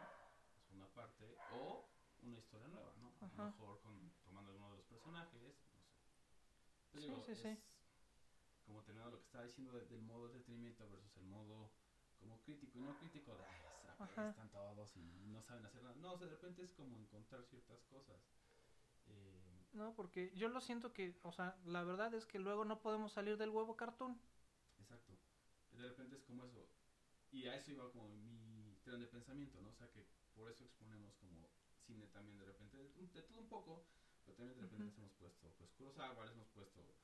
segunda 0.68 0.88
parte, 0.94 1.38
o 1.54 1.86
una 2.24 2.38
historia 2.40 2.68
nueva, 2.68 2.94
¿no? 3.00 3.08
A 3.22 3.26
Ajá. 3.26 3.44
lo 3.44 3.52
mejor 3.52 3.82
con, 3.82 4.12
tomando 4.24 4.52
alguno 4.52 4.72
de 4.72 4.78
los 4.78 4.86
personajes, 4.86 5.56
no 5.74 5.82
sé. 5.84 5.96
Sí, 6.96 7.02
digo, 7.02 7.22
sí, 7.26 7.36
sí. 7.36 7.58
Como 8.66 8.82
terminando 8.84 9.12
lo 9.12 9.20
que 9.20 9.26
estaba 9.26 9.44
diciendo 9.46 9.72
de- 9.74 9.86
del 9.86 10.02
modo 10.02 10.28
de 10.28 10.34
entretenimiento 10.38 10.90
versus 10.90 11.16
el 11.18 11.26
modo 11.26 11.72
como 12.20 12.42
crítico 12.42 12.78
y 12.80 12.82
no 12.82 12.98
crítico 12.98 13.36
de, 13.36 13.44
ay, 13.46 14.30
están 14.30 14.50
todos 14.50 14.96
y 14.98 15.02
no 15.28 15.42
saben 15.44 15.66
hacer 15.66 15.84
nada. 15.84 15.96
No, 15.96 16.14
o 16.14 16.18
sea, 16.18 16.28
de 16.28 16.34
repente 16.34 16.64
es 16.64 16.72
como 16.74 16.98
encontrar 16.98 17.44
ciertas 17.44 17.80
cosas. 17.84 18.18
Eh, 19.08 19.42
No, 19.74 19.94
porque 19.94 20.32
yo 20.36 20.48
lo 20.50 20.62
siento 20.62 20.94
que, 20.94 21.18
o 21.24 21.32
sea, 21.32 21.58
la 21.66 21.84
verdad 21.84 22.14
es 22.14 22.26
que 22.26 22.40
luego 22.40 22.66
no 22.66 22.82
podemos 22.82 23.12
salir 23.12 23.38
del 23.38 23.50
huevo 23.50 23.76
cartoon. 23.76 24.18
Exacto. 24.80 25.14
De 25.72 25.84
repente 25.84 26.16
es 26.16 26.24
como 26.24 26.46
eso. 26.46 26.66
Y 27.32 27.46
a 27.48 27.56
eso 27.56 27.72
iba 27.72 27.92
como 27.92 28.10
mi 28.10 28.78
tren 28.84 29.00
de 29.00 29.08
pensamiento, 29.08 29.60
¿no? 29.62 29.70
O 29.70 29.76
sea 29.76 29.90
que 29.92 30.06
por 30.34 30.50
eso 30.50 30.64
exponemos 30.64 31.14
como 31.16 31.50
cine 31.86 32.08
también 32.08 32.38
de 32.38 32.46
repente, 32.46 32.78
de 32.78 33.22
todo 33.24 33.40
un 33.42 33.50
poco, 33.50 33.86
pero 34.26 34.36
también 34.38 34.56
de 34.58 34.62
repente 34.64 34.92
hemos 34.98 35.14
puesto, 35.14 35.54
pues 35.58 35.72
Kurosawa, 35.74 36.26
les 36.26 36.34
hemos 36.34 36.48
puesto 36.50 36.96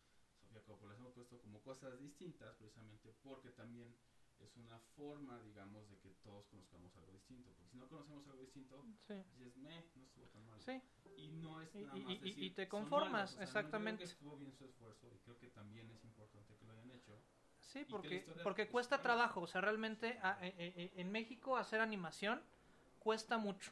Sofía 0.42 0.62
Coppola, 0.64 0.92
les 0.94 1.00
hemos 1.00 1.14
puesto 1.14 1.40
como 1.42 1.62
cosas 1.62 1.98
distintas 2.00 2.56
precisamente 2.56 3.14
porque 3.24 3.52
también 3.52 3.96
es 4.40 4.56
una 4.58 4.80
forma, 4.96 5.40
digamos, 5.42 5.88
de 5.90 6.00
que 6.00 6.10
todos 6.24 6.48
conozcamos 6.48 6.96
algo 6.96 7.12
distinto. 7.14 7.52
Porque 7.54 7.70
si 7.70 7.78
no 7.78 7.88
conocemos 7.88 8.26
algo 8.28 8.42
distinto, 8.42 8.84
Sí, 9.08 9.14
dices, 9.38 9.56
me, 9.58 9.86
no 9.96 10.04
estuvo 10.04 10.26
tan 10.30 10.46
mal. 10.48 10.60
sí, 10.60 10.82
Y 11.18 11.30
no 11.30 11.62
es 11.62 11.76
Y- 11.76 11.84
nada 11.84 11.96
y- 11.96 12.02
más 12.02 12.08
y- 12.08 12.16
y 12.16 12.30
decir, 12.30 12.56
te 12.56 12.64
"Son 12.64 12.70
conformas, 12.70 13.12
malos", 13.12 13.32
o 13.34 13.36
sea, 13.36 13.38
no, 13.38 13.38
yo 13.38 13.42
creo 13.44 13.44
exactamente. 13.44 14.04
que 14.06 14.10
estuvo 14.12 14.38
bien 14.38 14.54
su 14.54 14.66
esfuerzo 14.66 15.08
y 15.14 15.18
creo 15.20 15.38
que 15.38 15.48
también 15.50 15.92
es 15.92 16.04
importante 16.04 16.56
que 16.58 16.66
lo 16.66 16.72
hayan 16.74 16.90
hecho. 16.92 17.22
sí, 17.60 17.86
porque, 17.86 18.26
porque 18.44 18.64
pues, 18.66 18.72
cuesta 18.72 19.02
trabajo, 19.02 19.42
o 19.42 19.48
sea, 19.48 19.62
realmente 19.62 20.18
a- 20.24 20.40
e- 20.42 20.56
e- 20.58 20.74
e- 20.84 21.02
en 21.02 21.12
México 21.12 21.56
hacer 21.56 21.80
animación 21.82 22.42
cuesta 23.00 23.38
mucho. 23.38 23.72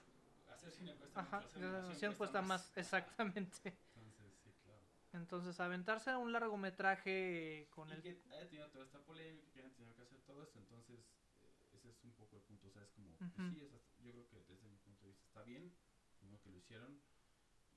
Hacer 0.60 0.72
cine 0.74 0.94
cuesta 0.96 1.22
Ajá, 1.22 1.40
mucho, 1.40 1.60
la 1.60 1.78
animación 1.80 2.16
cuesta 2.16 2.42
más, 2.42 2.72
exactamente. 2.76 3.78
Entonces, 3.96 4.36
sí, 4.44 4.52
claro. 4.64 4.82
Entonces, 5.14 5.60
aventarse 5.62 6.10
a 6.10 6.18
un 6.18 6.34
largometraje 6.34 7.68
con 7.72 7.88
y 7.90 7.94
el... 7.94 8.02
que 8.02 8.22
haya 8.32 8.50
tenido 8.50 8.68
toda 8.70 8.84
esta 8.84 9.00
polémica, 9.00 9.50
que 9.54 9.60
hayan 9.60 9.74
tenido 9.74 9.96
que 9.96 10.02
hacer 10.02 10.20
todo 10.22 10.44
esto, 10.44 10.60
entonces 10.60 11.00
eh, 11.44 11.76
ese 11.76 11.90
es 11.90 12.04
un 12.04 12.12
poco 12.12 12.36
el 12.36 12.42
punto, 12.44 12.68
o 12.68 12.72
sea, 12.72 12.84
es 12.84 12.90
como, 12.92 13.16
pues 13.18 13.32
Ujú. 13.32 13.50
sí, 13.56 13.62
es 13.62 13.72
hasta- 13.74 14.04
yo 14.04 14.12
creo 14.12 14.28
que 14.28 14.44
desde 14.44 14.68
mi 14.68 14.78
punto 14.78 15.06
de 15.06 15.12
vista 15.12 15.26
está 15.26 15.42
bien, 15.44 15.74
primero 16.20 16.42
que 16.42 16.50
lo 16.50 16.58
hicieron, 16.58 17.02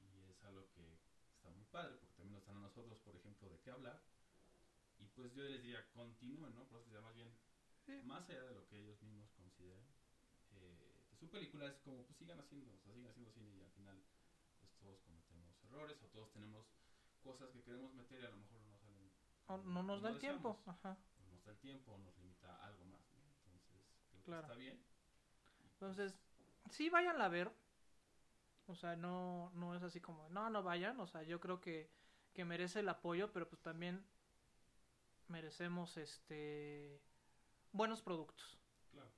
y 0.00 0.28
es 0.28 0.42
algo 0.44 0.68
que 0.74 0.98
está 1.36 1.50
muy 1.50 1.64
padre, 1.66 1.94
porque 2.00 2.14
también 2.16 2.34
nos 2.34 2.44
dan 2.46 2.56
a 2.56 2.60
nosotros, 2.62 2.98
por 2.98 3.14
ejemplo, 3.16 3.48
de 3.48 3.60
qué 3.60 3.70
hablar, 3.70 4.02
y 4.98 5.06
pues 5.06 5.32
yo 5.34 5.44
les 5.44 5.62
diría, 5.62 5.88
continúen, 5.92 6.54
¿no? 6.54 6.66
Por 6.68 6.80
eso 6.80 6.88
se 6.88 6.94
llama 6.96 7.08
más 7.08 7.14
bien, 7.14 7.32
Sí. 7.86 8.00
más 8.04 8.28
allá 8.28 8.42
de 8.44 8.54
lo 8.54 8.66
que 8.68 8.78
ellos 8.78 9.00
mismos 9.02 9.30
consideren, 9.32 9.84
de 9.86 9.91
su 11.22 11.30
película 11.30 11.66
es 11.68 11.78
como, 11.82 12.04
pues 12.04 12.18
sigan 12.18 12.40
haciendo, 12.40 12.72
o 12.74 12.78
sea, 12.80 12.92
sigan 12.92 13.06
haciendo 13.10 13.30
cine 13.30 13.54
y 13.56 13.62
al 13.62 13.70
final, 13.70 14.02
pues 14.58 14.72
todos 14.80 15.00
cometemos 15.02 15.62
errores, 15.62 16.02
o 16.02 16.06
todos 16.08 16.32
tenemos 16.32 16.66
cosas 17.22 17.48
que 17.50 17.62
queremos 17.62 17.94
meter 17.94 18.20
y 18.22 18.24
a 18.26 18.30
lo 18.30 18.38
mejor 18.38 18.60
no 18.62 18.76
salen. 18.76 19.12
o 19.46 19.56
no 19.58 19.82
nos 19.84 20.02
da 20.02 20.08
el 20.10 20.18
tiempo. 20.18 20.60
Ajá. 20.66 20.98
o 21.20 21.30
nos 21.30 21.44
da 21.44 21.52
el 21.52 21.58
tiempo 21.58 21.92
o 21.92 21.98
nos 21.98 22.16
limita 22.18 22.56
a 22.56 22.66
algo 22.66 22.84
más. 22.86 23.00
¿no? 23.12 23.22
Entonces, 23.36 23.86
creo 24.10 24.22
Claro. 24.24 24.42
que 24.48 24.52
está 24.52 24.58
bien. 24.58 24.84
Entonces, 25.74 26.14
sí 26.70 26.90
vayan 26.90 27.20
a 27.20 27.28
ver. 27.28 27.52
O 28.66 28.74
sea, 28.74 28.96
no, 28.96 29.50
no 29.54 29.74
es 29.76 29.82
así 29.84 30.00
como, 30.00 30.28
no, 30.30 30.50
no 30.50 30.62
vayan. 30.64 30.98
O 30.98 31.06
sea, 31.06 31.22
yo 31.22 31.38
creo 31.40 31.60
que, 31.60 31.88
que 32.32 32.44
merece 32.44 32.80
el 32.80 32.88
apoyo, 32.88 33.32
pero 33.32 33.48
pues 33.48 33.62
también 33.62 34.04
merecemos 35.28 35.96
este 35.96 37.00
buenos 37.72 38.02
productos. 38.02 38.58
Claro. 38.90 39.10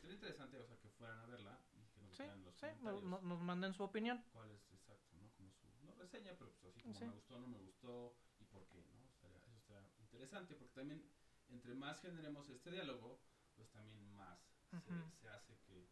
Sería 0.00 0.14
interesante, 0.14 0.58
o 0.58 0.66
sea, 0.66 0.76
que 0.78 0.87
fueran 0.98 1.20
a 1.20 1.26
verla 1.26 1.58
y 1.74 1.86
que 1.94 2.00
nos 2.02 2.16
Sí, 2.16 2.24
los 2.44 2.54
sí, 2.56 2.66
comentarios 2.66 3.04
no- 3.04 3.20
nos 3.22 3.40
manden 3.40 3.72
su 3.72 3.82
opinión. 3.84 4.22
cuál 4.32 4.50
es 4.50 4.70
exacto, 4.72 5.16
¿no? 5.16 5.30
Como 5.36 5.52
su, 5.52 5.66
no 5.84 5.94
reseña, 5.94 6.34
pero 6.36 6.50
pues 6.52 6.64
así 6.72 6.82
como 6.82 6.98
Sí. 6.98 7.04
me 7.06 7.12
gustó, 7.12 7.38
no 7.38 7.46
me 7.46 7.58
gustó 7.58 8.14
y 8.40 8.44
por 8.44 8.66
qué, 8.68 8.84
¿no? 8.84 9.06
Estaría- 9.14 9.38
eso 9.38 9.56
estaría 9.58 9.88
interesante 10.00 10.54
porque 10.54 10.74
también 10.74 11.08
entre 11.48 11.74
más 11.74 12.00
generemos 12.00 12.48
este 12.50 12.70
diálogo, 12.70 13.20
pues 13.54 13.70
también 13.70 14.04
más 14.16 14.38
Ujú. 14.72 14.84
se, 14.84 15.20
se 15.20 15.28
hace 15.30 15.56
que, 15.66 15.88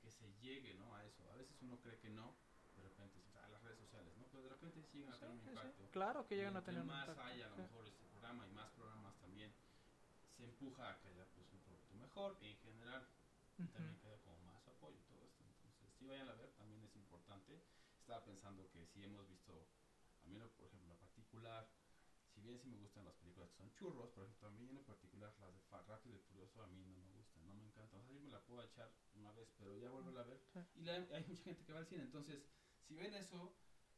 que 0.00 0.10
se 0.10 0.32
llegue, 0.36 0.74
¿no? 0.74 0.94
A 0.94 1.04
eso. 1.04 1.28
A 1.30 1.34
veces 1.34 1.60
uno 1.62 1.80
cree 1.80 1.98
que 1.98 2.10
no, 2.10 2.36
de 2.76 2.82
repente, 2.82 3.18
a 3.42 3.48
las 3.48 3.62
redes 3.62 3.78
sociales, 3.78 4.14
¿no? 4.16 4.26
Pero 4.30 4.42
de 4.44 4.48
repente 4.50 4.82
sí 4.84 4.98
llegan 4.98 5.14
a 5.14 5.16
Sí, 5.16 5.20
tener 5.24 5.34
un 5.34 5.48
impacto. 5.48 5.88
Claro 5.90 6.26
que 6.26 6.36
llegan 6.36 6.56
a 6.56 6.62
tener 6.62 6.80
un 6.82 6.86
más 6.86 7.08
impacto, 7.08 7.22
haya 7.22 7.46
a 7.46 7.50
lo 7.50 7.56
mejor 7.56 7.86
este 7.86 8.04
programa 8.06 8.46
y 8.46 8.50
más 8.50 8.70
programas 8.70 9.16
también 9.18 9.52
se 10.36 10.44
empuja 10.44 10.90
a 10.90 10.98
que 11.00 11.08
haya 11.08 11.26
pues 11.34 11.52
un 11.52 11.60
producto 11.60 11.94
mejor 11.94 12.36
en 12.40 12.56
general 12.58 13.06
y 13.58 13.66
también 13.68 13.96
que 13.98 14.06
haya 14.06 14.18
como 14.22 14.38
más 14.38 14.66
apoyo 14.68 14.96
y 14.98 15.02
todo 15.02 15.22
esto 15.24 15.44
entonces 15.44 15.92
si 15.98 15.99
vayan 16.10 16.28
a 16.28 16.34
ver 16.34 16.50
también 16.52 16.82
es 16.82 16.94
importante. 16.96 17.62
Estaba 17.98 18.24
pensando 18.24 18.68
que 18.70 18.86
si 18.86 19.02
hemos 19.02 19.28
visto 19.28 19.68
a 20.22 20.26
mí 20.26 20.38
por 20.56 20.66
ejemplo 20.66 20.90
en 20.92 20.98
particular 20.98 21.68
si 22.34 22.40
bien 22.40 22.58
sí 22.58 22.68
me 22.68 22.76
gustan 22.76 23.04
las 23.04 23.14
películas 23.16 23.48
que 23.50 23.56
son 23.56 23.72
churros 23.74 24.10
por 24.10 24.24
ejemplo 24.24 24.48
a 24.48 24.50
mí 24.50 24.76
en 24.76 24.84
particular 24.84 25.34
las 25.38 25.52
de 25.54 25.60
Rápido 25.86 26.16
y 26.16 26.20
Furioso 26.20 26.62
a 26.62 26.66
mí 26.66 26.84
no 26.84 26.96
me 26.96 27.08
gustan 27.08 27.46
no 27.46 27.54
me 27.54 27.64
encantan. 27.64 28.00
O 28.00 28.04
sea 28.04 28.12
yo 28.12 28.20
me 28.20 28.30
la 28.30 28.40
puedo 28.44 28.62
echar 28.62 28.92
una 29.14 29.32
vez 29.32 29.48
pero 29.56 29.76
ya 29.76 29.90
volverla 29.90 30.20
a 30.20 30.24
ver. 30.24 30.40
Sí. 30.52 30.60
y 30.76 30.82
la- 30.82 31.06
hay 31.16 31.24
mucha 31.24 31.42
gente 31.42 31.64
que 31.64 31.72
va 31.72 31.78
al 31.80 31.86
cine. 31.86 32.02
Entonces 32.02 32.44
si 32.86 32.94
ven 32.94 33.14
eso 33.14 33.54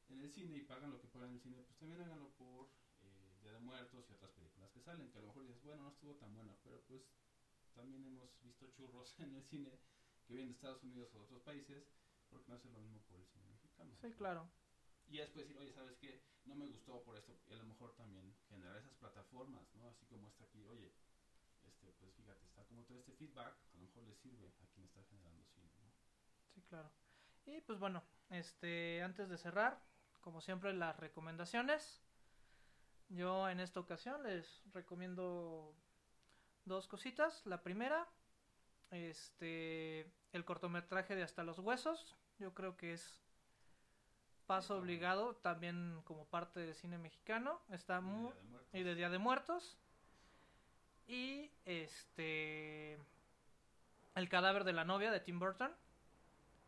en 0.08 0.20
el 0.20 0.30
cine 0.30 0.56
y 0.56 0.60
pagan 0.60 0.90
lo 0.90 1.00
que 1.00 1.08
pagan 1.08 1.30
en 1.30 1.34
el 1.36 1.40
cine, 1.40 1.62
pues 1.62 1.78
también 1.78 2.00
háganlo 2.00 2.30
por 2.36 2.68
eh, 3.00 3.38
Día 3.40 3.52
de 3.52 3.58
Muertos 3.58 4.08
y 4.08 4.12
otras 4.12 4.30
películas 4.32 4.70
que 4.70 4.80
salen, 4.80 5.10
que 5.10 5.18
a 5.18 5.20
lo 5.22 5.28
mejor 5.28 5.44
dices, 5.46 5.62
bueno, 5.62 5.82
no 5.82 5.88
estuvo 5.88 6.14
tan 6.16 6.34
buena, 6.34 6.54
pero 6.62 6.82
pues 6.84 7.02
también 7.74 8.04
hemos 8.04 8.30
visto 8.42 8.66
churros 8.68 9.14
en 9.20 9.34
el 9.34 9.42
cine 9.44 9.78
que 10.26 10.34
vienen 10.34 10.48
de 10.50 10.54
Estados 10.54 10.82
Unidos 10.82 11.08
o 11.14 11.18
de 11.18 11.24
otros 11.24 11.40
países, 11.42 11.84
porque 12.32 12.48
no 12.48 12.56
hace 12.56 12.70
lo 12.70 12.80
mismo 12.80 13.00
por 13.02 13.20
el 13.20 13.26
cine 13.26 13.46
mexicano. 13.50 13.94
Sí, 14.00 14.10
claro. 14.12 14.50
Y 15.06 15.18
después 15.18 15.46
decir, 15.46 15.60
oye, 15.60 15.72
¿sabes 15.72 15.96
qué? 15.98 16.24
No 16.44 16.54
me 16.54 16.66
gustó 16.66 17.02
por 17.04 17.16
esto, 17.16 17.38
y 17.46 17.52
a 17.52 17.56
lo 17.56 17.64
mejor 17.64 17.94
también 17.94 18.34
generar 18.48 18.76
esas 18.78 18.94
plataformas, 18.94 19.62
¿no? 19.74 19.90
Así 19.90 20.06
como 20.06 20.28
está 20.28 20.44
aquí, 20.44 20.64
oye, 20.64 20.92
este, 21.62 21.92
pues 22.00 22.12
fíjate, 22.14 22.44
está 22.46 22.64
como 22.64 22.82
todo 22.84 22.98
este 22.98 23.12
feedback, 23.12 23.54
a 23.72 23.76
lo 23.76 23.82
mejor 23.82 24.04
le 24.04 24.14
sirve 24.16 24.52
a 24.60 24.66
quien 24.74 24.86
está 24.86 25.04
generando 25.04 25.44
cine, 25.54 25.70
¿no? 25.78 25.92
Sí, 26.54 26.62
claro. 26.62 26.90
Y 27.44 27.60
pues 27.60 27.78
bueno, 27.78 28.02
este, 28.30 29.02
antes 29.02 29.28
de 29.28 29.38
cerrar, 29.38 29.80
como 30.20 30.40
siempre, 30.40 30.72
las 30.72 30.98
recomendaciones. 30.98 32.02
Yo 33.08 33.48
en 33.50 33.60
esta 33.60 33.80
ocasión 33.80 34.22
les 34.22 34.62
recomiendo 34.72 35.74
dos 36.64 36.88
cositas. 36.88 37.44
La 37.44 37.62
primera, 37.62 38.08
este, 38.90 40.10
el 40.32 40.44
cortometraje 40.44 41.14
de 41.14 41.22
Hasta 41.22 41.44
los 41.44 41.58
Huesos. 41.58 42.16
Yo 42.38 42.52
creo 42.54 42.76
que 42.76 42.92
es 42.92 43.20
paso 44.46 44.76
obligado 44.76 45.36
también 45.36 46.00
como 46.04 46.24
parte 46.26 46.60
del 46.60 46.74
cine 46.74 46.98
mexicano. 46.98 47.60
Está 47.70 48.00
muy 48.00 48.32
y 48.72 48.82
de 48.82 48.94
Día 48.94 49.10
de 49.10 49.18
Muertos. 49.18 49.76
Y 51.06 51.50
este. 51.64 52.98
El 54.14 54.28
cadáver 54.28 54.64
de 54.64 54.72
la 54.72 54.84
novia 54.84 55.10
de 55.10 55.20
Tim 55.20 55.38
Burton. 55.38 55.72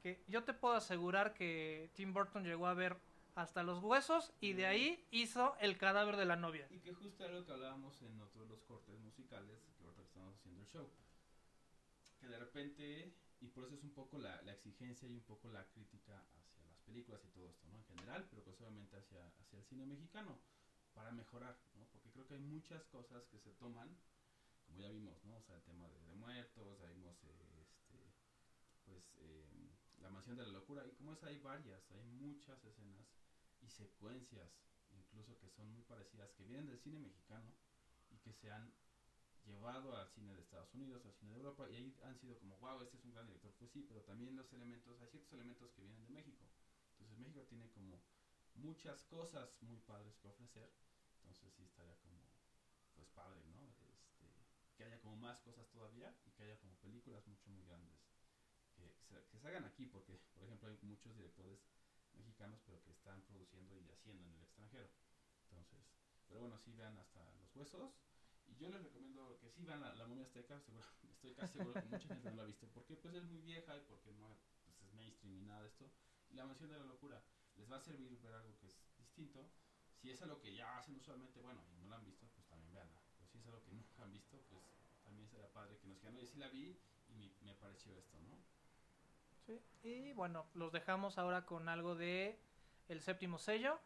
Que 0.03 0.23
yo 0.29 0.45
te 0.45 0.53
puedo 0.53 0.75
asegurar 0.75 1.35
que 1.35 1.91
Tim 1.95 2.13
Burton 2.13 2.45
llegó 2.45 2.67
a 2.67 2.75
ver 2.75 2.97
hasta 3.35 3.63
los 3.63 3.83
huesos 3.83 4.33
y 4.41 4.53
de 4.53 4.67
ahí 4.67 5.05
hizo 5.11 5.57
el 5.61 5.77
cadáver 5.77 6.17
de 6.17 6.25
la 6.25 6.37
novia. 6.37 6.67
Y 6.71 6.79
que 6.79 6.93
justo 6.93 7.25
era 7.25 7.35
lo 7.35 7.45
que 7.45 7.53
hablábamos 7.53 8.01
en 8.03 8.21
otro 8.21 8.43
de 8.43 8.49
los 8.49 8.63
cortes 8.63 8.99
musicales, 9.01 9.59
que 9.77 9.85
ahorita 9.85 10.03
estamos 10.03 10.35
haciendo 10.35 10.61
el 10.61 10.69
show. 10.69 10.89
Que 12.21 12.29
de 12.29 12.39
repente, 12.39 13.13
y 13.45 13.49
por 13.49 13.65
eso 13.65 13.75
es 13.75 13.85
un 13.85 13.93
poco 13.93 14.19
la, 14.19 14.41
exigencia 14.53 15.09
y 15.09 15.15
un 15.15 15.23
poco 15.23 15.51
la 15.51 15.69
crítica 15.69 16.25
hacia 16.35 16.65
las 16.65 16.79
películas 16.81 17.23
y 17.25 17.29
todo 17.29 17.49
esto, 17.49 17.67
¿no? 17.69 17.77
En 17.77 17.85
general, 17.85 18.27
pero 18.31 18.43
pues 18.43 18.59
obviamente 18.61 18.97
hacia, 18.97 19.27
hacia 19.39 19.59
el 19.59 19.65
cine 19.67 19.85
mexicano, 19.85 20.41
para 20.95 21.13
mejorar, 21.13 21.59
¿no? 21.75 21.87
Porque 21.89 22.11
creo 22.11 22.27
que 22.27 22.35
hay 22.35 22.41
muchas 22.41 22.83
cosas 22.85 23.27
que 23.27 23.39
se 23.39 23.53
toman, 23.53 23.95
como 24.67 24.81
ya 24.81 24.89
vimos, 24.89 25.23
¿no? 25.25 25.37
O 25.37 25.43
sea, 25.43 25.57
el 25.57 25.63
tema 25.63 25.87
de, 25.89 26.01
de 26.05 26.15
muertos, 26.15 26.79
ya 26.79 26.89
vimos, 26.89 27.23
eh, 27.25 27.61
este, 27.61 28.15
pues, 28.87 29.05
eh, 29.19 29.47
la 30.01 30.09
mansión 30.09 30.37
de 30.37 30.47
la 30.47 30.53
locura, 30.53 30.87
y 30.87 30.93
como 30.95 31.13
es, 31.13 31.23
hay 31.25 31.39
varias, 31.39 31.91
hay 31.91 32.03
muchas 32.03 32.65
escenas 32.65 33.07
y 33.61 33.69
secuencias 33.69 34.51
incluso 34.97 35.39
que 35.39 35.51
son 35.51 35.73
muy 35.73 35.83
parecidas 35.83 36.33
que 36.33 36.45
vienen 36.45 36.67
del 36.67 36.79
cine 36.79 36.99
mexicano 36.99 37.53
y 38.11 38.19
que 38.19 38.33
se 38.33 38.51
han 38.51 38.73
llevado 39.47 39.97
al 39.97 40.09
cine 40.09 40.35
de 40.35 40.41
Estados 40.41 40.73
Unidos, 40.75 41.05
al 41.05 41.15
cine 41.15 41.33
de 41.33 41.39
Europa 41.39 41.69
y 41.71 41.77
ahí 41.77 41.97
han 42.05 42.19
sido 42.19 42.39
como 42.39 42.57
wow, 42.59 42.83
este 42.83 42.97
es 42.97 43.05
un 43.05 43.13
gran 43.13 43.27
director, 43.27 43.53
pues 43.59 43.71
sí, 43.71 43.83
pero 43.83 44.03
también 44.03 44.37
los 44.37 44.53
elementos, 44.53 45.01
hay 45.01 45.09
ciertos 45.09 45.33
elementos 45.33 45.71
que 45.73 45.83
vienen 45.83 46.05
de 46.05 46.11
México. 46.11 46.45
Entonces 46.93 47.19
México 47.19 47.43
tiene 47.49 47.71
como 47.71 48.03
muchas 48.55 49.03
cosas 49.05 49.51
muy 49.63 49.79
padres 49.81 50.17
que 50.19 50.29
ofrecer, 50.29 50.71
entonces 51.19 51.53
sí 51.55 51.65
estaría 51.65 51.97
como 51.99 52.21
pues 52.95 53.09
padre, 53.09 53.43
¿no? 53.47 53.67
Este, 53.69 53.95
que 54.77 54.85
haya 54.85 55.01
como 55.01 55.17
más 55.17 55.41
cosas 55.41 55.69
todavía 55.71 56.15
y 56.27 56.31
que 56.31 56.45
haya 56.45 56.59
como 56.59 56.75
películas 56.77 57.27
mucho 57.27 57.51
muy 57.51 57.63
grandes 57.65 57.99
que, 58.75 58.93
se, 59.39 59.49
hagan 59.49 59.65
aquí, 59.65 59.87
porque 59.87 60.19
por 60.35 60.45
ejemplo 60.45 60.69
hay 60.69 60.79
muchos 60.83 61.15
directores 61.15 61.61
mexicanos 62.15 62.61
pero 62.65 62.83
que 62.83 62.93
están 62.93 63.23
produciendo 63.23 63.79
y 63.79 63.91
haciendo 63.91 64.25
en 64.25 64.35
el 64.35 64.43
extranjero 64.43 64.89
entonces 65.51 65.81
pero 66.29 66.41
bueno 66.41 66.59
sí 66.59 66.73
vean 66.73 66.97
hasta 66.99 67.21
los 67.35 67.55
huesos 67.55 67.93
yo 68.59 68.69
les 68.69 68.83
recomiendo 68.83 69.39
que 69.41 69.51
sí 69.51 69.65
vean 69.65 69.81
la, 69.81 69.95
la 69.95 70.07
momia 70.07 70.25
azteca 70.25 70.61
seguro, 70.61 70.85
estoy 71.11 71.35
casi 71.35 71.59
seguro 71.59 71.75
que 71.75 71.89
mucha 71.89 72.09
gente 72.09 72.31
no 72.31 72.37
la 72.37 72.43
ha 72.43 72.47
visto 72.47 72.69
porque 72.69 72.97
pues 72.97 73.15
es 73.15 73.25
muy 73.25 73.41
vieja 73.41 73.77
y 73.77 73.81
porque 73.83 74.13
no 74.13 74.39
pues, 74.65 74.81
es 74.83 74.93
mainstream 74.95 75.37
y 75.37 75.43
nada 75.43 75.63
de 75.63 75.69
esto. 75.69 75.91
Y 76.31 76.35
la 76.35 76.47
mansión 76.47 76.71
de 76.71 76.79
la 76.79 76.85
locura 76.85 77.23
les 77.57 77.71
va 77.71 77.77
a 77.77 77.81
servir 77.81 78.19
ver 78.21 78.35
algo 78.35 78.57
que 78.59 78.67
es 78.67 78.77
distinto. 78.99 79.51
Si 79.95 80.11
es 80.11 80.21
algo 80.23 80.41
que 80.41 80.55
ya 80.55 80.79
hacen 80.79 80.97
usualmente 80.97 81.41
bueno 81.41 81.65
y 81.71 81.77
no 81.77 81.89
la 81.89 81.97
han 81.97 82.05
visto 82.05 82.27
pues 82.35 82.47
también 82.47 82.73
veanla 82.73 83.01
pero 83.17 83.29
si 83.29 83.39
es 83.39 83.47
algo 83.47 83.63
que 83.63 83.73
nunca 83.73 84.03
han 84.03 84.13
visto 84.13 84.39
pues 84.51 84.63
también 85.03 85.29
será 85.29 85.49
padre 85.53 85.79
que 85.79 85.87
nos 85.87 85.99
digan, 85.99 86.17
oye, 86.17 86.27
sí 86.27 86.39
la 86.39 86.49
vi 86.49 86.79
y 87.09 87.15
me, 87.15 87.31
me 87.43 87.55
pareció 87.55 87.97
esto, 87.97 88.19
¿no? 88.21 88.39
Sí, 89.47 89.61
Y 89.83 90.13
bueno, 90.15 90.47
los 90.55 90.73
dejamos 90.73 91.19
ahora 91.19 91.45
con 91.45 91.69
algo 91.69 91.95
de 91.95 92.39
el 92.89 93.01
séptimo 93.03 93.39
sello 93.39 93.79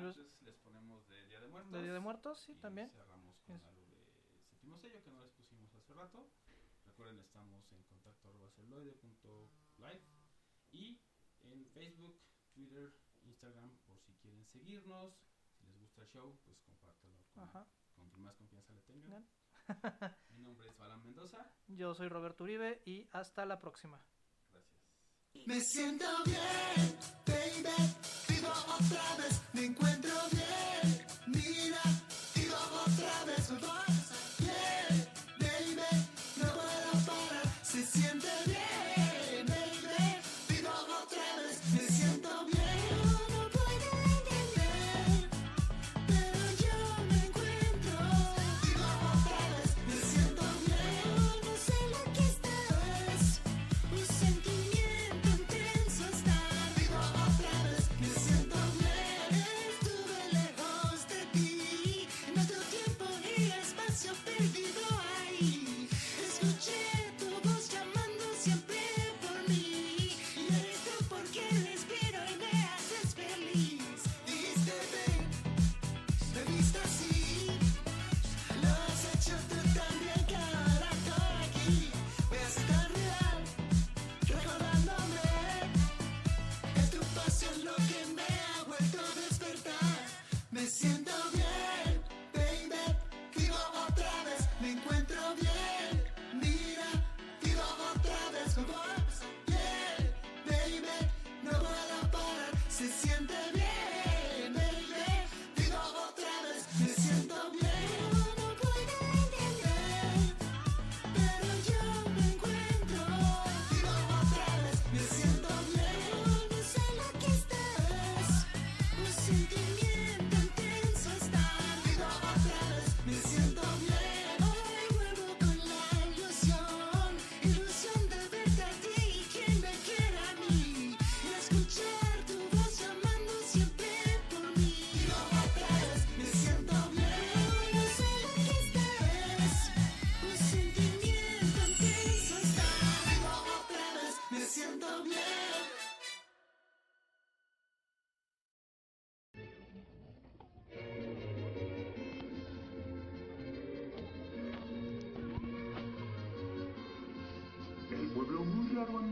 Los- 0.00 0.16
Antes 0.16 0.42
les 0.42 0.56
ponemos 0.58 1.06
de 1.08 1.26
Día 1.26 1.40
de 1.40 1.48
Muertos. 1.48 1.72
de 1.72 1.82
Día 1.82 1.92
de 1.92 2.00
Muertos, 2.00 2.40
sí, 2.40 2.52
y 2.52 2.56
también. 2.56 2.88
cerramos 2.90 3.38
con 3.46 3.56
Es- 3.56 3.64
algo 3.64 3.86
de 3.86 4.42
séptimo 4.48 4.76
sello 4.78 5.02
que 5.02 5.10
no 5.10 5.22
les 5.22 5.32
pusimos 5.32 5.72
hace 5.74 5.94
rato. 5.94 6.28
Recuerden, 6.84 7.18
estamos 7.18 7.70
en 7.72 7.82
contacto 7.84 8.28
arroba 8.28 8.48
celuloide.live 8.50 10.02
y 10.72 11.00
en 11.42 11.66
Facebook, 11.66 12.20
Twitter, 12.54 12.94
Instagram, 13.24 13.70
por 13.86 13.98
si 14.00 14.14
quieren 14.16 14.44
seguirnos. 14.46 15.14
Si 15.58 15.64
les 15.66 15.78
gusta 15.78 16.02
el 16.02 16.08
show, 16.08 16.38
pues 16.44 16.60
compártanlo 16.60 17.24
con, 17.32 17.42
Ajá. 17.44 17.66
con 17.94 18.08
quien 18.10 18.22
más 18.24 18.36
confianza 18.36 18.72
le 18.72 18.80
tengan. 18.82 19.26
Mi 20.30 20.38
nombre 20.42 20.68
es 20.68 20.76
Balan 20.76 21.02
Mendoza. 21.02 21.50
Yo 21.68 21.94
soy 21.94 22.08
Roberto 22.08 22.44
Uribe 22.44 22.82
y 22.84 23.08
hasta 23.12 23.44
la 23.46 23.58
próxima. 23.58 24.00
Me 25.44 25.60
siento 25.60 26.06
bien, 26.24 26.96
baby, 27.24 27.94
vivo 28.28 28.48
otra 28.48 29.16
vez, 29.16 29.40
me 29.52 29.66
encuentro 29.66 30.10
bien, 30.32 31.06
mira, 31.26 31.82
vivo 32.34 32.56
otra 32.84 33.24
vez, 33.26 33.50
me 33.50 33.58
voy 33.58 33.68
a 33.70 33.84
pasar 33.84 34.26
bien, 34.38 35.08
baby, 35.38 35.76
no 36.36 36.46
puedo 36.52 37.06
parar, 37.06 37.46
se 37.62 37.86
siente 37.86 38.28
bien, 38.46 38.85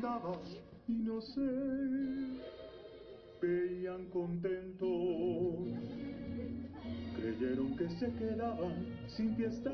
muy 0.04 0.10
raro 0.10 0.32
andaba 0.34 0.38
y 0.86 0.92
no 0.92 1.20
sé, 1.20 1.40
veían 3.40 4.06
contentos. 4.10 4.88
Creyeron 7.16 7.76
que 7.76 7.88
se 7.88 8.12
quedaban 8.14 8.86
sin 9.08 9.34
fiesta 9.36 9.72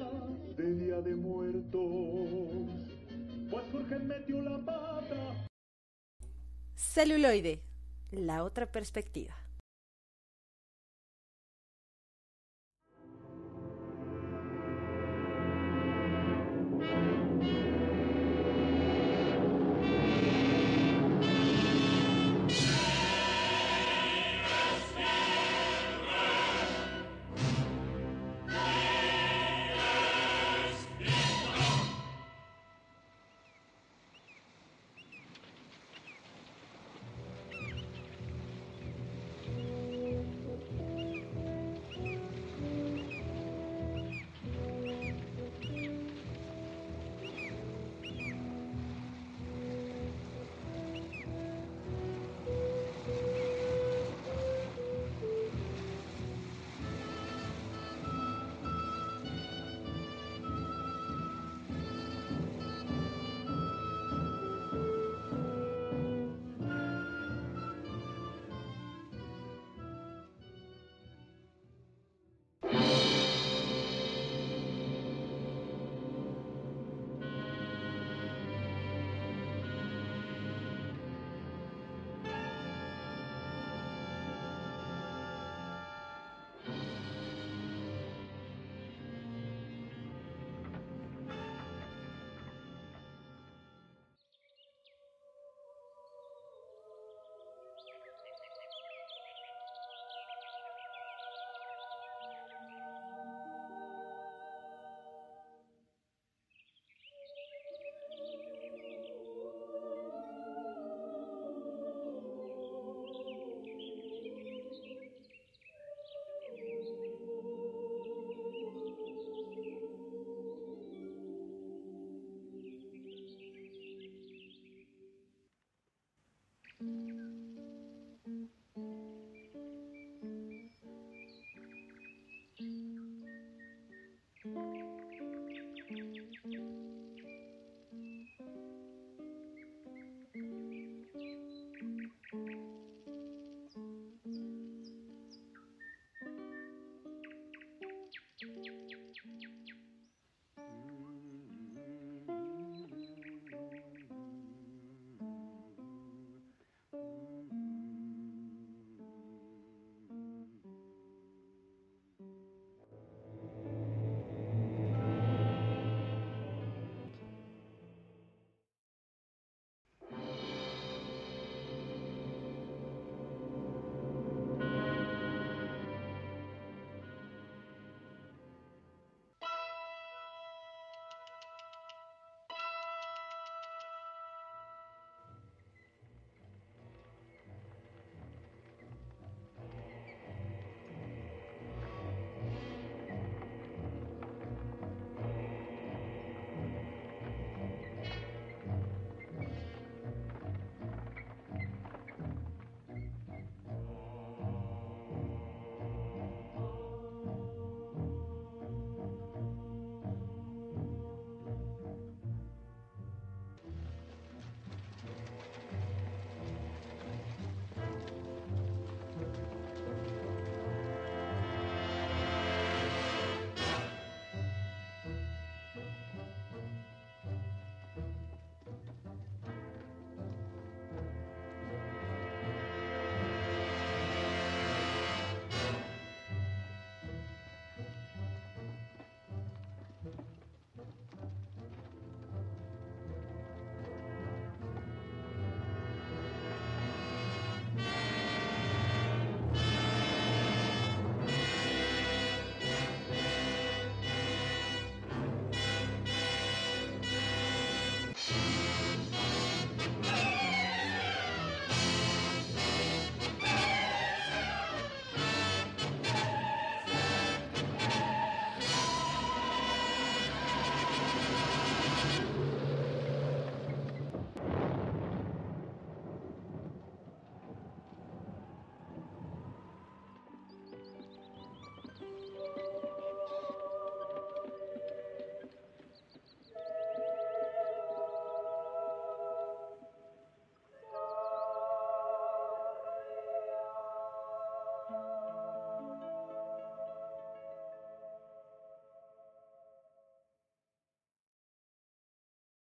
de 0.56 0.74
Día 0.74 1.00
de 1.00 1.16
Muertos. 1.16 1.80
Pues 3.50 3.64
Jorge 3.72 3.98
metió 3.98 4.40
la 4.42 4.58
pata. 4.64 5.46
Celuloide, 6.76 7.62
la 8.12 8.44
otra 8.44 8.70
perspectiva. 8.70 9.34